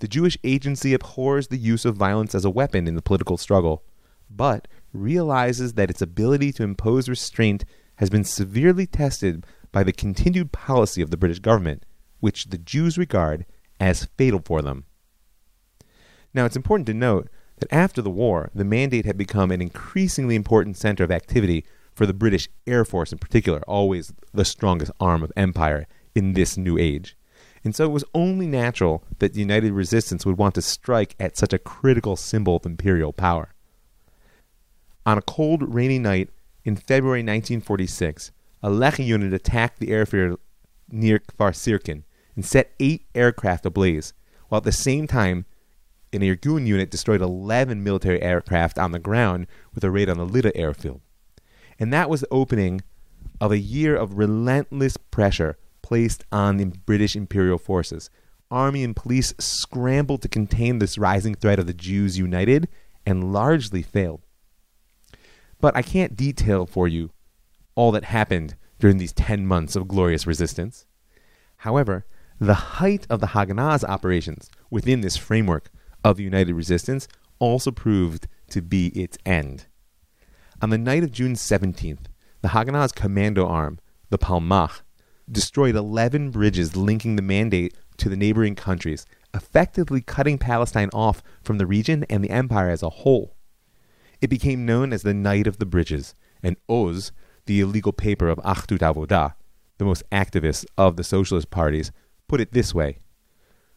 The 0.00 0.08
Jewish 0.08 0.36
Agency 0.44 0.92
abhors 0.92 1.48
the 1.48 1.56
use 1.56 1.86
of 1.86 1.96
violence 1.96 2.34
as 2.34 2.44
a 2.44 2.50
weapon 2.50 2.86
in 2.86 2.94
the 2.94 3.00
political 3.00 3.38
struggle, 3.38 3.84
but 4.28 4.68
realizes 4.92 5.74
that 5.74 5.90
its 5.90 6.02
ability 6.02 6.52
to 6.52 6.62
impose 6.62 7.08
restraint 7.08 7.64
has 7.96 8.10
been 8.10 8.24
severely 8.24 8.86
tested 8.86 9.44
by 9.72 9.82
the 9.82 9.92
continued 9.92 10.52
policy 10.52 11.02
of 11.02 11.10
the 11.10 11.16
British 11.16 11.38
government, 11.38 11.84
which 12.20 12.46
the 12.46 12.58
Jews 12.58 12.96
regard 12.96 13.46
as 13.80 14.08
fatal 14.16 14.40
for 14.44 14.62
them. 14.62 14.84
Now, 16.32 16.44
it's 16.44 16.56
important 16.56 16.86
to 16.86 16.94
note 16.94 17.28
that 17.58 17.72
after 17.72 18.02
the 18.02 18.10
war, 18.10 18.50
the 18.54 18.64
Mandate 18.64 19.06
had 19.06 19.16
become 19.16 19.50
an 19.50 19.62
increasingly 19.62 20.34
important 20.34 20.76
center 20.76 21.04
of 21.04 21.10
activity 21.10 21.64
for 21.94 22.04
the 22.04 22.14
British 22.14 22.48
Air 22.66 22.84
Force 22.84 23.12
in 23.12 23.18
particular, 23.18 23.60
always 23.66 24.12
the 24.34 24.44
strongest 24.44 24.92
arm 25.00 25.22
of 25.22 25.32
empire 25.36 25.86
in 26.14 26.34
this 26.34 26.56
new 26.56 26.76
age. 26.76 27.16
And 27.64 27.74
so 27.74 27.84
it 27.84 27.92
was 27.92 28.04
only 28.14 28.46
natural 28.46 29.02
that 29.18 29.32
the 29.32 29.40
United 29.40 29.72
Resistance 29.72 30.24
would 30.24 30.38
want 30.38 30.54
to 30.54 30.62
strike 30.62 31.16
at 31.18 31.36
such 31.36 31.52
a 31.52 31.58
critical 31.58 32.14
symbol 32.14 32.56
of 32.56 32.66
imperial 32.66 33.12
power. 33.12 33.54
On 35.06 35.16
a 35.16 35.22
cold, 35.22 35.72
rainy 35.72 36.00
night 36.00 36.30
in 36.64 36.74
February 36.74 37.20
1946, 37.20 38.32
a 38.60 38.68
Lehi 38.68 39.06
unit 39.06 39.32
attacked 39.32 39.78
the 39.78 39.92
airfield 39.92 40.40
near 40.90 41.20
Kfar 41.20 41.52
Sirkin 41.52 42.02
and 42.34 42.44
set 42.44 42.74
eight 42.80 43.06
aircraft 43.14 43.64
ablaze, 43.64 44.12
while 44.48 44.58
at 44.58 44.64
the 44.64 44.72
same 44.72 45.06
time 45.06 45.46
an 46.12 46.22
Irgun 46.22 46.66
unit 46.66 46.90
destroyed 46.90 47.22
11 47.22 47.84
military 47.84 48.20
aircraft 48.20 48.78
on 48.78 48.90
the 48.90 48.98
ground 48.98 49.46
with 49.72 49.84
a 49.84 49.92
raid 49.92 50.08
on 50.08 50.18
the 50.18 50.26
Lydda 50.26 50.56
airfield. 50.56 51.00
And 51.78 51.92
that 51.92 52.10
was 52.10 52.22
the 52.22 52.28
opening 52.32 52.80
of 53.40 53.52
a 53.52 53.58
year 53.58 53.94
of 53.94 54.18
relentless 54.18 54.96
pressure 54.96 55.56
placed 55.82 56.24
on 56.32 56.56
the 56.56 56.64
British 56.64 57.14
imperial 57.14 57.58
forces. 57.58 58.10
Army 58.50 58.82
and 58.82 58.96
police 58.96 59.34
scrambled 59.38 60.22
to 60.22 60.28
contain 60.28 60.80
this 60.80 60.98
rising 60.98 61.36
threat 61.36 61.60
of 61.60 61.68
the 61.68 61.74
Jews 61.74 62.18
united 62.18 62.66
and 63.04 63.32
largely 63.32 63.82
failed. 63.82 64.25
But 65.60 65.76
I 65.76 65.82
can't 65.82 66.16
detail 66.16 66.66
for 66.66 66.86
you 66.86 67.10
all 67.74 67.92
that 67.92 68.04
happened 68.04 68.56
during 68.78 68.98
these 68.98 69.12
10 69.12 69.46
months 69.46 69.76
of 69.76 69.88
glorious 69.88 70.26
resistance. 70.26 70.86
However, 71.58 72.04
the 72.38 72.54
height 72.54 73.06
of 73.08 73.20
the 73.20 73.28
Haganah's 73.28 73.84
operations 73.84 74.50
within 74.70 75.00
this 75.00 75.16
framework 75.16 75.70
of 76.04 76.20
United 76.20 76.54
Resistance 76.54 77.08
also 77.38 77.70
proved 77.70 78.28
to 78.50 78.62
be 78.62 78.88
its 78.88 79.16
end. 79.24 79.66
On 80.60 80.70
the 80.70 80.78
night 80.78 81.02
of 81.02 81.12
June 81.12 81.34
17th, 81.34 82.06
the 82.42 82.48
Haganah's 82.48 82.92
commando 82.92 83.46
arm, 83.46 83.78
the 84.10 84.18
Palmach, 84.18 84.82
destroyed 85.30 85.74
11 85.74 86.30
bridges 86.30 86.76
linking 86.76 87.16
the 87.16 87.22
Mandate 87.22 87.74
to 87.98 88.08
the 88.08 88.16
neighboring 88.16 88.54
countries, 88.54 89.06
effectively 89.34 90.00
cutting 90.00 90.38
Palestine 90.38 90.90
off 90.92 91.22
from 91.42 91.58
the 91.58 91.66
region 91.66 92.04
and 92.08 92.22
the 92.22 92.30
empire 92.30 92.70
as 92.70 92.82
a 92.82 92.90
whole. 92.90 93.35
It 94.20 94.30
became 94.30 94.64
known 94.64 94.92
as 94.92 95.02
the 95.02 95.14
Night 95.14 95.46
of 95.46 95.58
the 95.58 95.66
Bridges, 95.66 96.14
and 96.42 96.56
Oz, 96.68 97.12
the 97.44 97.60
illegal 97.60 97.92
paper 97.92 98.28
of 98.28 98.38
Achdut 98.38 98.78
Avodah, 98.78 99.34
the 99.78 99.84
most 99.84 100.02
activist 100.10 100.64
of 100.78 100.96
the 100.96 101.04
socialist 101.04 101.50
parties, 101.50 101.92
put 102.28 102.40
it 102.40 102.52
this 102.52 102.74
way 102.74 102.98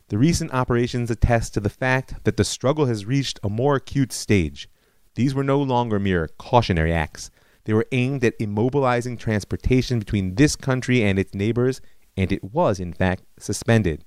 The 0.08 0.18
recent 0.18 0.54
operations 0.54 1.12
attest 1.12 1.54
to 1.54 1.60
the 1.60 1.70
fact 1.70 2.24
that 2.24 2.38
the 2.38 2.46
struggle 2.46 2.86
has 2.86 3.06
reached 3.06 3.40
a 3.44 3.50
more 3.50 3.76
acute 3.76 4.14
stage. 4.14 4.70
These 5.16 5.36
were 5.36 5.44
no 5.44 5.62
longer 5.62 6.00
mere 6.00 6.30
cautionary 6.38 6.94
acts. 6.94 7.30
They 7.66 7.74
were 7.74 7.88
aimed 7.92 8.24
at 8.24 8.40
immobilizing 8.40 9.20
transportation 9.20 10.00
between 10.00 10.36
this 10.36 10.56
country 10.56 11.04
and 11.04 11.20
its 11.20 11.36
neighbors, 11.36 11.82
and 12.16 12.32
it 12.32 12.44
was, 12.44 12.80
in 12.80 12.94
fact, 12.94 13.24
suspended. 13.38 14.06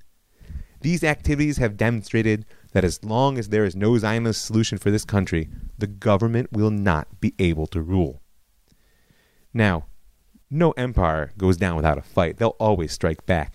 These 0.81 1.05
activities 1.05 1.59
have 1.59 1.77
demonstrated 1.77 2.45
that 2.73 2.85
as 2.85 3.05
long 3.05 3.39
as 3.39 3.49
there 3.49 3.65
is 3.65 3.77
no 3.77 3.97
Zionist 3.99 4.45
solution 4.45 4.79
for 4.79 4.91
this 4.91 5.05
country, 5.05 5.49
the 5.79 5.87
government 5.87 6.53
will 6.53 6.71
not 6.71 7.21
be 7.21 7.35
able 7.39 7.67
to 7.69 7.83
rule. 7.83 8.21
Now, 9.55 9.87
no 10.51 10.73
empire 10.73 11.33
goes 11.39 11.57
down 11.57 11.77
without 11.77 11.99
a 11.99 12.03
fight. 12.03 12.39
They'll 12.39 12.57
always 12.59 12.93
strike 12.93 13.25
back. 13.27 13.55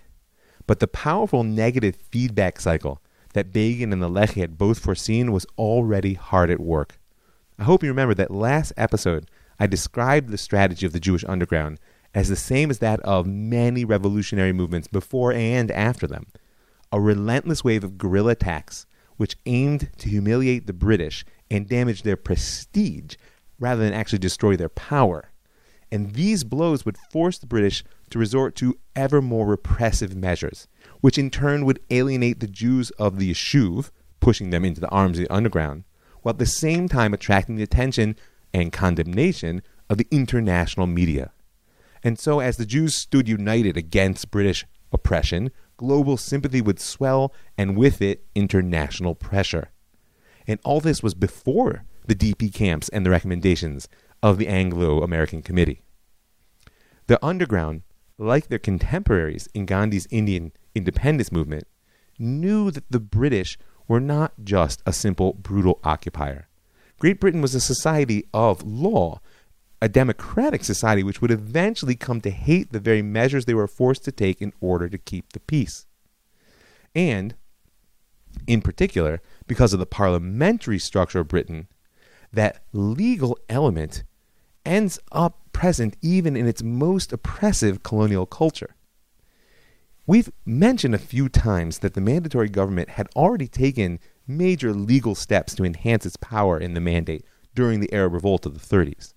But 0.65 0.79
the 0.79 0.87
powerful 0.87 1.43
negative 1.43 1.95
feedback 1.95 2.59
cycle 2.59 3.01
that 3.33 3.53
Begin 3.53 3.93
and 3.93 4.01
the 4.01 4.09
Lehi 4.09 4.41
had 4.41 4.57
both 4.57 4.79
foreseen 4.79 5.31
was 5.31 5.45
already 5.57 6.13
hard 6.15 6.49
at 6.49 6.59
work. 6.59 6.99
I 7.59 7.63
hope 7.63 7.83
you 7.83 7.89
remember 7.89 8.15
that 8.15 8.31
last 8.31 8.73
episode 8.77 9.29
I 9.59 9.67
described 9.67 10.29
the 10.29 10.37
strategy 10.37 10.85
of 10.85 10.93
the 10.93 10.99
Jewish 10.99 11.23
underground 11.27 11.79
as 12.13 12.29
the 12.29 12.35
same 12.35 12.69
as 12.71 12.79
that 12.79 12.99
of 13.01 13.27
many 13.27 13.85
revolutionary 13.85 14.53
movements 14.53 14.87
before 14.87 15.33
and 15.33 15.69
after 15.71 16.07
them 16.07 16.25
a 16.91 16.99
relentless 16.99 17.63
wave 17.63 17.83
of 17.83 17.97
guerrilla 17.97 18.31
attacks 18.31 18.86
which 19.17 19.37
aimed 19.45 19.89
to 19.97 20.09
humiliate 20.09 20.67
the 20.67 20.73
British 20.73 21.25
and 21.51 21.67
damage 21.67 22.03
their 22.03 22.17
prestige 22.17 23.15
rather 23.59 23.83
than 23.83 23.93
actually 23.93 24.19
destroy 24.19 24.55
their 24.55 24.69
power. 24.69 25.31
And 25.91 26.13
these 26.13 26.43
blows 26.43 26.85
would 26.85 26.97
force 27.11 27.37
the 27.37 27.47
British 27.47 27.83
to 28.09 28.19
resort 28.19 28.55
to 28.57 28.77
ever 28.95 29.21
more 29.21 29.45
repressive 29.45 30.15
measures, 30.15 30.67
which 31.01 31.17
in 31.17 31.29
turn 31.29 31.65
would 31.65 31.79
alienate 31.89 32.39
the 32.39 32.47
Jews 32.47 32.91
of 32.91 33.19
the 33.19 33.31
Yishuv, 33.31 33.91
pushing 34.19 34.49
them 34.49 34.65
into 34.65 34.81
the 34.81 34.89
arms 34.89 35.17
of 35.17 35.25
the 35.25 35.33
underground, 35.33 35.83
while 36.21 36.31
at 36.33 36.39
the 36.39 36.45
same 36.45 36.87
time 36.87 37.13
attracting 37.13 37.55
the 37.55 37.63
attention 37.63 38.15
and 38.53 38.73
condemnation 38.73 39.61
of 39.89 39.97
the 39.97 40.07
international 40.11 40.87
media. 40.87 41.31
And 42.03 42.19
so, 42.19 42.39
as 42.39 42.57
the 42.57 42.65
Jews 42.65 43.01
stood 43.01 43.27
united 43.27 43.77
against 43.77 44.31
British 44.31 44.65
oppression, 44.91 45.51
global 45.77 46.17
sympathy 46.17 46.61
would 46.61 46.79
swell, 46.79 47.33
and 47.57 47.77
with 47.77 48.01
it, 48.01 48.25
international 48.35 49.15
pressure. 49.15 49.69
And 50.47 50.59
all 50.63 50.79
this 50.79 51.01
was 51.03 51.13
before 51.13 51.85
the 52.05 52.15
DP 52.15 52.53
camps 52.53 52.89
and 52.89 53.05
the 53.05 53.09
recommendations 53.09 53.87
of 54.23 54.37
the 54.37 54.47
Anglo 54.47 55.03
American 55.03 55.41
Committee. 55.41 55.81
The 57.07 57.23
underground, 57.23 57.83
like 58.17 58.47
their 58.47 58.59
contemporaries 58.59 59.47
in 59.53 59.65
Gandhi's 59.65 60.07
Indian 60.09 60.51
independence 60.73 61.31
movement, 61.31 61.65
knew 62.17 62.71
that 62.71 62.89
the 62.89 62.99
British 62.99 63.57
were 63.87 63.99
not 63.99 64.33
just 64.43 64.81
a 64.85 64.93
simple 64.93 65.33
brutal 65.33 65.79
occupier. 65.83 66.47
Great 66.99 67.19
Britain 67.19 67.41
was 67.41 67.53
a 67.53 67.61
society 67.61 68.25
of 68.33 68.63
law, 68.63 69.21
a 69.81 69.89
democratic 69.89 70.63
society 70.63 71.03
which 71.03 71.21
would 71.21 71.31
eventually 71.31 71.95
come 71.95 72.19
to 72.21 72.31
hate 72.31 72.71
the 72.71 72.79
very 72.79 73.01
measures 73.01 73.45
they 73.45 73.53
were 73.53 73.67
forced 73.67 74.03
to 74.05 74.11
take 74.11 74.41
in 74.41 74.53
order 74.59 74.89
to 74.89 74.97
keep 74.97 75.33
the 75.33 75.39
peace. 75.39 75.85
And, 76.95 77.35
in 78.47 78.61
particular, 78.61 79.21
because 79.45 79.73
of 79.73 79.79
the 79.79 79.85
parliamentary 79.85 80.79
structure 80.79 81.19
of 81.19 81.27
Britain, 81.27 81.67
that 82.33 82.63
legal 82.73 83.37
element 83.49 84.03
ends 84.65 84.99
up 85.11 85.39
present 85.53 85.95
even 86.01 86.35
in 86.35 86.47
its 86.47 86.63
most 86.63 87.13
oppressive 87.13 87.83
colonial 87.83 88.25
culture. 88.25 88.75
We've 90.05 90.31
mentioned 90.45 90.95
a 90.95 90.99
few 90.99 91.29
times 91.29 91.79
that 91.79 91.93
the 91.93 92.01
mandatory 92.01 92.49
government 92.49 92.89
had 92.91 93.09
already 93.15 93.47
taken 93.47 93.99
major 94.25 94.73
legal 94.73 95.15
steps 95.15 95.53
to 95.55 95.63
enhance 95.63 96.05
its 96.05 96.15
power 96.15 96.57
in 96.57 96.73
the 96.73 96.79
mandate 96.81 97.25
during 97.53 97.79
the 97.79 97.91
Arab 97.91 98.13
Revolt 98.13 98.45
of 98.45 98.53
the 98.53 98.75
30s. 98.75 99.13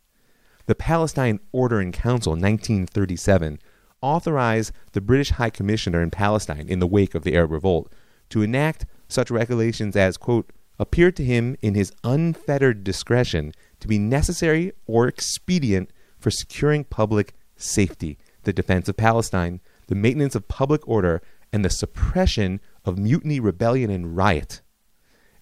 The 0.67 0.75
Palestine 0.75 1.41
Order 1.53 1.81
in 1.81 1.93
Council 1.93 2.33
1937 2.33 3.59
authorized 4.01 4.73
the 4.93 5.01
British 5.01 5.31
High 5.31 5.51
Commissioner 5.51 6.03
in 6.03 6.11
Palestine 6.11 6.69
in 6.69 6.79
the 6.79 6.87
wake 6.87 7.15
of 7.15 7.23
the 7.23 7.35
Arab 7.35 7.53
Revolt 7.53 7.93
to 8.31 8.43
enact 8.43 8.87
such 9.09 9.31
regulations 9.31 9.97
as, 9.97 10.17
quote, 10.17 10.51
appeared 10.79 11.17
to 11.17 11.25
him 11.25 11.57
in 11.61 11.75
his 11.75 11.93
unfettered 12.05 12.83
discretion 12.83 13.53
to 13.81 13.89
be 13.89 13.99
necessary 13.99 14.73
or 14.87 15.07
expedient 15.07 15.91
for 16.19 16.31
securing 16.31 16.85
public 16.85 17.35
safety, 17.57 18.19
the 18.45 18.53
defense 18.53 18.89
of 18.89 18.97
Palestine, 18.97 19.61
the 19.89 19.95
maintenance 19.95 20.35
of 20.35 20.49
public 20.49 20.87
order, 20.89 21.21
and 21.53 21.65
the 21.65 21.71
suppression 21.71 22.61
of 22.85 22.99
mutiny, 22.99 23.41
rebellion, 23.41 23.91
and 23.91 24.17
riot, 24.17 24.61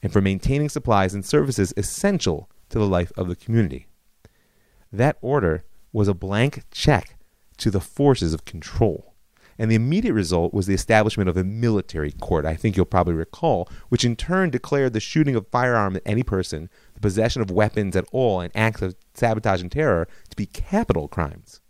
and 0.03 0.12
for 0.12 0.21
maintaining 0.21 0.69
supplies 0.69 1.14
and 1.14 1.25
services 1.25 1.75
essential 1.77 2.49
to 2.71 2.79
the 2.79 2.87
life 2.87 3.12
of 3.16 3.29
the 3.29 3.37
community. 3.37 3.87
That 4.93 5.18
order 5.20 5.64
was 5.93 6.09
a 6.09 6.14
blank 6.14 6.64
check 6.70 7.18
to 7.59 7.70
the 7.70 7.80
forces 7.80 8.32
of 8.32 8.45
control. 8.45 9.14
And 9.59 9.70
the 9.70 9.74
immediate 9.74 10.14
result 10.14 10.55
was 10.55 10.66
the 10.66 10.74
establishment 10.74 11.28
of 11.28 11.36
a 11.36 11.43
military 11.43 12.12
court, 12.12 12.47
I 12.47 12.55
think 12.55 12.76
you'll 12.76 12.86
probably 12.86 13.14
recall, 13.14 13.68
which 13.89 14.05
in 14.05 14.14
turn 14.14 14.51
declared 14.51 14.93
the 14.93 15.01
shooting 15.01 15.34
of 15.34 15.49
firearm 15.49 15.97
at 15.97 16.03
any 16.07 16.22
person, 16.22 16.70
the 16.95 17.01
possession 17.01 17.43
of 17.43 17.51
weapons 17.51 17.97
at 17.97 18.05
all, 18.12 18.41
and 18.41 18.53
acts 18.55 18.82
of 18.82 18.95
sabotage 19.14 19.61
and 19.61 19.72
terror 19.72 20.07
to 20.30 20.36
be 20.36 20.47
capital 20.47 21.09
crimes. 21.09 21.61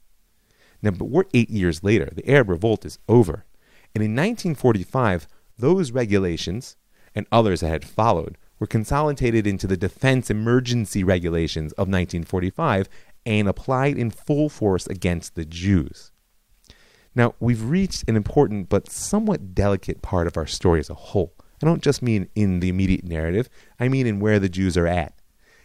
Now, 0.82 0.90
but 0.90 1.06
we're 1.06 1.24
eight 1.32 1.48
years 1.48 1.82
later. 1.82 2.10
The 2.14 2.30
Arab 2.30 2.50
Revolt 2.50 2.84
is 2.84 2.98
over. 3.08 3.46
And 3.94 4.04
in 4.04 4.12
1945, 4.12 5.26
those 5.58 5.90
regulations 5.90 6.76
and 7.14 7.26
others 7.32 7.60
that 7.60 7.70
had 7.70 7.84
followed 7.84 8.36
were 8.58 8.66
consolidated 8.66 9.46
into 9.46 9.66
the 9.66 9.76
Defense 9.76 10.30
Emergency 10.30 11.02
Regulations 11.02 11.72
of 11.72 11.88
1945 11.88 12.88
and 13.28 13.46
applied 13.46 13.98
in 13.98 14.10
full 14.10 14.48
force 14.48 14.86
against 14.86 15.34
the 15.34 15.44
Jews. 15.44 16.12
Now, 17.14 17.34
we've 17.38 17.62
reached 17.62 18.08
an 18.08 18.16
important 18.16 18.70
but 18.70 18.90
somewhat 18.90 19.54
delicate 19.54 20.00
part 20.00 20.26
of 20.26 20.38
our 20.38 20.46
story 20.46 20.80
as 20.80 20.88
a 20.88 20.94
whole. 20.94 21.34
I 21.62 21.66
don't 21.66 21.82
just 21.82 22.00
mean 22.00 22.30
in 22.34 22.60
the 22.60 22.70
immediate 22.70 23.04
narrative, 23.04 23.50
I 23.78 23.88
mean 23.88 24.06
in 24.06 24.18
where 24.18 24.38
the 24.38 24.48
Jews 24.48 24.78
are 24.78 24.86
at. 24.86 25.20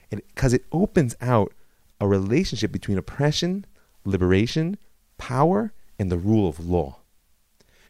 Because 0.09 0.53
it 0.53 0.66
opens 0.74 1.16
out 1.22 1.53
a 2.01 2.07
relationship 2.07 2.72
between 2.72 2.97
oppression, 2.97 3.66
liberation, 4.03 4.78
power, 5.18 5.72
and 5.97 6.11
the 6.11 6.18
rule 6.18 6.49
of 6.49 6.68
law. 6.68 6.99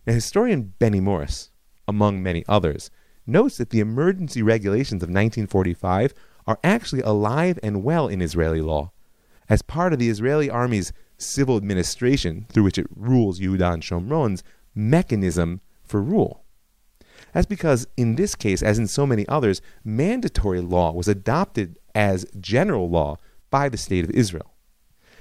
Now, 0.05 0.13
historian 0.13 0.73
Benny 0.77 0.99
Morris, 0.99 1.49
among 1.87 2.21
many 2.21 2.45
others, 2.47 2.91
notes 3.25 3.57
that 3.57 3.71
the 3.71 3.79
emergency 3.79 4.43
regulations 4.43 5.01
of 5.01 5.09
1945 5.09 6.13
are 6.45 6.59
actually 6.63 7.01
alive 7.01 7.57
and 7.63 7.83
well 7.83 8.07
in 8.07 8.21
Israeli 8.21 8.61
law. 8.61 8.91
As 9.53 9.61
part 9.61 9.93
of 9.93 9.99
the 9.99 10.09
Israeli 10.09 10.49
army's 10.49 10.91
civil 11.19 11.57
administration, 11.57 12.47
through 12.49 12.63
which 12.63 12.79
it 12.79 12.87
rules 12.95 13.39
Yehuda 13.39 13.75
and 13.75 13.83
Shomron's 13.83 14.43
mechanism 14.73 15.61
for 15.83 16.01
rule. 16.01 16.43
That's 17.33 17.45
because, 17.45 17.85
in 17.95 18.15
this 18.15 18.33
case, 18.33 18.63
as 18.63 18.79
in 18.79 18.87
so 18.87 19.05
many 19.05 19.27
others, 19.27 19.61
mandatory 19.83 20.59
law 20.59 20.91
was 20.91 21.07
adopted 21.07 21.77
as 21.93 22.25
general 22.39 22.89
law 22.89 23.17
by 23.51 23.69
the 23.69 23.77
State 23.77 24.03
of 24.03 24.09
Israel. 24.09 24.55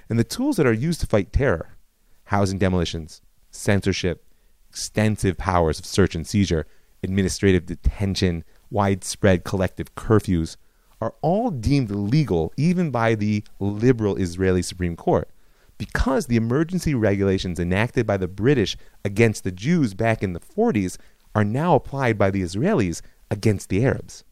And 0.08 0.18
the 0.18 0.24
tools 0.24 0.56
that 0.56 0.66
are 0.66 0.72
used 0.72 1.00
to 1.00 1.06
fight 1.06 1.30
terror 1.30 1.76
housing 2.24 2.58
demolitions, 2.58 3.20
censorship, 3.50 4.24
extensive 4.70 5.36
powers 5.36 5.78
of 5.78 5.84
search 5.84 6.14
and 6.14 6.26
seizure, 6.26 6.66
administrative 7.02 7.66
detention, 7.66 8.44
widespread 8.70 9.44
collective 9.44 9.94
curfews 9.94 10.56
are 11.02 11.14
all 11.20 11.50
deemed 11.50 11.90
legal 11.90 12.52
even 12.56 12.92
by 12.92 13.16
the 13.16 13.42
liberal 13.58 14.16
Israeli 14.16 14.62
Supreme 14.62 14.94
Court 14.94 15.28
because 15.76 16.26
the 16.26 16.36
emergency 16.36 16.94
regulations 16.94 17.58
enacted 17.58 18.06
by 18.06 18.16
the 18.16 18.28
British 18.28 18.76
against 19.04 19.42
the 19.42 19.50
Jews 19.50 19.94
back 19.94 20.22
in 20.22 20.32
the 20.32 20.40
40s 20.40 20.96
are 21.34 21.42
now 21.42 21.74
applied 21.74 22.16
by 22.16 22.30
the 22.30 22.42
Israelis 22.42 23.02
against 23.32 23.68
the 23.68 23.84
Arabs. 23.84 24.22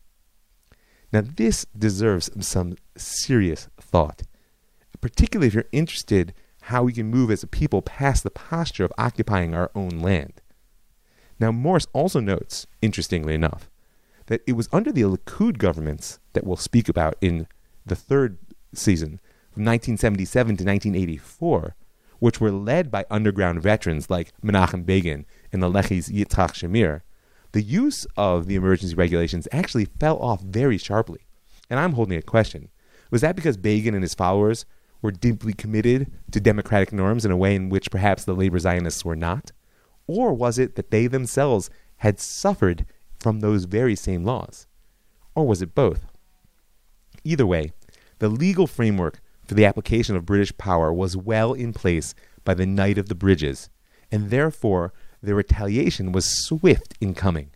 Now, 1.13 1.23
this 1.23 1.67
deserves 1.77 2.31
some 2.47 2.77
serious 2.97 3.69
thought, 3.81 4.23
particularly 5.01 5.49
if 5.49 5.55
you're 5.55 5.65
interested 5.73 6.33
how 6.63 6.85
we 6.85 6.93
can 6.93 7.07
move 7.07 7.33
as 7.33 7.43
a 7.43 7.49
people 7.49 7.83
past 7.83 8.23
the 8.23 8.31
posture 8.31 8.85
of 8.85 8.93
occupying 8.97 9.55
our 9.55 9.73
own 9.75 9.89
land. 9.89 10.41
Now, 11.41 11.51
Morris 11.51 11.87
also 11.93 12.21
notes, 12.21 12.67
interestingly 12.83 13.35
enough, 13.35 13.70
that 14.31 14.43
it 14.47 14.53
was 14.53 14.69
under 14.73 14.93
the 14.93 15.03
Likud 15.03 15.59
governments 15.59 16.21
that 16.35 16.47
we'll 16.47 16.57
speak 16.57 16.89
about 16.89 17.17
in 17.21 17.49
the 17.85 17.97
third 17.97 18.39
season, 18.73 19.21
from 19.51 19.65
1977 19.65 20.47
to 20.57 20.65
1984, 20.65 21.75
which 22.21 22.41
were 22.41 22.53
led 22.53 22.93
by 22.93 23.05
underground 23.11 23.61
veterans 23.61 24.09
like 24.09 24.33
Menachem 24.41 24.87
Begin 24.87 25.27
and 25.53 25.61
the 25.61 25.69
Lechi's 25.69 26.09
Yitzhak 26.09 26.53
Shamir, 26.53 27.01
the 27.51 27.61
use 27.61 28.07
of 28.17 28.47
the 28.47 28.55
emergency 28.55 28.95
regulations 28.95 29.49
actually 29.51 29.87
fell 29.87 30.19
off 30.19 30.41
very 30.43 30.79
sharply. 30.79 31.27
And 31.69 31.81
I'm 31.81 31.95
holding 31.95 32.17
a 32.17 32.23
question. 32.23 32.69
Was 33.11 33.23
that 33.23 33.35
because 33.35 33.57
Begin 33.57 33.95
and 33.95 34.05
his 34.05 34.15
followers 34.15 34.65
were 35.03 35.11
deeply 35.11 35.55
committed 35.55 36.09
to 36.31 36.39
democratic 36.39 36.93
norms 36.93 37.25
in 37.25 37.33
a 37.33 37.37
way 37.37 37.57
in 37.57 37.69
which 37.69 37.91
perhaps 37.91 38.25
the 38.25 38.35
labor 38.35 38.61
Zionists 38.61 39.05
were 39.05 39.17
not? 39.17 39.51
Or 40.07 40.33
was 40.33 40.57
it 40.57 40.77
that 40.77 40.93
they 40.93 41.09
themselves 41.09 41.69
had 41.97 42.21
suffered 42.21 42.87
from 43.21 43.41
those 43.41 43.65
very 43.65 43.95
same 43.95 44.25
laws? 44.25 44.67
Or 45.35 45.47
was 45.47 45.63
it 45.63 45.75
both? 45.75 46.07
Either 47.23 47.47
way, 47.47 47.73
the 48.19 48.29
legal 48.29 48.67
framework 48.67 49.21
for 49.47 49.55
the 49.55 49.65
application 49.65 50.17
of 50.17 50.27
British 50.27 50.57
power 50.57 50.93
was 50.93 51.17
well 51.17 51.53
in 51.53 51.73
place 51.73 52.15
by 52.45 52.55
the 52.55 52.67
night 52.67 52.99
of 52.99 53.09
the 53.09 53.15
bridges, 53.15 53.69
and 54.11 54.31
therefore 54.31 54.93
the 55.23 55.35
retaliation 55.35 56.13
was 56.13 56.45
swift 56.47 56.95
in 57.01 57.15
coming. 57.15 57.51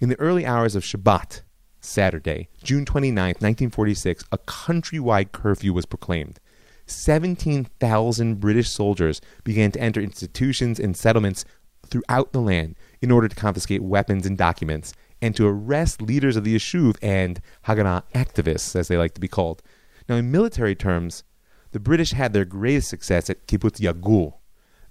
In 0.00 0.08
the 0.08 0.18
early 0.18 0.44
hours 0.44 0.74
of 0.74 0.82
Shabbat, 0.82 1.42
Saturday, 1.80 2.48
June 2.62 2.84
29, 2.84 3.16
1946, 3.16 4.24
a 4.32 4.38
countrywide 4.38 5.32
curfew 5.32 5.72
was 5.72 5.86
proclaimed. 5.86 6.40
17,000 6.86 8.40
British 8.40 8.68
soldiers 8.70 9.20
began 9.44 9.70
to 9.72 9.80
enter 9.80 10.00
institutions 10.00 10.80
and 10.80 10.96
settlements 10.96 11.44
throughout 11.86 12.32
the 12.32 12.40
land 12.40 12.76
in 13.02 13.10
order 13.10 13.28
to 13.28 13.36
confiscate 13.36 13.82
weapons 13.82 14.24
and 14.24 14.38
documents 14.38 14.94
and 15.20 15.36
to 15.36 15.46
arrest 15.46 16.00
leaders 16.00 16.36
of 16.36 16.44
the 16.44 16.54
Yishuv 16.56 16.96
and 17.02 17.40
Haganah 17.66 18.04
activists, 18.14 18.74
as 18.74 18.88
they 18.88 18.96
like 18.96 19.14
to 19.14 19.20
be 19.20 19.28
called. 19.28 19.62
Now, 20.08 20.16
in 20.16 20.30
military 20.30 20.74
terms, 20.74 21.24
the 21.72 21.80
British 21.80 22.12
had 22.12 22.32
their 22.32 22.44
greatest 22.44 22.88
success 22.88 23.28
at 23.28 23.46
Kibbutz 23.46 23.80
Yagur. 23.80 24.34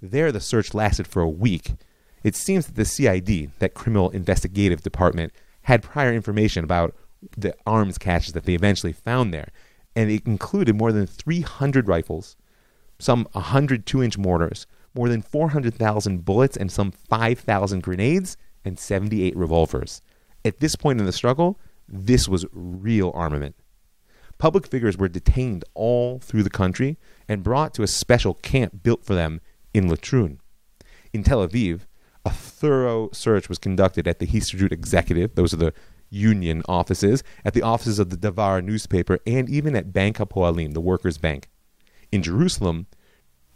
There, 0.00 0.32
the 0.32 0.40
search 0.40 0.74
lasted 0.74 1.06
for 1.06 1.22
a 1.22 1.28
week. 1.28 1.74
It 2.22 2.36
seems 2.36 2.66
that 2.66 2.76
the 2.76 2.84
CID, 2.84 3.50
that 3.58 3.74
criminal 3.74 4.10
investigative 4.10 4.82
department, 4.82 5.32
had 5.62 5.82
prior 5.82 6.12
information 6.12 6.64
about 6.64 6.94
the 7.36 7.54
arms 7.66 7.98
caches 7.98 8.32
that 8.32 8.44
they 8.44 8.54
eventually 8.54 8.92
found 8.92 9.32
there, 9.32 9.50
and 9.94 10.10
it 10.10 10.26
included 10.26 10.76
more 10.76 10.92
than 10.92 11.06
300 11.06 11.88
rifles, 11.88 12.36
some 12.98 13.28
100 13.32 13.86
two 13.86 14.02
inch 14.02 14.18
mortars, 14.18 14.66
more 14.94 15.08
than 15.08 15.22
400,000 15.22 16.24
bullets 16.24 16.56
and 16.56 16.70
some 16.70 16.90
5,000 16.90 17.82
grenades 17.82 18.36
and 18.64 18.78
78 18.78 19.36
revolvers. 19.36 20.02
At 20.44 20.60
this 20.60 20.76
point 20.76 21.00
in 21.00 21.06
the 21.06 21.12
struggle, 21.12 21.58
this 21.88 22.28
was 22.28 22.46
real 22.52 23.12
armament. 23.14 23.56
Public 24.38 24.66
figures 24.66 24.98
were 24.98 25.08
detained 25.08 25.64
all 25.74 26.18
through 26.18 26.42
the 26.42 26.50
country 26.50 26.98
and 27.28 27.44
brought 27.44 27.74
to 27.74 27.82
a 27.82 27.86
special 27.86 28.34
camp 28.34 28.82
built 28.82 29.04
for 29.04 29.14
them 29.14 29.40
in 29.72 29.88
Latrun. 29.88 30.38
In 31.12 31.22
Tel 31.22 31.46
Aviv, 31.46 31.82
a 32.24 32.30
thorough 32.30 33.10
search 33.12 33.48
was 33.48 33.58
conducted 33.58 34.08
at 34.08 34.18
the 34.18 34.26
Histadrut 34.26 34.72
Executive, 34.72 35.34
those 35.34 35.52
are 35.52 35.58
the 35.58 35.74
union 36.10 36.62
offices, 36.68 37.22
at 37.44 37.54
the 37.54 37.62
offices 37.62 37.98
of 37.98 38.10
the 38.10 38.16
Davar 38.16 38.62
newspaper, 38.64 39.18
and 39.26 39.48
even 39.48 39.74
at 39.74 39.92
Bank 39.92 40.18
HaPoalim, 40.18 40.74
the 40.74 40.80
workers' 40.80 41.18
bank. 41.18 41.48
In 42.10 42.22
Jerusalem, 42.22 42.86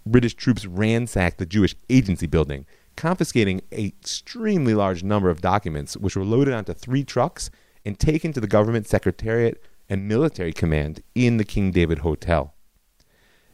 British 0.06 0.34
troops 0.34 0.64
ransacked 0.64 1.38
the 1.38 1.46
Jewish 1.46 1.74
agency 1.90 2.26
building, 2.26 2.64
confiscating 2.96 3.60
an 3.72 3.86
extremely 3.86 4.72
large 4.72 5.02
number 5.02 5.28
of 5.28 5.40
documents, 5.40 5.96
which 5.96 6.16
were 6.16 6.24
loaded 6.24 6.54
onto 6.54 6.72
three 6.72 7.04
trucks 7.04 7.50
and 7.84 7.98
taken 7.98 8.32
to 8.32 8.40
the 8.40 8.46
government 8.46 8.86
secretariat 8.86 9.60
and 9.88 10.08
military 10.08 10.52
command 10.52 11.02
in 11.14 11.36
the 11.36 11.44
King 11.44 11.70
David 11.70 11.98
Hotel. 11.98 12.54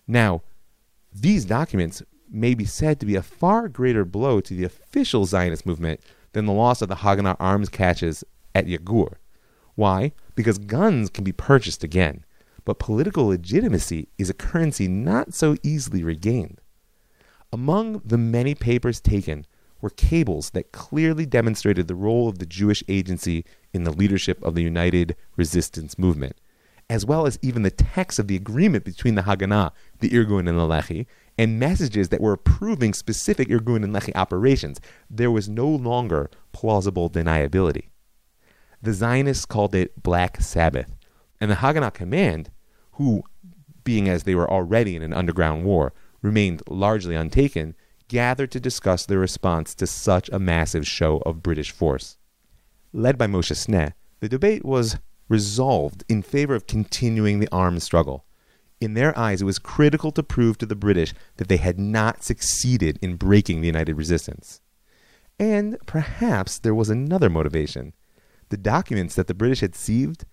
Now, 0.07 0.43
these 1.13 1.45
documents 1.45 2.03
may 2.31 2.55
be 2.55 2.65
said 2.65 2.99
to 3.01 3.07
be 3.07 3.15
a 3.15 3.23
far 3.23 3.69
greater 3.69 4.05
blow 4.05 4.41
to 4.41 4.55
the 4.55 4.65
official 4.65 5.27
Zionist 5.27 5.67
movement 5.67 6.01
than 6.33 6.47
the 6.47 6.53
loss 6.53 6.81
of 6.81 6.89
the 6.89 6.97
Haganah 6.97 7.37
arms 7.39 7.69
caches 7.69 8.25
at 8.55 8.67
Yagur. 8.67 9.15
Why? 9.75 10.13
Because 10.35 10.59
guns 10.59 11.11
can 11.11 11.25
be 11.25 11.33
purchased 11.33 11.85
again 11.85 12.25
but 12.65 12.79
political 12.79 13.27
legitimacy 13.27 14.09
is 14.19 14.31
a 14.31 14.35
currency 14.35 14.89
not 14.89 15.35
so 15.35 15.57
easily 15.63 16.03
regained. 16.03 16.61
Among 17.53 18.01
the 18.05 18.19
many 18.19 18.55
papers 18.55 19.01
taken 19.01 19.47
were 19.81 19.91
cables 19.91 20.51
that 20.51 20.73
clearly 20.73 21.27
demonstrated 21.27 21.89
the 21.89 21.95
role 21.95 22.29
of 22.29 22.39
the 22.39 22.47
Jewish 22.47 22.83
agency 22.89 23.45
in 23.75 23.85
the 23.85 23.91
leadership 23.91 24.43
of 24.43 24.55
the 24.55 24.63
United 24.63 25.17
Resistance 25.37 25.99
Movement, 25.99 26.37
as 26.89 27.05
well 27.05 27.27
as 27.27 27.39
even 27.43 27.63
the 27.63 27.71
text 27.71 28.19
of 28.19 28.29
the 28.29 28.37
agreement 28.37 28.85
between 28.85 29.17
the 29.17 29.23
Haganah, 29.23 29.73
the 29.99 30.11
Irgun, 30.11 30.49
and 30.49 30.59
the 30.59 30.69
Lehi, 30.69 31.07
and 31.37 31.59
messages 31.59 32.11
that 32.11 32.21
were 32.21 32.33
approving 32.33 32.95
specific 32.95 33.49
Irgun 33.49 33.83
and 33.83 33.95
Lehi 33.95 34.13
operations. 34.15 34.81
There 35.11 35.31
was 35.31 35.49
no 35.49 35.69
longer 35.69 36.31
plausible 36.53 37.11
deniability. 37.11 37.89
The 38.81 38.93
Zionists 38.93 39.47
called 39.47 39.75
it 39.75 40.03
Black 40.03 40.41
Sabbath, 40.41 40.95
and 41.43 41.51
the 41.51 41.57
Haganah 41.57 41.93
command, 41.93 42.53
who, 42.93 43.25
being 43.83 44.09
as 44.09 44.23
they 44.23 44.37
were 44.37 44.49
already 44.49 44.95
in 44.95 45.03
an 45.03 45.13
underground 45.13 45.65
war, 45.65 45.93
remained 46.23 46.63
largely 46.69 47.17
untaken, 47.17 47.75
gathered 48.07 48.53
to 48.53 48.61
discuss 48.61 49.05
their 49.05 49.19
response 49.19 49.75
to 49.75 49.89
such 49.89 50.29
a 50.29 50.39
massive 50.39 50.87
show 50.87 51.21
of 51.27 51.43
British 51.43 51.73
force. 51.73 52.17
Led 52.93 53.19
by 53.19 53.27
Moshe 53.27 53.57
Sneh, 53.57 53.93
the 54.21 54.29
debate 54.29 54.65
was 54.65 54.99
resolved 55.29 56.05
in 56.09 56.23
favor 56.23 56.55
of 56.55 56.69
continuing 56.69 57.41
the 57.41 57.49
armed 57.51 57.83
struggle. 57.83 58.25
In 58.81 58.95
their 58.95 59.19
eyes, 59.19 59.43
it 59.43 59.47
was 59.47 59.59
critical 59.59 60.13
to 60.13 60.23
prove 60.23 60.59
to 60.59 60.67
the 60.67 60.77
British 60.77 61.13
that 61.39 61.49
they 61.49 61.57
had 61.57 61.77
not 61.77 62.23
succeeded 62.23 63.01
in 63.03 63.17
breaking 63.17 63.63
the 63.63 63.67
United 63.67 63.97
Resistance. 63.97 64.61
And 65.41 65.77
perhaps 65.87 66.61
there 66.61 66.75
was 66.75 66.89
another 66.89 67.29
motivation. 67.29 67.95
The 68.51 68.57
documents 68.57 69.17
that 69.17 69.27
the 69.27 69.35
British 69.35 69.59
had 69.59 69.75
seized 69.75 70.25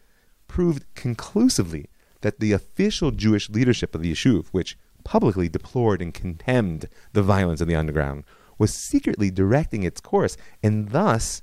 proved 0.49 0.83
conclusively 0.95 1.85
that 2.19 2.41
the 2.41 2.51
official 2.51 3.11
Jewish 3.11 3.49
leadership 3.49 3.95
of 3.95 4.01
the 4.01 4.11
Yishuv, 4.11 4.47
which 4.47 4.77
publicly 5.05 5.47
deplored 5.47 6.01
and 6.01 6.13
condemned 6.13 6.89
the 7.13 7.23
violence 7.23 7.61
of 7.61 7.69
the 7.69 7.75
underground, 7.75 8.25
was 8.57 8.73
secretly 8.73 9.31
directing 9.31 9.83
its 9.83 10.01
course, 10.01 10.35
and 10.61 10.89
thus 10.89 11.41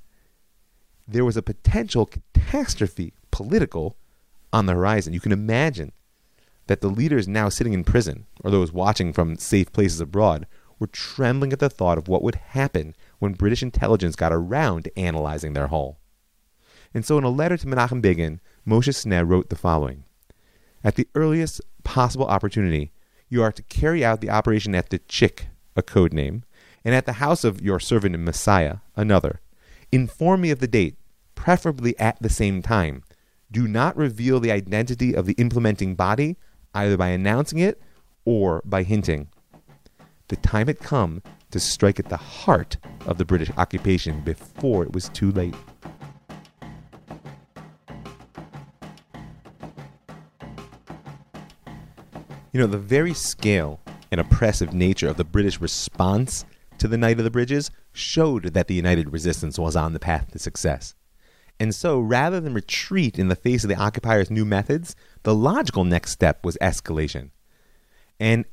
there 1.09 1.25
was 1.25 1.37
a 1.37 1.43
potential 1.43 2.05
catastrophe, 2.05 3.15
political, 3.31 3.97
on 4.53 4.67
the 4.67 4.75
horizon. 4.75 5.15
You 5.15 5.21
can 5.21 5.33
imagine 5.33 5.93
that 6.67 6.81
the 6.81 6.89
leaders 6.89 7.27
now 7.27 7.49
sitting 7.49 7.73
in 7.73 7.85
prison, 7.85 8.27
or 8.45 8.51
those 8.51 8.73
watching 8.73 9.13
from 9.13 9.37
safe 9.37 9.73
places 9.73 10.01
abroad, 10.01 10.47
were 10.79 10.89
trembling 10.89 11.53
at 11.53 11.59
the 11.59 11.71
thought 11.71 11.97
of 11.97 12.09
what 12.09 12.23
would 12.23 12.35
happen 12.35 12.95
when 13.19 13.33
British 13.33 13.63
intelligence 13.63 14.17
got 14.17 14.33
around 14.33 14.85
to 14.85 14.99
analyzing 14.99 15.55
their 15.55 15.69
hull. 15.69 15.99
And 16.93 17.05
so, 17.05 17.19
in 17.19 17.25
a 17.25 17.31
letter 17.31 17.57
to 17.57 17.67
Menachem 17.67 18.03
Begin, 18.03 18.41
Moshe 18.67 18.89
Sneh 18.89 19.27
wrote 19.27 19.49
the 19.49 19.57
following 19.57 20.05
At 20.83 20.97
the 20.97 21.09
earliest 21.15 21.61
possible 21.85 22.27
opportunity, 22.27 22.91
you 23.29 23.43
are 23.43 23.53
to 23.53 23.63
carry 23.65 24.05
out 24.05 24.21
the 24.21 24.31
operation 24.31 24.75
at 24.75 24.91
the 24.91 24.99
Chick, 24.99 25.49
a 25.77 25.83
code 25.83 26.13
name, 26.13 26.43
and 26.85 26.95
at 26.95 27.07
the 27.07 27.15
house 27.15 27.45
of 27.45 27.63
your 27.63 27.79
servant 27.79 28.19
Messiah, 28.19 28.79
another. 28.97 29.41
Inform 29.93 30.41
me 30.41 30.51
of 30.51 30.59
the 30.59 30.67
date, 30.67 30.97
preferably 31.37 31.97
at 31.99 32.21
the 32.21 32.29
same 32.29 32.61
time. 32.61 33.05
Do 33.53 33.69
not 33.69 33.97
reveal 33.97 34.41
the 34.41 34.51
identity 34.51 35.15
of 35.15 35.27
the 35.27 35.35
implementing 35.35 35.95
body, 35.95 36.37
either 36.75 36.97
by 36.97 37.09
announcing 37.09 37.61
it 37.61 37.81
or 38.25 38.63
by 38.65 38.83
hinting. 38.83 39.29
The 40.29 40.37
time 40.37 40.67
had 40.67 40.81
come 40.81 41.23
to 41.53 41.61
strike 41.61 42.01
at 42.01 42.09
the 42.09 42.17
heart 42.17 42.79
of 43.07 43.19
the 43.19 43.25
British 43.25 43.51
occupation 43.57 44.23
before 44.23 44.83
it 44.83 44.93
was 44.93 45.09
too 45.11 45.31
late. 45.31 45.55
You 52.57 52.63
know, 52.63 52.69
the 52.69 52.79
very 52.79 53.13
scale 53.13 53.83
and 54.11 54.19
oppressive 54.19 54.73
nature 54.73 55.09
of 55.09 55.19
the 55.19 55.25
British 55.25 55.61
response 55.61 56.47
to 56.79 56.89
the 56.89 56.97
Night 56.97 57.19
of 57.19 57.25
the 57.25 57.31
Bridges 57.31 57.71
showed 57.93 58.55
that 58.55 58.67
the 58.67 58.73
United 58.75 59.13
Resistance 59.13 59.59
was 59.59 59.77
on 59.77 59.93
the 59.93 59.99
path 59.99 60.31
to 60.31 60.39
success. 60.39 60.95
And 61.61 61.75
so, 61.75 62.01
rather 62.01 62.41
than 62.41 62.55
retreat 62.55 63.19
in 63.19 63.29
the 63.29 63.37
face 63.37 63.63
of 63.63 63.69
the 63.69 63.77
occupiers' 63.77 64.31
new 64.31 64.47
methods, 64.47 64.97
the 65.23 65.35
logical 65.35 65.85
next 65.85 66.13
step 66.13 66.47
was 66.47 66.57
escalation. 66.63 67.29
And 68.19 68.47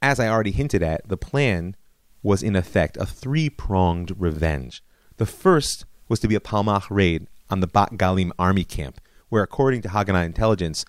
as 0.00 0.20
I 0.20 0.28
already 0.28 0.52
hinted 0.52 0.84
at, 0.84 1.08
the 1.08 1.16
plan 1.16 1.74
was 2.22 2.44
in 2.44 2.54
effect 2.54 2.96
a 2.96 3.06
three 3.06 3.50
pronged 3.50 4.12
revenge. 4.16 4.84
The 5.16 5.26
first 5.26 5.84
was 6.08 6.20
to 6.20 6.28
be 6.28 6.36
a 6.36 6.40
Palmach 6.40 6.86
raid 6.90 7.26
on 7.50 7.58
the 7.58 7.66
Bat 7.66 7.94
Galim 7.94 8.30
army 8.38 8.62
camp, 8.62 9.00
where, 9.30 9.42
according 9.42 9.82
to 9.82 9.88
Haganah 9.88 10.24
intelligence, 10.24 10.84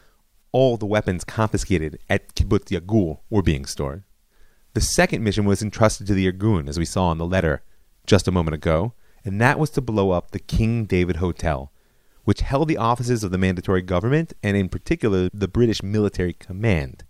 all 0.52 0.78
the 0.78 0.86
weapons 0.86 1.24
confiscated 1.24 2.00
at 2.10 2.36
Kibbutz 2.36 2.70
Yagur 2.70 3.20
were 3.30 3.42
being 3.42 3.66
stored. 3.66 4.04
The 4.74 4.82
second 4.82 5.24
mission 5.24 5.46
was 5.46 5.62
entrusted 5.62 6.08
to 6.08 6.14
the 6.14 6.32
Irgun, 6.32 6.70
as 6.70 6.78
we 6.78 6.86
saw 6.86 7.12
in 7.12 7.18
the 7.18 7.26
letter 7.26 7.64
just 8.06 8.28
a 8.28 8.32
moment 8.32 8.56
ago, 8.56 8.94
and 9.26 9.40
that 9.42 9.60
was 9.60 9.70
to 9.72 9.82
blow 9.82 10.12
up 10.12 10.32
the 10.32 10.40
King 10.40 10.86
David 10.86 11.18
Hotel, 11.18 11.72
which 12.24 12.42
held 12.42 12.68
the 12.68 12.78
offices 12.78 13.24
of 13.24 13.32
the 13.32 13.38
mandatory 13.38 13.82
government 13.82 14.34
and, 14.44 14.56
in 14.56 14.70
particular, 14.70 15.30
the 15.34 15.48
British 15.48 15.84
military 15.84 16.34
command. 16.34 17.04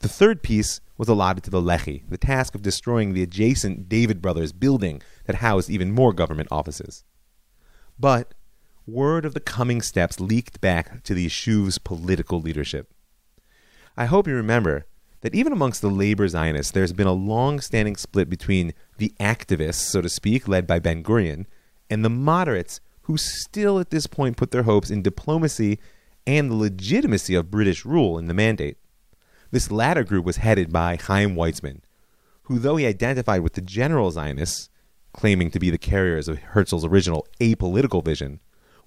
The 0.00 0.08
third 0.08 0.42
piece 0.42 0.80
was 0.96 1.08
allotted 1.08 1.44
to 1.44 1.50
the 1.50 1.60
Lehi, 1.60 2.08
the 2.08 2.16
task 2.16 2.54
of 2.54 2.62
destroying 2.62 3.12
the 3.12 3.22
adjacent 3.22 3.88
David 3.88 4.22
Brothers 4.22 4.52
building 4.52 5.02
that 5.26 5.36
housed 5.36 5.68
even 5.70 5.92
more 5.92 6.12
government 6.12 6.48
offices. 6.50 7.04
But 7.98 8.32
word 8.86 9.24
of 9.24 9.34
the 9.34 9.40
coming 9.40 9.82
steps 9.82 10.20
leaked 10.20 10.60
back 10.60 11.02
to 11.04 11.14
the 11.14 11.26
Yishuv's 11.26 11.78
political 11.78 12.40
leadership. 12.40 12.92
I 13.96 14.06
hope 14.06 14.26
you 14.26 14.34
remember 14.34 14.86
that 15.20 15.34
even 15.34 15.52
amongst 15.52 15.82
the 15.82 15.90
labor 15.90 16.26
Zionists, 16.28 16.72
there's 16.72 16.92
been 16.92 17.06
a 17.06 17.12
long 17.12 17.60
standing 17.60 17.96
split 17.96 18.30
between 18.30 18.72
the 18.98 19.12
activists, 19.20 19.90
so 19.90 20.00
to 20.00 20.08
speak, 20.08 20.48
led 20.48 20.66
by 20.66 20.78
Ben 20.78 21.02
Gurion, 21.02 21.46
and 21.90 22.04
the 22.04 22.10
moderates 22.10 22.80
who 23.02 23.16
still 23.16 23.78
at 23.78 23.90
this 23.90 24.06
point 24.06 24.36
put 24.36 24.50
their 24.50 24.62
hopes 24.62 24.90
in 24.90 25.02
diplomacy 25.02 25.78
and 26.26 26.50
the 26.50 26.54
legitimacy 26.54 27.34
of 27.34 27.50
British 27.50 27.84
rule 27.84 28.18
in 28.18 28.26
the 28.26 28.34
mandate. 28.34 28.78
This 29.50 29.70
latter 29.70 30.04
group 30.04 30.24
was 30.24 30.36
headed 30.36 30.72
by 30.72 30.96
Chaim 30.96 31.34
Weizmann, 31.34 31.80
who, 32.44 32.58
though 32.58 32.76
he 32.76 32.86
identified 32.86 33.40
with 33.40 33.54
the 33.54 33.60
general 33.60 34.10
Zionists, 34.10 34.68
claiming 35.12 35.50
to 35.50 35.58
be 35.58 35.70
the 35.70 35.78
carriers 35.78 36.28
of 36.28 36.38
Herzl's 36.38 36.84
original 36.84 37.26
apolitical 37.40 38.04
vision, 38.04 38.40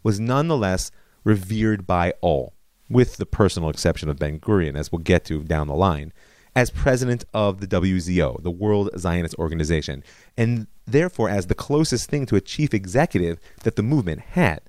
was 0.03 0.19
nonetheless 0.19 0.91
revered 1.23 1.87
by 1.87 2.13
all 2.21 2.53
with 2.89 3.17
the 3.17 3.25
personal 3.25 3.69
exception 3.69 4.09
of 4.09 4.19
Ben 4.19 4.39
Gurion, 4.39 4.77
as 4.77 4.91
we'll 4.91 4.99
get 4.99 5.25
to 5.25 5.43
down 5.43 5.67
the 5.67 5.73
line, 5.73 6.13
as 6.55 6.69
president 6.69 7.25
of 7.33 7.59
the 7.59 7.67
WZO, 7.67 8.43
the 8.43 8.51
World 8.51 8.89
Zionist 8.97 9.35
Organization, 9.35 10.03
and 10.37 10.67
therefore 10.85 11.29
as 11.29 11.47
the 11.47 11.55
closest 11.55 12.09
thing 12.09 12.25
to 12.27 12.35
a 12.35 12.41
chief 12.41 12.73
executive 12.73 13.39
that 13.63 13.75
the 13.75 13.83
movement 13.83 14.21
had. 14.21 14.61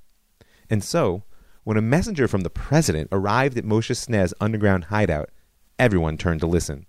And 0.71 0.83
so, 0.83 1.25
when 1.65 1.77
a 1.77 1.83
messenger 1.83 2.29
from 2.29 2.43
the 2.43 2.51
president 2.51 3.09
arrived 3.13 3.59
at 3.59 3.65
Moshe 3.65 3.95
Sneh's 3.97 4.35
underground 4.41 4.85
hideout, 4.85 5.31
everyone 5.79 6.17
turned 6.17 6.41
to 6.41 6.47
listen. 6.47 6.87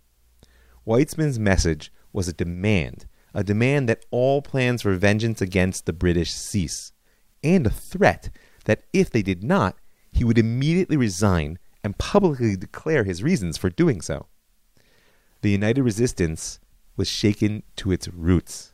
Weizmann's 0.86 1.39
message 1.39 1.91
was 2.14 2.28
a 2.28 2.34
demand, 2.34 3.08
a 3.34 3.43
demand 3.43 3.89
that 3.89 4.06
all 4.12 4.41
plans 4.41 4.82
for 4.82 4.93
vengeance 4.93 5.41
against 5.41 5.86
the 5.86 5.93
British 5.93 6.32
cease, 6.32 6.93
and 7.46 7.68
a 7.68 7.70
threat 7.70 8.30
that 8.66 8.84
if 8.91 9.10
they 9.10 9.22
did 9.22 9.43
not, 9.43 9.78
he 10.12 10.24
would 10.24 10.38
immediately 10.38 10.98
resign 10.98 11.60
and 11.84 11.98
publicly 11.98 12.56
declare 12.56 13.04
his 13.04 13.24
reasons 13.24 13.58
for 13.58 13.70
doing 13.70 14.02
so. 14.02 14.26
The 15.41 15.52
United 15.52 15.84
Resistance 15.84 16.60
was 16.98 17.08
shaken 17.08 17.64
to 17.76 17.91
its 17.91 18.08
roots. 18.08 18.74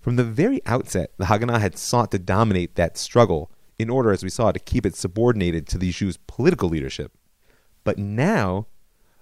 From 0.00 0.16
the 0.16 0.24
very 0.24 0.60
outset, 0.66 1.12
the 1.16 1.26
Haganah 1.26 1.60
had 1.60 1.78
sought 1.78 2.10
to 2.10 2.18
dominate 2.18 2.74
that 2.74 2.98
struggle 2.98 3.50
in 3.78 3.88
order, 3.88 4.12
as 4.12 4.22
we 4.22 4.28
saw, 4.28 4.52
to 4.52 4.58
keep 4.58 4.84
it 4.84 4.94
subordinated 4.94 5.66
to 5.68 5.78
the 5.78 5.90
Yishuv's 5.90 6.18
political 6.26 6.68
leadership. 6.68 7.12
But 7.84 7.98
now, 7.98 8.66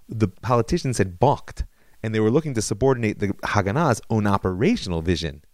the 0.09 0.29
politicians 0.29 0.99
had 0.99 1.21
balked, 1.21 1.65
and 2.03 2.13
they 2.13 2.21
were 2.21 2.31
looking 2.31 2.55
to 2.55 2.63
subordinate 2.63 3.21
the 3.21 3.29
Haganah's 3.29 4.01
own 4.11 4.27
operational 4.27 5.03
vision. 5.03 5.45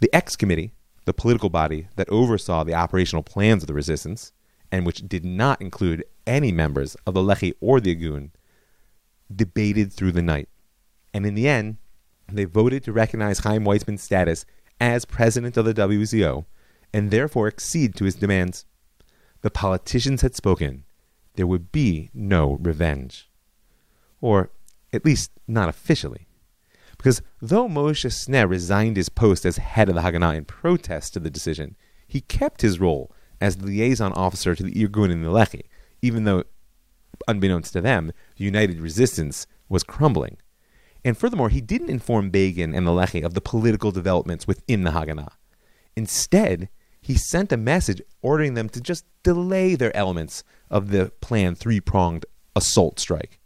The 0.00 0.14
X 0.14 0.36
Committee, 0.36 0.74
the 1.10 1.14
political 1.14 1.50
body 1.50 1.88
that 1.96 2.08
oversaw 2.08 2.62
the 2.62 2.72
operational 2.72 3.24
plans 3.24 3.64
of 3.64 3.66
the 3.66 3.74
resistance, 3.74 4.30
and 4.70 4.86
which 4.86 5.08
did 5.08 5.24
not 5.24 5.60
include 5.60 6.04
any 6.24 6.52
members 6.52 6.94
of 7.04 7.14
the 7.14 7.20
Lehi 7.20 7.52
or 7.60 7.80
the 7.80 7.96
Irgun, 7.96 8.30
debated 9.34 9.92
through 9.92 10.12
the 10.12 10.22
night. 10.22 10.48
And 11.12 11.26
in 11.26 11.34
the 11.34 11.48
end, 11.48 11.78
they 12.28 12.44
voted 12.44 12.84
to 12.84 12.92
recognize 12.92 13.40
Chaim 13.40 13.64
Weizmann's 13.64 14.04
status 14.04 14.46
as 14.80 15.04
president 15.04 15.56
of 15.56 15.64
the 15.64 15.74
WZO 15.74 16.44
and 16.94 17.10
therefore 17.10 17.48
accede 17.48 17.96
to 17.96 18.04
his 18.04 18.14
demands. 18.14 18.64
The 19.40 19.50
politicians 19.50 20.22
had 20.22 20.36
spoken. 20.36 20.84
There 21.34 21.46
would 21.48 21.72
be 21.72 22.10
no 22.14 22.52
revenge. 22.62 23.28
Or, 24.20 24.50
at 24.92 25.04
least, 25.04 25.32
not 25.48 25.68
officially. 25.68 26.28
Because 27.00 27.22
though 27.40 27.66
Moshe 27.66 28.04
Sneh 28.10 28.46
resigned 28.46 28.98
his 28.98 29.08
post 29.08 29.46
as 29.46 29.56
head 29.56 29.88
of 29.88 29.94
the 29.94 30.02
Haganah 30.02 30.36
in 30.36 30.44
protest 30.44 31.14
to 31.14 31.18
the 31.18 31.30
decision, 31.30 31.74
he 32.06 32.20
kept 32.20 32.60
his 32.60 32.78
role 32.78 33.10
as 33.40 33.56
the 33.56 33.64
liaison 33.64 34.12
officer 34.12 34.54
to 34.54 34.62
the 34.62 34.74
Irgun 34.74 35.10
and 35.10 35.24
the 35.24 35.30
Lehi, 35.30 35.62
even 36.02 36.24
though, 36.24 36.44
unbeknownst 37.26 37.72
to 37.72 37.80
them, 37.80 38.12
the 38.36 38.44
United 38.44 38.82
Resistance 38.82 39.46
was 39.66 39.82
crumbling. 39.82 40.36
And 41.02 41.16
furthermore, 41.16 41.48
he 41.48 41.62
didn't 41.62 41.88
inform 41.88 42.28
Begin 42.28 42.74
and 42.74 42.86
the 42.86 42.90
Lehi 42.90 43.24
of 43.24 43.32
the 43.32 43.40
political 43.40 43.92
developments 43.92 44.46
within 44.46 44.84
the 44.84 44.90
Haganah. 44.90 45.32
Instead, 45.96 46.68
he 47.00 47.14
sent 47.14 47.50
a 47.50 47.56
message 47.56 48.02
ordering 48.20 48.52
them 48.52 48.68
to 48.68 48.80
just 48.82 49.06
delay 49.22 49.74
their 49.74 49.96
elements 49.96 50.44
of 50.68 50.90
the 50.90 51.12
planned 51.22 51.56
three 51.56 51.80
pronged 51.80 52.26
assault 52.54 53.00
strike. 53.00 53.38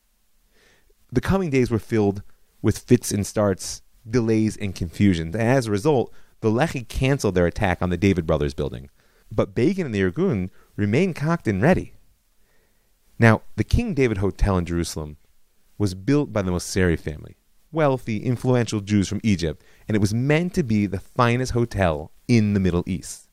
The 1.13 1.21
coming 1.21 1.51
days 1.51 1.71
were 1.71 1.79
filled 1.79 2.25
with 2.65 2.79
fits 2.79 3.13
and 3.13 3.27
starts, 3.27 3.83
delays, 4.09 4.57
and 4.57 4.75
confusion. 4.75 5.29
And 5.29 5.37
as 5.37 5.67
a 5.67 5.71
result, 5.71 6.11
the 6.41 6.51
Lehi 6.51 6.89
canceled 6.89 7.35
their 7.35 7.47
attack 7.47 7.83
on 7.83 7.91
the 7.91 7.99
David 7.99 8.27
Brothers 8.27 8.55
building. 8.55 8.89
But 9.31 9.55
Begin 9.55 9.85
and 9.85 9.95
the 9.95 10.01
Irgun 10.01 10.49
remained 10.75 11.15
cocked 11.15 11.47
and 11.47 11.61
ready. 11.61 11.93
Now, 13.19 13.43
the 13.57 13.65
King 13.65 13.93
David 13.93 14.17
Hotel 14.17 14.57
in 14.57 14.65
Jerusalem 14.65 15.19
was 15.77 15.95
built 15.95 16.33
by 16.33 16.41
the 16.41 16.53
Mosseri 16.53 16.99
family, 16.99 17.37
wealthy, 17.71 18.25
influential 18.25 18.81
Jews 18.81 19.09
from 19.09 19.21
Egypt, 19.23 19.63
and 19.87 19.95
it 19.95 20.01
was 20.01 20.15
meant 20.15 20.55
to 20.55 20.63
be 20.63 20.87
the 20.87 21.01
finest 21.01 21.53
hotel 21.53 22.13
in 22.29 22.55
the 22.55 22.61
Middle 22.61 22.85
East. 22.87 23.29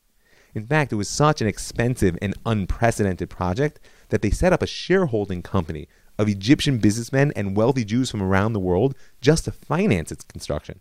In 0.53 0.67
fact, 0.67 0.91
it 0.91 0.97
was 0.97 1.07
such 1.07 1.39
an 1.39 1.47
expensive 1.47 2.17
and 2.21 2.35
unprecedented 2.45 3.29
project 3.29 3.79
that 4.09 4.21
they 4.21 4.29
set 4.29 4.51
up 4.51 4.61
a 4.61 4.67
shareholding 4.67 5.41
company 5.41 5.87
of 6.21 6.29
Egyptian 6.29 6.77
businessmen 6.77 7.33
and 7.35 7.57
wealthy 7.57 7.83
Jews 7.83 8.11
from 8.11 8.21
around 8.21 8.53
the 8.53 8.59
world 8.59 8.93
just 9.21 9.45
to 9.45 9.51
finance 9.51 10.11
its 10.11 10.23
construction. 10.23 10.79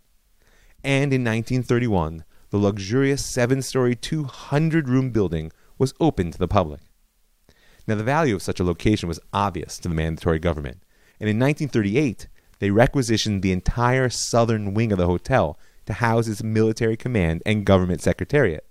And 0.83 1.11
in 1.11 1.23
1931, 1.23 2.23
the 2.51 2.59
luxurious 2.59 3.25
seven 3.25 3.63
story, 3.63 3.95
200 3.95 4.87
room 4.87 5.09
building 5.09 5.51
was 5.79 5.95
opened 5.99 6.33
to 6.33 6.39
the 6.39 6.47
public. 6.47 6.81
Now, 7.87 7.95
the 7.95 8.03
value 8.03 8.35
of 8.35 8.43
such 8.43 8.59
a 8.59 8.63
location 8.63 9.09
was 9.09 9.19
obvious 9.33 9.79
to 9.79 9.89
the 9.89 9.95
mandatory 9.95 10.37
government, 10.37 10.83
and 11.19 11.27
in 11.27 11.39
1938, 11.39 12.27
they 12.59 12.69
requisitioned 12.69 13.41
the 13.41 13.51
entire 13.51 14.09
southern 14.09 14.75
wing 14.75 14.91
of 14.91 14.99
the 14.99 15.07
hotel 15.07 15.57
to 15.87 15.93
house 15.93 16.27
its 16.27 16.43
military 16.43 16.95
command 16.95 17.41
and 17.47 17.65
government 17.65 18.01
secretariat. 18.01 18.67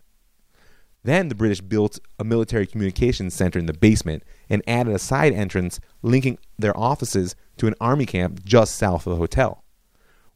Then 1.03 1.29
the 1.29 1.35
British 1.35 1.61
built 1.61 1.99
a 2.19 2.25
military 2.25 2.67
communications 2.67 3.35
center 3.35 3.59
in 3.59 3.67
the 3.67 3.73
basement 3.73 4.23
and 4.51 4.63
added 4.67 4.95
a 4.95 4.99
side 4.99 5.33
entrance 5.33 5.81
linking 6.03 6.39
their 6.59 6.77
offices 6.77 7.35
to 7.57 7.67
an 7.67 7.75
army 7.81 8.07
camp 8.07 8.45
just 8.45 8.75
south 8.75 9.07
of 9.07 9.13
the 9.13 9.19
hotel. 9.19 9.65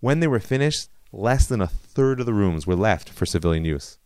When 0.00 0.20
they 0.20 0.26
were 0.26 0.40
finished, 0.40 0.88
less 1.12 1.46
than 1.46 1.60
a 1.60 1.66
third 1.66 2.20
of 2.20 2.26
the 2.26 2.34
rooms 2.34 2.66
were 2.66 2.76
left 2.76 3.10
for 3.10 3.26
civilian 3.26 3.64
use. 3.64 3.98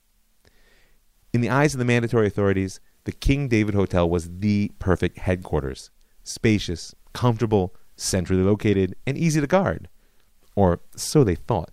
In 1.32 1.40
the 1.40 1.50
eyes 1.50 1.74
of 1.74 1.78
the 1.78 1.84
mandatory 1.84 2.26
authorities, 2.26 2.80
the 3.04 3.12
King 3.12 3.48
David 3.48 3.74
Hotel 3.74 4.08
was 4.08 4.28
the 4.40 4.72
perfect 4.78 5.18
headquarters 5.18 5.90
spacious, 6.24 6.94
comfortable, 7.14 7.74
centrally 7.96 8.42
located, 8.42 8.94
and 9.06 9.16
easy 9.16 9.40
to 9.40 9.46
guard. 9.46 9.88
Or 10.54 10.80
so 10.94 11.24
they 11.24 11.36
thought. 11.36 11.70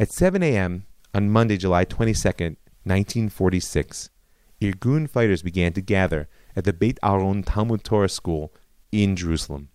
At 0.00 0.10
7 0.10 0.42
a.m. 0.42 0.86
on 1.14 1.30
Monday, 1.30 1.56
July 1.56 1.84
22nd, 1.84 2.56
1946, 2.84 4.10
Irgun 4.60 5.08
fighters 5.08 5.42
began 5.42 5.72
to 5.72 5.80
gather 5.80 6.28
at 6.54 6.64
the 6.64 6.72
Beit 6.72 6.98
Aaron 7.02 7.42
Talmud 7.42 7.82
Torah 7.82 8.08
School 8.08 8.52
in 8.92 9.16
Jerusalem. 9.16 9.68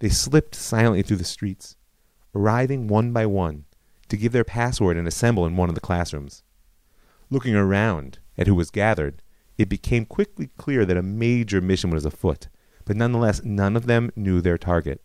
They 0.00 0.08
slipped 0.08 0.54
silently 0.54 1.02
through 1.02 1.16
the 1.16 1.24
streets, 1.24 1.76
arriving 2.34 2.88
one 2.88 3.12
by 3.12 3.26
one 3.26 3.64
to 4.08 4.16
give 4.16 4.32
their 4.32 4.44
password 4.44 4.96
and 4.96 5.08
assemble 5.08 5.46
in 5.46 5.56
one 5.56 5.68
of 5.68 5.74
the 5.74 5.80
classrooms. 5.80 6.42
Looking 7.30 7.54
around 7.54 8.18
at 8.36 8.46
who 8.46 8.54
was 8.54 8.70
gathered, 8.70 9.22
it 9.58 9.68
became 9.68 10.04
quickly 10.04 10.50
clear 10.58 10.84
that 10.84 10.96
a 10.96 11.02
major 11.02 11.60
mission 11.60 11.90
was 11.90 12.04
afoot, 12.04 12.48
but 12.84 12.96
nonetheless 12.96 13.42
none 13.42 13.76
of 13.76 13.86
them 13.86 14.10
knew 14.14 14.40
their 14.40 14.58
target. 14.58 15.02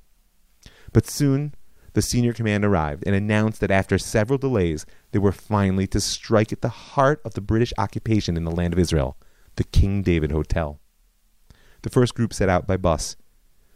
But 0.91 1.07
soon 1.07 1.55
the 1.93 2.01
senior 2.01 2.33
command 2.33 2.63
arrived 2.63 3.03
and 3.05 3.15
announced 3.15 3.59
that 3.59 3.71
after 3.71 3.97
several 3.97 4.37
delays, 4.37 4.85
they 5.11 5.19
were 5.19 5.31
finally 5.31 5.87
to 5.87 5.99
strike 5.99 6.53
at 6.53 6.61
the 6.61 6.69
heart 6.69 7.21
of 7.25 7.33
the 7.33 7.41
British 7.41 7.73
occupation 7.77 8.37
in 8.37 8.45
the 8.45 8.51
land 8.51 8.73
of 8.73 8.79
Israel, 8.79 9.17
the 9.57 9.63
King 9.65 10.01
David 10.01 10.31
Hotel. 10.31 10.79
The 11.81 11.89
first 11.89 12.15
group 12.15 12.33
set 12.33 12.49
out 12.49 12.67
by 12.67 12.77
bus 12.77 13.17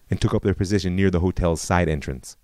and 0.09 0.21
took 0.21 0.33
up 0.33 0.43
their 0.43 0.53
position 0.53 0.95
near 0.95 1.09
the 1.09 1.19
hotel's 1.19 1.61
side 1.61 1.89
entrance. 1.89 2.37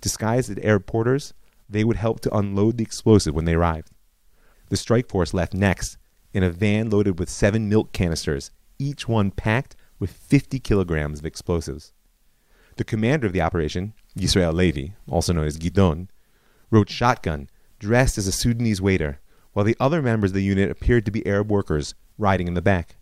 Disguised 0.00 0.50
as 0.50 0.58
air 0.58 0.80
porters, 0.80 1.32
they 1.68 1.84
would 1.84 1.96
help 1.96 2.20
to 2.20 2.36
unload 2.36 2.76
the 2.76 2.84
explosive 2.84 3.34
when 3.34 3.46
they 3.46 3.54
arrived. 3.54 3.90
The 4.68 4.76
strike 4.76 5.08
force 5.08 5.32
left 5.32 5.54
next 5.54 5.96
in 6.32 6.42
a 6.42 6.50
van 6.50 6.90
loaded 6.90 7.18
with 7.18 7.30
seven 7.30 7.68
milk 7.68 7.92
canisters, 7.92 8.50
each 8.78 9.08
one 9.08 9.30
packed 9.30 9.76
with 9.98 10.10
50 10.10 10.58
kilograms 10.58 11.20
of 11.20 11.26
explosives. 11.26 11.92
The 12.76 12.84
commander 12.84 13.26
of 13.26 13.32
the 13.32 13.40
operation, 13.40 13.94
Yisrael 14.18 14.54
Levi, 14.54 14.94
also 15.08 15.32
known 15.32 15.46
as 15.46 15.58
Gidon, 15.58 16.08
rode 16.70 16.88
shotgun, 16.90 17.48
dressed 17.78 18.16
as 18.18 18.26
a 18.26 18.32
Sudanese 18.32 18.80
waiter, 18.80 19.20
while 19.52 19.64
the 19.64 19.76
other 19.80 20.02
members 20.02 20.30
of 20.30 20.34
the 20.34 20.42
unit 20.42 20.70
appeared 20.70 21.04
to 21.04 21.10
be 21.10 21.26
Arab 21.26 21.50
workers 21.50 21.94
riding 22.18 22.48
in 22.48 22.54
the 22.54 22.62
back. 22.62 22.96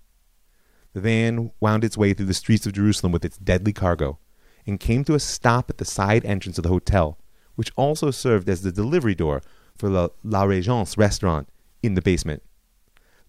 The 0.93 1.01
van 1.01 1.53
wound 1.61 1.85
its 1.85 1.97
way 1.97 2.13
through 2.13 2.27
the 2.27 2.35
streets 2.35 2.67
of 2.67 2.75
Jerusalem 2.75 3.13
with 3.13 3.25
its 3.25 3.39
deadly 3.39 3.73
cargo 3.73 4.19
and 4.67 4.79
came 4.79 5.05
to 5.05 5.15
a 5.15 5.21
stop 5.21 5.71
at 5.71 5.79
the 5.79 5.85
side 5.85 6.25
entrance 6.25 6.59
of 6.59 6.63
the 6.63 6.69
hotel, 6.69 7.19
which 7.57 7.73
also 7.77 8.11
served 8.11 8.49
as 8.49 8.63
the 8.63 8.73
delivery 8.73 9.15
door 9.15 9.43
for 9.77 9.89
the 9.89 10.11
La 10.23 10.45
Regence 10.45 10.97
restaurant 10.99 11.49
in 11.83 11.95
the 11.95 12.03
basement. 12.03 12.43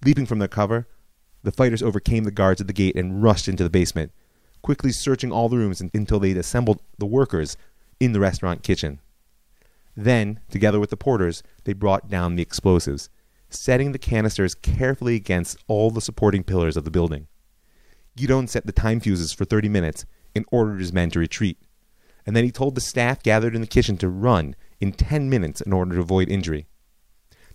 Leaping 0.05 0.25
from 0.25 0.39
their 0.39 0.47
cover, 0.47 0.87
the 1.43 1.51
fighters 1.51 1.83
overcame 1.83 2.23
the 2.23 2.31
guards 2.31 2.61
at 2.61 2.67
the 2.67 2.73
gate 2.73 2.95
and 2.95 3.23
rushed 3.23 3.47
into 3.47 3.63
the 3.63 3.69
basement, 3.69 4.11
quickly 4.61 4.91
searching 4.91 5.31
all 5.31 5.49
the 5.49 5.57
rooms 5.57 5.81
until 5.81 6.19
they'd 6.19 6.37
assembled 6.37 6.81
the 6.97 7.05
workers 7.05 7.57
in 7.99 8.13
the 8.13 8.19
restaurant 8.19 8.63
kitchen. 8.63 8.99
Then, 9.95 10.39
together 10.49 10.79
with 10.79 10.89
the 10.89 10.97
porters, 10.97 11.43
they 11.65 11.73
brought 11.73 12.09
down 12.09 12.35
the 12.35 12.41
explosives, 12.41 13.09
setting 13.49 13.91
the 13.91 13.99
canisters 13.99 14.55
carefully 14.55 15.15
against 15.15 15.57
all 15.67 15.91
the 15.91 16.01
supporting 16.01 16.43
pillars 16.43 16.75
of 16.75 16.83
the 16.83 16.91
building. 16.91 17.27
Gidon 18.17 18.47
set 18.47 18.65
the 18.65 18.71
time 18.71 18.99
fuses 18.99 19.33
for 19.33 19.45
30 19.45 19.69
minutes 19.69 20.05
and 20.35 20.45
ordered 20.51 20.79
his 20.79 20.93
men 20.93 21.09
to 21.11 21.19
retreat. 21.19 21.57
And 22.25 22.35
then 22.35 22.43
he 22.43 22.51
told 22.51 22.75
the 22.75 22.81
staff 22.81 23.21
gathered 23.21 23.55
in 23.55 23.61
the 23.61 23.67
kitchen 23.67 23.97
to 23.97 24.09
run 24.09 24.55
in 24.79 24.93
10 24.93 25.29
minutes 25.29 25.61
in 25.61 25.73
order 25.73 25.95
to 25.95 26.01
avoid 26.01 26.29
injury. 26.29 26.67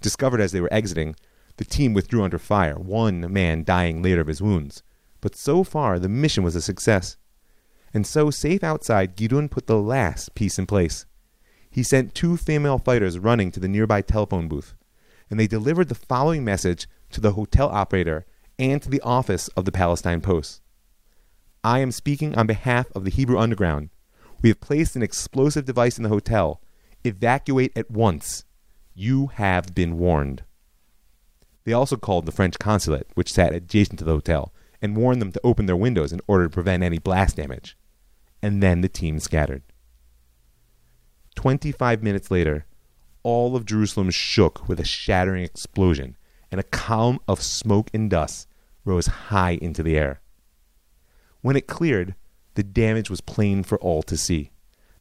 Discovered 0.01 0.41
as 0.41 0.53
they 0.53 0.61
were 0.61 0.72
exiting, 0.72 1.16
the 1.57 1.64
team 1.64 1.93
withdrew 1.93 2.22
under 2.22 2.39
fire, 2.39 2.78
one 2.78 3.32
man 3.32 3.64
dying 3.64 4.03
later 4.03 4.20
of 4.20 4.28
his 4.28 4.43
wounds. 4.43 4.82
But 5.20 5.34
so 5.34 5.64
far, 5.64 5.99
the 5.99 6.09
mission 6.09 6.45
was 6.45 6.55
a 6.55 6.62
success. 6.62 7.16
And 7.95 8.07
so, 8.07 8.30
safe 8.30 8.62
outside, 8.62 9.16
Gidon 9.16 9.51
put 9.51 9.66
the 9.66 9.78
last 9.78 10.34
piece 10.34 10.59
in 10.59 10.66
place. 10.66 11.07
He 11.70 11.82
sent 11.82 12.14
two 12.14 12.36
female 12.36 12.78
fighters 12.78 13.18
running 13.18 13.51
to 13.53 13.61
the 13.61 13.68
nearby 13.68 14.03
telephone 14.03 14.49
booth, 14.49 14.74
and 15.30 15.39
they 15.39 15.47
delivered 15.47 15.89
the 15.89 15.95
following 15.95 16.45
message 16.45 16.86
to 17.11 17.20
the 17.20 17.32
hotel 17.32 17.68
operator 17.68 18.26
and 18.59 18.82
to 18.82 18.91
the 18.91 19.01
office 19.03 19.49
of 19.49 19.64
the 19.64 19.72
Palestine 19.72 20.20
Post. 20.20 20.61
I 21.64 21.80
am 21.80 21.93
speaking 21.93 22.36
on 22.36 22.47
behalf 22.47 22.86
of 22.95 23.05
the 23.05 23.11
Hebrew 23.11 23.39
Underground. 23.39 23.91
We 24.43 24.49
have 24.49 24.61
placed 24.61 24.97
an 24.97 25.03
explosive 25.03 25.64
device 25.64 25.99
in 25.99 26.05
the 26.05 26.09
hotel. 26.09 26.61
Evacuate 27.05 27.76
at 27.76 27.91
once. 27.91 28.45
You 28.95 29.28
have 29.34 29.74
been 29.74 29.99
warned. 29.99 30.43
They 31.64 31.72
also 31.72 31.97
called 31.97 32.26
the 32.26 32.32
French 32.32 32.59
consulate, 32.59 33.09
which 33.14 33.32
sat 33.32 33.53
adjacent 33.53 33.99
to 33.99 34.05
the 34.05 34.12
hotel, 34.12 34.53
and 34.80 34.96
warned 34.96 35.20
them 35.20 35.32
to 35.32 35.40
open 35.44 35.66
their 35.66 35.76
windows 35.76 36.12
in 36.12 36.20
order 36.26 36.44
to 36.44 36.50
prevent 36.50 36.82
any 36.82 36.98
blast 36.98 37.36
damage. 37.36 37.76
And 38.42 38.62
then 38.62 38.80
the 38.80 38.88
team 38.88 39.18
scattered. 39.18 39.62
Twenty 41.34 41.72
five 41.72 42.02
minutes 42.02 42.30
later, 42.30 42.66
all 43.22 43.56
of 43.56 43.66
Jerusalem 43.66 44.10
shook 44.10 44.68
with 44.68 44.80
a 44.80 44.84
shattering 44.84 45.44
explosion, 45.44 46.16
and 46.50 46.60
a 46.60 46.64
column 46.64 47.18
of 47.28 47.42
smoke 47.42 47.90
and 47.92 48.08
dust 48.08 48.48
rose 48.84 49.06
high 49.06 49.58
into 49.60 49.82
the 49.82 49.96
air. 49.96 50.20
When 51.40 51.56
it 51.56 51.66
cleared, 51.66 52.14
the 52.54 52.62
damage 52.62 53.10
was 53.10 53.20
plain 53.20 53.62
for 53.62 53.78
all 53.78 54.02
to 54.04 54.16
see. 54.16 54.50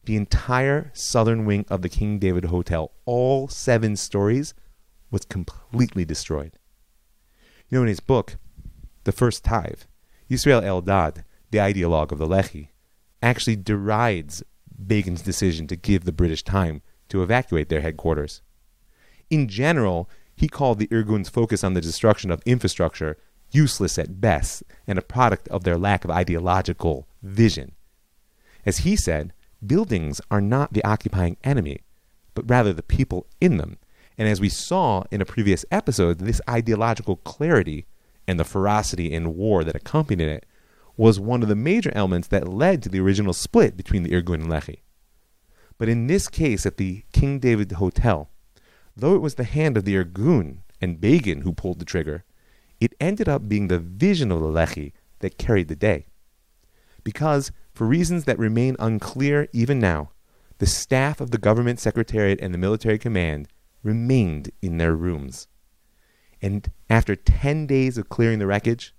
The 0.04 0.16
entire 0.16 0.90
southern 0.94 1.44
wing 1.44 1.64
of 1.68 1.82
the 1.82 1.88
King 1.88 2.18
David 2.18 2.46
Hotel, 2.46 2.92
all 3.04 3.48
seven 3.48 3.96
stories, 3.96 4.54
was 5.10 5.24
completely 5.24 6.04
destroyed. 6.04 6.58
You 7.68 7.78
know, 7.78 7.82
in 7.82 7.88
his 7.88 8.00
book, 8.00 8.36
The 9.08 9.12
First 9.12 9.42
Tithe, 9.42 9.84
Yisrael 10.30 10.62
Eldad, 10.62 11.24
the 11.50 11.56
ideologue 11.56 12.12
of 12.12 12.18
the 12.18 12.26
Lehi, 12.26 12.68
actually 13.22 13.56
derides 13.56 14.42
Begin's 14.86 15.22
decision 15.22 15.66
to 15.68 15.76
give 15.76 16.04
the 16.04 16.12
British 16.12 16.42
time 16.42 16.82
to 17.08 17.22
evacuate 17.22 17.70
their 17.70 17.80
headquarters. 17.80 18.42
In 19.30 19.48
general, 19.48 20.10
he 20.36 20.46
called 20.46 20.78
the 20.78 20.90
Irgun's 20.92 21.30
focus 21.30 21.64
on 21.64 21.72
the 21.72 21.80
destruction 21.80 22.30
of 22.30 22.42
infrastructure 22.44 23.16
useless 23.50 23.96
at 23.96 24.20
best 24.20 24.62
and 24.86 24.98
a 24.98 25.00
product 25.00 25.48
of 25.48 25.64
their 25.64 25.78
lack 25.78 26.04
of 26.04 26.10
ideological 26.10 27.08
vision. 27.22 27.72
As 28.66 28.80
he 28.80 28.94
said, 28.94 29.32
buildings 29.66 30.20
are 30.30 30.42
not 30.42 30.74
the 30.74 30.84
occupying 30.84 31.38
enemy, 31.42 31.80
but 32.34 32.50
rather 32.50 32.74
the 32.74 32.82
people 32.82 33.26
in 33.40 33.56
them, 33.56 33.78
and 34.18 34.28
as 34.28 34.38
we 34.38 34.50
saw 34.50 35.04
in 35.10 35.22
a 35.22 35.24
previous 35.24 35.64
episode, 35.70 36.18
this 36.18 36.42
ideological 36.46 37.16
clarity 37.16 37.86
and 38.28 38.38
the 38.38 38.44
ferocity 38.44 39.10
in 39.10 39.34
war 39.34 39.64
that 39.64 39.74
accompanied 39.74 40.28
it 40.28 40.46
was 40.96 41.18
one 41.18 41.42
of 41.42 41.48
the 41.48 41.56
major 41.56 41.90
elements 41.94 42.28
that 42.28 42.46
led 42.46 42.82
to 42.82 42.88
the 42.88 43.00
original 43.00 43.32
split 43.32 43.76
between 43.76 44.02
the 44.02 44.10
Irgun 44.10 44.34
and 44.34 44.48
Lehi. 44.48 44.80
But 45.78 45.88
in 45.88 46.06
this 46.06 46.28
case 46.28 46.66
at 46.66 46.76
the 46.76 47.04
King 47.12 47.38
David 47.38 47.72
Hotel, 47.72 48.28
though 48.94 49.14
it 49.14 49.22
was 49.22 49.36
the 49.36 49.44
hand 49.44 49.76
of 49.76 49.84
the 49.84 49.94
Irgun 49.94 50.58
and 50.80 51.00
Begin 51.00 51.40
who 51.40 51.52
pulled 51.52 51.78
the 51.78 51.84
trigger, 51.84 52.24
it 52.80 52.94
ended 53.00 53.28
up 53.28 53.48
being 53.48 53.68
the 53.68 53.78
vision 53.78 54.30
of 54.30 54.40
the 54.40 54.46
Lehi 54.46 54.92
that 55.20 55.38
carried 55.38 55.68
the 55.68 55.76
day. 55.76 56.06
Because, 57.02 57.50
for 57.72 57.86
reasons 57.86 58.24
that 58.24 58.38
remain 58.38 58.76
unclear 58.78 59.48
even 59.52 59.78
now, 59.78 60.10
the 60.58 60.66
staff 60.66 61.20
of 61.20 61.30
the 61.30 61.38
government 61.38 61.80
secretariat 61.80 62.40
and 62.40 62.52
the 62.52 62.58
military 62.58 62.98
command 62.98 63.48
remained 63.82 64.50
in 64.60 64.78
their 64.78 64.94
rooms. 64.94 65.46
And 66.40 66.70
after 66.88 67.16
10 67.16 67.66
days 67.66 67.98
of 67.98 68.08
clearing 68.08 68.38
the 68.38 68.46
wreckage, 68.46 68.94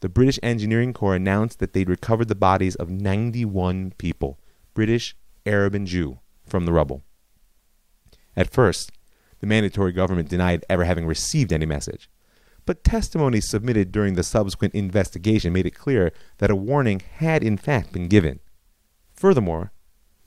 the 0.00 0.08
British 0.08 0.38
Engineering 0.42 0.92
Corps 0.92 1.14
announced 1.14 1.58
that 1.58 1.72
they'd 1.72 1.88
recovered 1.88 2.28
the 2.28 2.34
bodies 2.34 2.74
of 2.74 2.90
91 2.90 3.92
people, 3.98 4.40
British, 4.74 5.14
Arab, 5.46 5.74
and 5.74 5.86
Jew, 5.86 6.18
from 6.46 6.64
the 6.64 6.72
rubble. 6.72 7.02
At 8.36 8.50
first, 8.50 8.92
the 9.40 9.46
mandatory 9.46 9.92
government 9.92 10.28
denied 10.28 10.64
ever 10.68 10.84
having 10.84 11.06
received 11.06 11.52
any 11.52 11.66
message, 11.66 12.10
but 12.66 12.84
testimony 12.84 13.40
submitted 13.40 13.92
during 13.92 14.14
the 14.14 14.22
subsequent 14.22 14.74
investigation 14.74 15.52
made 15.52 15.66
it 15.66 15.74
clear 15.74 16.12
that 16.38 16.50
a 16.50 16.56
warning 16.56 17.00
had 17.16 17.42
in 17.42 17.56
fact 17.56 17.92
been 17.92 18.08
given. 18.08 18.40
Furthermore, 19.14 19.72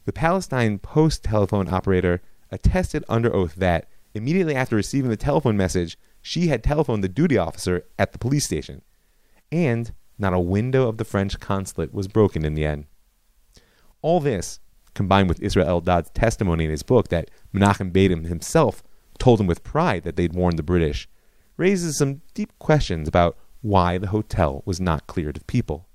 the 0.06 0.14
Palestine 0.14 0.80
Post 0.80 1.24
telephone 1.24 1.72
operator 1.72 2.22
attested 2.52 3.04
under 3.08 3.34
oath 3.34 3.56
that 3.56 3.88
Immediately 4.14 4.56
after 4.56 4.76
receiving 4.76 5.10
the 5.10 5.18
telephone 5.18 5.58
message, 5.58 5.98
she 6.24 6.48
had 6.48 6.64
telephoned 6.64 7.04
the 7.04 7.10
duty 7.10 7.38
officer 7.38 7.84
at 8.00 8.14
the 8.14 8.18
police 8.18 8.46
station. 8.46 8.82
And 9.52 9.94
not 10.18 10.34
a 10.34 10.40
window 10.40 10.88
of 10.88 10.98
the 10.98 11.06
French 11.06 11.40
consulate 11.40 11.94
was 11.94 12.08
broken 12.08 12.46
in 12.46 12.56
the 12.56 12.66
end. 12.66 12.86
All 14.02 14.20
this, 14.22 14.60
combined 14.96 15.28
with 15.28 15.42
Israel 15.42 15.68
Eldad's 15.68 16.10
testimony 16.12 16.64
in 16.64 16.72
his 16.72 16.82
book 16.82 17.10
that 17.10 17.30
Menachem 17.54 17.92
Begin 17.92 18.24
himself 18.24 18.82
told 19.20 19.40
him 19.40 19.48
with 19.48 19.64
pride 19.64 20.04
that 20.04 20.16
they'd 20.16 20.34
warned 20.34 20.58
the 20.58 20.64
British, 20.64 21.10
raises 21.58 21.98
some 21.98 22.22
deep 22.34 22.58
questions 22.58 23.08
about 23.08 23.38
why 23.62 23.98
the 23.98 24.08
hotel 24.08 24.64
was 24.66 24.80
not 24.80 25.08
cleared 25.08 25.38
of 25.38 25.46
people. 25.46 25.88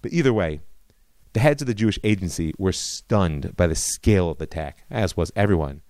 But 0.00 0.12
either 0.12 0.32
way, 0.32 0.60
the 1.34 1.40
heads 1.40 1.62
of 1.62 1.66
the 1.66 1.74
Jewish 1.74 1.98
agency 2.02 2.54
were 2.58 2.72
stunned 2.72 3.56
by 3.56 3.66
the 3.66 3.74
scale 3.74 4.30
of 4.30 4.38
the 4.38 4.44
attack, 4.44 4.84
as 4.90 5.16
was 5.16 5.32
everyone, 5.36 5.82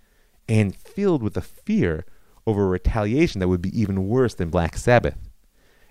and 0.48 0.74
filled 0.74 1.22
with 1.22 1.36
a 1.36 1.42
fear 1.42 2.04
over 2.46 2.64
a 2.64 2.68
retaliation 2.68 3.40
that 3.40 3.48
would 3.48 3.62
be 3.62 3.78
even 3.78 4.08
worse 4.08 4.34
than 4.34 4.50
Black 4.50 4.76
Sabbath. 4.76 5.16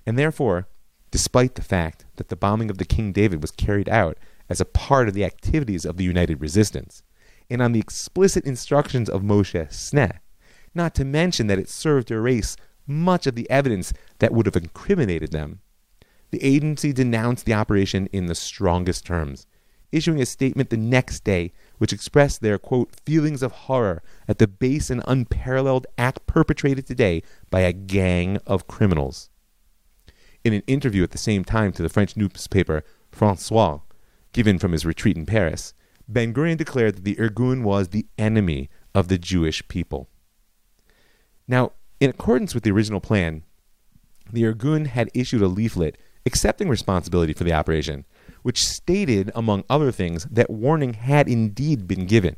And 0.06 0.18
therefore, 0.18 0.68
despite 1.12 1.56
the 1.56 1.62
fact 1.62 2.06
that 2.16 2.30
the 2.30 2.36
bombing 2.36 2.70
of 2.70 2.78
the 2.78 2.86
King 2.86 3.12
David 3.12 3.42
was 3.42 3.52
carried 3.52 3.90
out 3.90 4.18
as 4.50 4.60
a 4.60 4.66
part 4.66 5.08
of 5.08 5.14
the 5.14 5.26
activities 5.26 5.86
of 5.86 5.98
the 5.98 6.04
United 6.04 6.42
Resistance, 6.42 7.04
and 7.50 7.62
on 7.62 7.72
the 7.72 7.80
explicit 7.80 8.46
instructions 8.46 9.10
of 9.10 9.22
Moshe 9.22 9.68
Sneh, 9.70 10.20
not 10.76 10.96
to 10.96 11.06
mention 11.06 11.48
that 11.48 11.60
it 11.60 11.70
served 11.70 12.08
to 12.08 12.16
erase 12.16 12.56
much 12.88 13.28
of 13.28 13.36
the 13.36 13.50
evidence 13.50 13.94
that 14.20 14.34
would 14.34 14.46
have 14.46 14.56
incriminated 14.56 15.32
them. 15.32 15.62
The 16.32 16.44
agency 16.44 16.92
denounced 16.92 17.46
the 17.46 17.54
operation 17.54 18.10
in 18.12 18.26
the 18.26 18.36
strongest 18.36 19.06
terms, 19.06 19.46
issuing 19.92 20.20
a 20.20 20.26
statement 20.26 20.72
the 20.72 20.78
next 20.78 21.24
day 21.24 21.54
which 21.84 21.92
expressed 21.92 22.40
their, 22.40 22.58
quote, 22.58 22.96
feelings 23.06 23.44
of 23.44 23.52
horror 23.52 24.02
at 24.26 24.38
the 24.38 24.48
base 24.48 24.90
and 24.90 25.04
unparalleled 25.06 25.86
act 25.98 26.26
perpetrated 26.26 26.88
today 26.88 27.22
by 27.50 27.60
a 27.60 27.74
gang 27.74 28.38
of 28.48 28.68
criminals. 28.68 29.30
In 30.46 30.54
an 30.54 30.64
interview 30.66 31.04
at 31.04 31.12
the 31.12 31.18
same 31.18 31.44
time 31.44 31.74
to 31.74 31.84
the 31.84 31.90
French 31.90 32.16
newspaper 32.16 32.86
France-Soir, 33.12 33.82
given 34.32 34.60
from 34.60 34.72
his 34.72 34.86
retreat 34.86 35.18
in 35.18 35.26
Paris, 35.26 35.74
Ben 36.08 36.34
Gurion 36.34 36.56
declared 36.56 36.96
that 36.96 37.04
the 37.04 37.18
Irgun 37.18 37.64
was 37.64 37.90
the 37.90 38.08
enemy 38.18 38.70
of 38.96 39.10
the 39.10 39.18
Jewish 39.18 39.68
people. 39.68 40.08
Now, 41.50 41.74
in 42.00 42.10
accordance 42.10 42.54
with 42.56 42.64
the 42.64 42.72
original 42.72 43.02
plan, 43.02 43.44
the 44.32 44.44
Irgun 44.44 44.88
had 44.88 45.12
issued 45.14 45.42
a 45.42 45.50
leaflet 45.50 45.98
accepting 46.26 46.70
responsibility 46.70 47.34
for 47.34 47.44
the 47.44 47.52
operation, 47.52 48.06
which 48.44 48.66
stated, 48.66 49.32
among 49.34 49.64
other 49.70 49.92
things, 49.92 50.26
that 50.26 50.50
warning 50.50 50.94
had 50.94 51.28
indeed 51.28 51.88
been 51.88 52.06
given. 52.06 52.36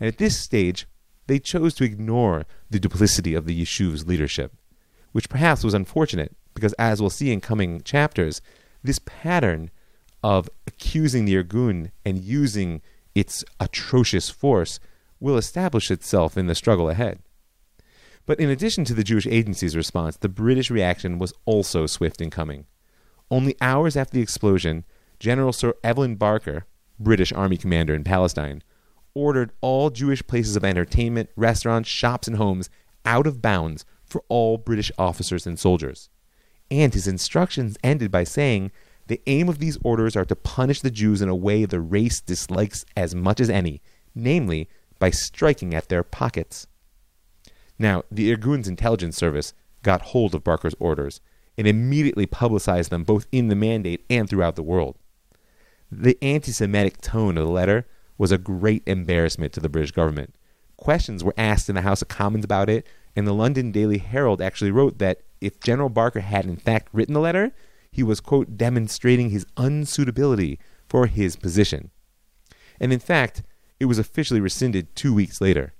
And 0.00 0.08
at 0.08 0.18
this 0.18 0.38
stage, 0.38 0.86
they 1.26 1.38
chose 1.38 1.74
to 1.74 1.84
ignore 1.84 2.46
the 2.70 2.80
duplicity 2.80 3.34
of 3.34 3.46
the 3.46 3.62
Yishuv's 3.62 4.06
leadership, 4.06 4.52
which 5.12 5.28
perhaps 5.28 5.62
was 5.62 5.74
unfortunate, 5.74 6.34
because 6.54 6.72
as 6.74 7.00
we'll 7.00 7.10
see 7.10 7.30
in 7.30 7.40
coming 7.40 7.82
chapters, 7.82 8.40
this 8.82 8.98
pattern 9.04 9.70
of 10.22 10.48
accusing 10.66 11.24
the 11.24 11.34
Irgun 11.34 11.90
and 12.04 12.18
using 12.18 12.80
its 13.14 13.44
atrocious 13.60 14.30
force 14.30 14.80
will 15.20 15.36
establish 15.36 15.90
itself 15.90 16.36
in 16.36 16.46
the 16.46 16.54
struggle 16.54 16.88
ahead. 16.88 17.20
But 18.26 18.40
in 18.40 18.50
addition 18.50 18.84
to 18.84 18.94
the 18.94 19.04
Jewish 19.04 19.26
agency's 19.26 19.76
response, 19.76 20.16
the 20.16 20.28
British 20.28 20.70
reaction 20.70 21.18
was 21.18 21.32
also 21.44 21.86
swift 21.86 22.20
in 22.20 22.30
coming. 22.30 22.66
Only 23.30 23.56
hours 23.60 23.96
after 23.96 24.14
the 24.14 24.22
explosion, 24.22 24.84
General 25.18 25.52
Sir 25.52 25.74
Evelyn 25.82 26.16
Barker, 26.16 26.66
British 26.98 27.32
Army 27.32 27.56
commander 27.56 27.94
in 27.94 28.04
Palestine, 28.04 28.62
ordered 29.14 29.52
all 29.60 29.90
Jewish 29.90 30.24
places 30.26 30.54
of 30.54 30.64
entertainment, 30.64 31.30
restaurants, 31.36 31.88
shops, 31.88 32.28
and 32.28 32.36
homes 32.36 32.70
out 33.04 33.26
of 33.26 33.42
bounds 33.42 33.84
for 34.04 34.22
all 34.28 34.58
British 34.58 34.92
officers 34.98 35.46
and 35.46 35.58
soldiers. 35.58 36.08
And 36.70 36.94
his 36.94 37.08
instructions 37.08 37.76
ended 37.82 38.10
by 38.10 38.24
saying, 38.24 38.70
The 39.06 39.20
aim 39.26 39.48
of 39.48 39.58
these 39.58 39.78
orders 39.82 40.14
are 40.16 40.24
to 40.26 40.36
punish 40.36 40.80
the 40.80 40.90
Jews 40.90 41.20
in 41.20 41.28
a 41.28 41.34
way 41.34 41.64
the 41.64 41.80
race 41.80 42.20
dislikes 42.20 42.84
as 42.96 43.14
much 43.14 43.40
as 43.40 43.50
any, 43.50 43.80
namely, 44.14 44.68
by 44.98 45.10
striking 45.10 45.74
at 45.74 45.88
their 45.88 46.02
pockets. 46.02 46.66
Now, 47.78 48.02
the 48.10 48.32
Irgun's 48.32 48.68
intelligence 48.68 49.16
service 49.16 49.54
got 49.82 50.02
hold 50.02 50.34
of 50.34 50.44
Barker's 50.44 50.74
orders 50.78 51.20
and 51.56 51.66
immediately 51.66 52.26
publicized 52.26 52.90
them 52.90 53.04
both 53.04 53.26
in 53.32 53.48
the 53.48 53.56
mandate 53.56 54.04
and 54.10 54.28
throughout 54.28 54.56
the 54.56 54.62
world. 54.62 54.96
The 55.90 56.18
anti 56.22 56.52
Semitic 56.52 57.00
tone 57.00 57.38
of 57.38 57.46
the 57.46 57.52
letter 57.52 57.86
was 58.18 58.30
a 58.30 58.38
great 58.38 58.82
embarrassment 58.86 59.52
to 59.54 59.60
the 59.60 59.68
British 59.68 59.92
government. 59.92 60.34
Questions 60.76 61.24
were 61.24 61.34
asked 61.38 61.68
in 61.68 61.74
the 61.74 61.82
House 61.82 62.02
of 62.02 62.08
Commons 62.08 62.44
about 62.44 62.68
it, 62.68 62.86
and 63.16 63.26
the 63.26 63.32
London 63.32 63.72
Daily 63.72 63.98
Herald 63.98 64.42
actually 64.42 64.70
wrote 64.70 64.98
that 64.98 65.22
if 65.40 65.60
General 65.60 65.88
Barker 65.88 66.20
had 66.20 66.44
in 66.44 66.56
fact 66.56 66.88
written 66.92 67.14
the 67.14 67.20
letter, 67.20 67.52
he 67.90 68.02
was, 68.02 68.20
quote, 68.20 68.56
demonstrating 68.56 69.30
his 69.30 69.46
unsuitability 69.56 70.58
for 70.88 71.06
his 71.06 71.36
position. 71.36 71.90
And 72.78 72.92
in 72.92 73.00
fact, 73.00 73.42
it 73.80 73.86
was 73.86 73.98
officially 73.98 74.40
rescinded 74.40 74.94
two 74.94 75.14
weeks 75.14 75.40
later. 75.40 75.74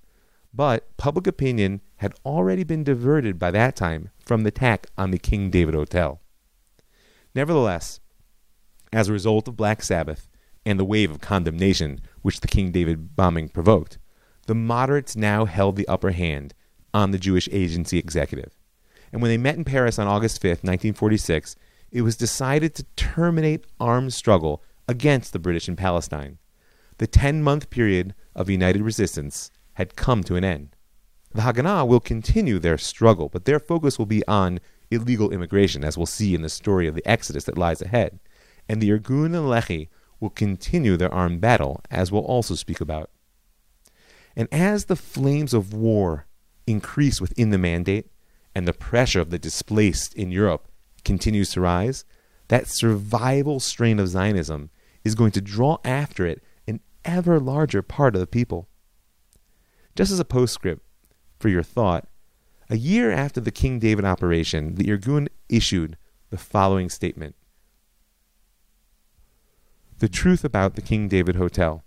But 0.55 0.97
public 0.97 1.27
opinion 1.27 1.83
had 1.97 2.15
already 2.25 2.65
been 2.65 2.83
diverted 2.83 3.39
by 3.39 3.51
that 3.51 3.77
time 3.77 4.11
from 4.25 4.43
the 4.43 4.49
attack 4.49 4.87
on 4.97 5.11
the 5.11 5.19
King 5.19 5.51
David 5.51 5.75
Hotel. 5.75 6.21
Nevertheless, 7.35 8.01
as 8.93 9.09
a 9.09 9.13
result 9.13 9.49
of 9.49 9.57
Black 9.57 9.83
Sabbath 9.83 10.29
and 10.65 10.79
the 10.79 10.85
wave 10.85 11.11
of 11.11 11.21
condemnation 11.21 12.01
which 12.23 12.41
the 12.41 12.49
King 12.49 12.71
David 12.71 13.17
bombing 13.17 13.49
provoked, 13.49 13.99
the 14.47 14.55
moderates 14.55 15.17
now 15.17 15.45
held 15.45 15.77
the 15.77 15.89
upper 15.89 16.11
hand 16.11 16.55
on 16.95 17.11
the 17.11 17.19
Jewish 17.19 17.49
Agency 17.53 17.99
executive. 17.99 18.59
And 19.13 19.23
when 19.23 19.31
they 19.31 19.39
met 19.39 19.57
in 19.57 19.65
Paris 19.65 19.99
on 19.99 20.07
August 20.07 20.41
5, 20.41 20.49
1946, 20.51 21.57
it 21.91 22.03
was 22.03 22.17
decided 22.17 22.75
to 22.75 22.85
terminate 22.97 23.67
armed 23.81 24.13
struggle 24.13 24.63
against 24.87 25.33
the 25.33 25.39
British 25.39 25.69
in 25.69 25.77
Palestine. 25.77 26.39
The 26.99 27.07
10 27.07 27.43
month 27.43 27.71
period 27.71 28.15
of 28.35 28.51
united 28.51 28.83
resistance 28.83 29.51
had 29.75 29.97
come 29.97 30.25
to 30.25 30.37
an 30.37 30.45
end. 30.45 30.77
The 31.33 31.43
Haganah 31.43 31.87
will 31.87 32.01
continue 32.01 32.59
their 32.59 32.79
struggle, 32.79 33.29
but 33.29 33.45
their 33.45 33.61
focus 33.61 33.99
will 33.99 34.07
be 34.07 34.27
on 34.27 34.61
illegal 34.91 35.31
immigration, 35.31 35.85
as 35.85 35.97
we'll 35.97 36.07
see 36.07 36.35
in 36.35 36.43
the 36.43 36.49
story 36.49 36.89
of 36.89 36.95
the 36.95 37.07
Exodus 37.07 37.45
that 37.45 37.59
lies 37.59 37.83
ahead. 37.83 38.19
And 38.69 38.81
the 38.81 38.91
Irgun 38.91 39.27
and 39.27 39.49
Lehi 39.49 39.89
will 40.21 40.31
continue 40.31 40.97
their 40.97 41.13
armed 41.13 41.41
battle, 41.41 41.81
as 41.91 42.13
we'll 42.13 42.23
also 42.23 42.55
speak 42.55 42.81
about. 42.81 43.11
And 44.37 44.49
as 44.53 44.85
the 44.85 44.97
flames 44.97 45.55
of 45.55 45.73
war 45.73 46.27
increase 46.67 47.21
within 47.21 47.51
the 47.51 47.59
mandate, 47.59 48.11
and 48.55 48.67
the 48.67 48.73
pressure 48.73 49.21
of 49.21 49.31
the 49.31 49.39
displaced 49.39 50.15
in 50.15 50.33
Europe 50.33 50.69
continues 51.05 51.51
to 51.51 51.61
rise, 51.61 52.05
that 52.49 52.67
survival 52.67 53.61
strain 53.61 53.99
of 53.99 54.09
Zionism 54.09 54.71
is 55.05 55.15
going 55.15 55.31
to 55.33 55.41
draw 55.41 55.79
after 55.85 56.27
it 56.27 56.43
an 56.67 56.81
ever 57.05 57.39
larger 57.39 57.83
part 57.83 58.15
of 58.15 58.21
the 58.21 58.27
people. 58.27 58.69
Just 59.95 60.11
as 60.11 60.19
a 60.19 60.25
postscript, 60.25 60.85
for 61.39 61.49
your 61.49 61.63
thought, 61.63 62.09
a 62.69 62.77
year 62.77 63.11
after 63.11 63.41
the 63.41 63.51
King 63.51 63.79
David 63.79 64.05
operation, 64.05 64.75
the 64.75 64.85
Irgun 64.85 65.29
issued 65.49 65.97
the 66.31 66.37
following 66.37 66.91
statement 66.91 67.35
The 70.01 70.09
truth 70.09 70.45
about 70.45 70.77
the 70.77 70.81
King 70.81 71.09
David 71.09 71.35
Hotel. 71.35 71.83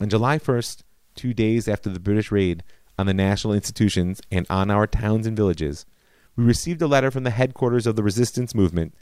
On 0.00 0.08
July 0.08 0.36
1st, 0.36 0.82
two 1.14 1.32
days 1.32 1.68
after 1.68 1.88
the 1.88 2.00
British 2.00 2.32
raid 2.32 2.64
on 2.98 3.06
the 3.06 3.14
national 3.14 3.54
institutions 3.54 4.20
and 4.32 4.44
on 4.50 4.68
our 4.68 4.88
towns 4.88 5.24
and 5.24 5.36
villages, 5.36 5.86
we 6.34 6.42
received 6.42 6.82
a 6.82 6.88
letter 6.88 7.12
from 7.12 7.22
the 7.22 7.30
headquarters 7.30 7.86
of 7.86 7.94
the 7.94 8.02
resistance 8.02 8.52
movement 8.52 8.96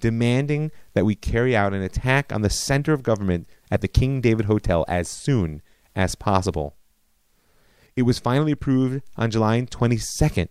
demanding 0.00 0.70
that 0.94 1.04
we 1.04 1.14
carry 1.14 1.54
out 1.54 1.74
an 1.74 1.82
attack 1.82 2.32
on 2.32 2.40
the 2.40 2.48
center 2.48 2.94
of 2.94 3.02
government 3.02 3.46
at 3.70 3.82
the 3.82 3.88
King 3.88 4.22
David 4.22 4.46
Hotel 4.46 4.86
as 4.88 5.06
soon 5.06 5.60
as 5.94 6.14
possible. 6.14 6.74
It 7.96 8.02
was 8.02 8.18
finally 8.18 8.52
approved 8.52 9.02
on 9.18 9.30
July 9.30 9.60
22nd. 9.60 10.48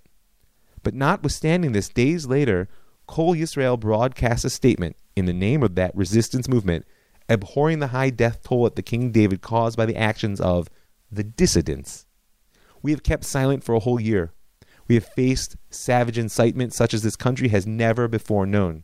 But 0.84 0.94
notwithstanding 0.94 1.72
this, 1.72 1.90
days 1.90 2.28
later, 2.28 2.68
Kol 3.08 3.34
Yisrael 3.34 3.80
broadcast 3.80 4.46
a 4.46 4.52
statement 4.52 4.98
in 5.16 5.26
the 5.26 5.34
name 5.34 5.64
of 5.64 5.74
that 5.76 5.96
resistance 5.96 6.48
movement, 6.48 6.86
abhorring 7.30 7.80
the 7.80 7.88
high 7.88 8.10
death 8.10 8.44
toll 8.44 8.66
at 8.66 8.76
the 8.76 8.82
King 8.82 9.12
David 9.12 9.42
caused 9.42 9.78
by 9.78 9.86
the 9.86 9.98
actions 9.98 10.40
of 10.40 10.70
the 11.12 11.24
dissidents. 11.24 12.06
We 12.82 12.92
have 12.92 13.04
kept 13.04 13.26
silent 13.26 13.64
for 13.64 13.76
a 13.76 13.80
whole 13.80 14.00
year. 14.00 14.32
We 14.88 14.96
have 14.96 15.06
faced 15.06 15.58
savage 15.70 16.18
incitement 16.18 16.74
such 16.74 16.94
as 16.94 17.04
this 17.04 17.16
country 17.16 17.50
has 17.50 17.68
never 17.68 18.08
before 18.08 18.46
known. 18.46 18.84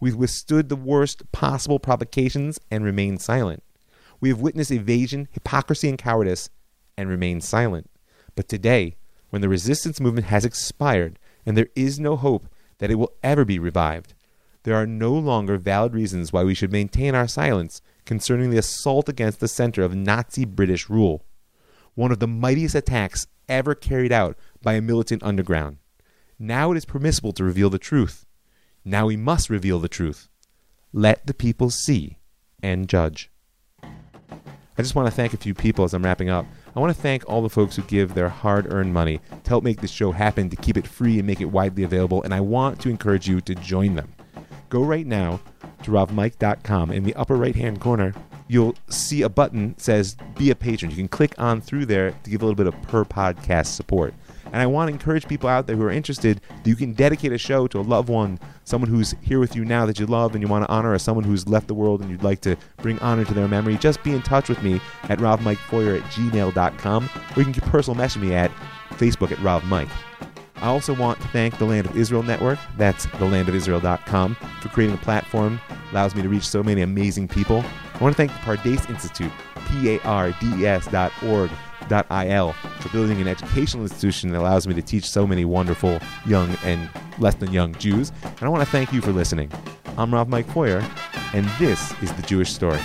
We've 0.00 0.16
withstood 0.16 0.68
the 0.68 0.76
worst 0.76 1.30
possible 1.32 1.78
provocations 1.78 2.58
and 2.70 2.84
remained 2.84 3.20
silent. 3.22 3.62
We 4.20 4.28
have 4.30 4.40
witnessed 4.40 4.72
evasion, 4.72 5.28
hypocrisy, 5.30 5.88
and 5.88 5.98
cowardice 5.98 6.50
and 6.96 7.08
remained 7.08 7.44
silent. 7.44 7.90
But 8.34 8.48
today, 8.48 8.96
when 9.30 9.42
the 9.42 9.48
resistance 9.48 10.00
movement 10.00 10.26
has 10.26 10.44
expired 10.44 11.18
and 11.46 11.56
there 11.56 11.68
is 11.76 12.00
no 12.00 12.16
hope 12.16 12.48
that 12.78 12.90
it 12.90 12.96
will 12.96 13.12
ever 13.22 13.44
be 13.44 13.58
revived, 13.58 14.14
there 14.64 14.74
are 14.74 14.86
no 14.86 15.12
longer 15.12 15.56
valid 15.56 15.94
reasons 15.94 16.32
why 16.32 16.42
we 16.42 16.54
should 16.54 16.72
maintain 16.72 17.14
our 17.14 17.28
silence 17.28 17.80
concerning 18.04 18.50
the 18.50 18.58
assault 18.58 19.08
against 19.08 19.40
the 19.40 19.48
center 19.48 19.82
of 19.82 19.94
Nazi 19.94 20.44
British 20.44 20.90
rule, 20.90 21.24
one 21.94 22.10
of 22.10 22.18
the 22.18 22.26
mightiest 22.26 22.74
attacks 22.74 23.26
ever 23.48 23.74
carried 23.74 24.12
out 24.12 24.36
by 24.62 24.74
a 24.74 24.80
militant 24.80 25.22
underground. 25.22 25.78
Now 26.38 26.72
it 26.72 26.76
is 26.76 26.84
permissible 26.84 27.32
to 27.34 27.44
reveal 27.44 27.70
the 27.70 27.78
truth. 27.78 28.26
Now 28.84 29.06
we 29.06 29.16
must 29.16 29.50
reveal 29.50 29.78
the 29.78 29.88
truth. 29.88 30.28
Let 30.92 31.26
the 31.26 31.34
people 31.34 31.70
see 31.70 32.18
and 32.62 32.88
judge. 32.88 33.30
I 33.82 34.82
just 34.82 34.94
want 34.94 35.06
to 35.06 35.14
thank 35.14 35.34
a 35.34 35.38
few 35.38 35.54
people 35.54 35.84
as 35.84 35.94
I'm 35.94 36.04
wrapping 36.04 36.30
up. 36.30 36.46
I 36.74 36.80
want 36.80 36.94
to 36.94 37.00
thank 37.00 37.28
all 37.28 37.42
the 37.42 37.48
folks 37.48 37.76
who 37.76 37.82
give 37.82 38.14
their 38.14 38.28
hard 38.28 38.72
earned 38.72 38.92
money 38.92 39.20
to 39.44 39.48
help 39.48 39.62
make 39.62 39.80
this 39.80 39.90
show 39.90 40.10
happen, 40.10 40.50
to 40.50 40.56
keep 40.56 40.76
it 40.76 40.86
free 40.86 41.18
and 41.18 41.26
make 41.26 41.40
it 41.40 41.44
widely 41.44 41.84
available, 41.84 42.22
and 42.22 42.34
I 42.34 42.40
want 42.40 42.80
to 42.80 42.88
encourage 42.88 43.28
you 43.28 43.40
to 43.42 43.54
join 43.54 43.94
them. 43.94 44.12
Go 44.74 44.82
right 44.82 45.06
now 45.06 45.38
to 45.84 45.92
ravmike.com. 45.92 46.90
In 46.90 47.04
the 47.04 47.14
upper 47.14 47.36
right 47.36 47.54
hand 47.54 47.80
corner, 47.80 48.12
you'll 48.48 48.74
see 48.88 49.22
a 49.22 49.28
button 49.28 49.78
says 49.78 50.16
Be 50.36 50.50
a 50.50 50.56
Patron. 50.56 50.90
You 50.90 50.96
can 50.96 51.06
click 51.06 51.32
on 51.38 51.60
through 51.60 51.86
there 51.86 52.10
to 52.10 52.28
give 52.28 52.42
a 52.42 52.44
little 52.44 52.56
bit 52.56 52.66
of 52.66 52.82
per 52.88 53.04
podcast 53.04 53.66
support. 53.66 54.14
And 54.46 54.56
I 54.56 54.66
want 54.66 54.88
to 54.88 54.92
encourage 54.92 55.28
people 55.28 55.48
out 55.48 55.68
there 55.68 55.76
who 55.76 55.84
are 55.84 55.92
interested 55.92 56.40
that 56.48 56.66
you 56.66 56.74
can 56.74 56.92
dedicate 56.92 57.30
a 57.30 57.38
show 57.38 57.68
to 57.68 57.78
a 57.78 57.82
loved 57.82 58.08
one, 58.08 58.40
someone 58.64 58.90
who's 58.90 59.14
here 59.22 59.38
with 59.38 59.54
you 59.54 59.64
now 59.64 59.86
that 59.86 60.00
you 60.00 60.06
love 60.06 60.34
and 60.34 60.42
you 60.42 60.48
want 60.48 60.64
to 60.66 60.72
honor, 60.72 60.92
or 60.92 60.98
someone 60.98 61.24
who's 61.24 61.46
left 61.46 61.68
the 61.68 61.74
world 61.74 62.00
and 62.00 62.10
you'd 62.10 62.24
like 62.24 62.40
to 62.40 62.56
bring 62.78 62.98
honor 62.98 63.24
to 63.24 63.32
their 63.32 63.46
memory. 63.46 63.76
Just 63.76 64.02
be 64.02 64.10
in 64.10 64.22
touch 64.22 64.48
with 64.48 64.60
me 64.64 64.80
at 65.04 65.20
ravmikefeuer 65.20 66.00
at 66.00 66.10
gmail.com, 66.10 67.10
or 67.36 67.42
you 67.44 67.52
can 67.52 67.62
personal 67.70 67.96
message 67.96 68.20
me 68.20 68.34
at 68.34 68.50
Facebook 68.90 69.30
at 69.30 69.38
ravmike. 69.38 69.88
I 70.56 70.66
also 70.68 70.94
want 70.94 71.20
to 71.20 71.28
thank 71.28 71.58
the 71.58 71.64
Land 71.64 71.86
of 71.86 71.96
Israel 71.96 72.22
Network, 72.22 72.58
that's 72.76 73.06
thelandofisrael.com, 73.06 74.34
for 74.60 74.68
creating 74.68 74.96
a 74.96 74.98
platform 74.98 75.60
that 75.68 75.92
allows 75.92 76.14
me 76.14 76.22
to 76.22 76.28
reach 76.28 76.46
so 76.48 76.62
many 76.62 76.82
amazing 76.82 77.28
people. 77.28 77.64
I 77.94 77.98
want 77.98 78.16
to 78.16 78.26
thank 78.26 78.32
the 78.32 78.38
Pardes 78.38 78.88
Institute, 78.88 79.32
P-A-R-D-E-S 79.68 80.86
dot 80.88 81.12
org 81.22 81.50
dot 81.88 82.06
I-L, 82.10 82.52
for 82.80 82.88
building 82.90 83.20
an 83.20 83.28
educational 83.28 83.82
institution 83.84 84.30
that 84.30 84.40
allows 84.40 84.66
me 84.66 84.74
to 84.74 84.82
teach 84.82 85.08
so 85.08 85.26
many 85.26 85.44
wonderful 85.44 86.00
young 86.24 86.56
and 86.64 86.88
less 87.18 87.34
than 87.34 87.52
young 87.52 87.74
Jews. 87.74 88.12
And 88.22 88.42
I 88.42 88.48
want 88.48 88.64
to 88.64 88.70
thank 88.70 88.92
you 88.92 89.00
for 89.00 89.12
listening. 89.12 89.50
I'm 89.98 90.12
Rav 90.12 90.28
Mike 90.28 90.48
and 90.56 91.46
this 91.58 91.92
is 92.02 92.12
The 92.12 92.22
Jewish 92.22 92.52
Story. 92.52 92.80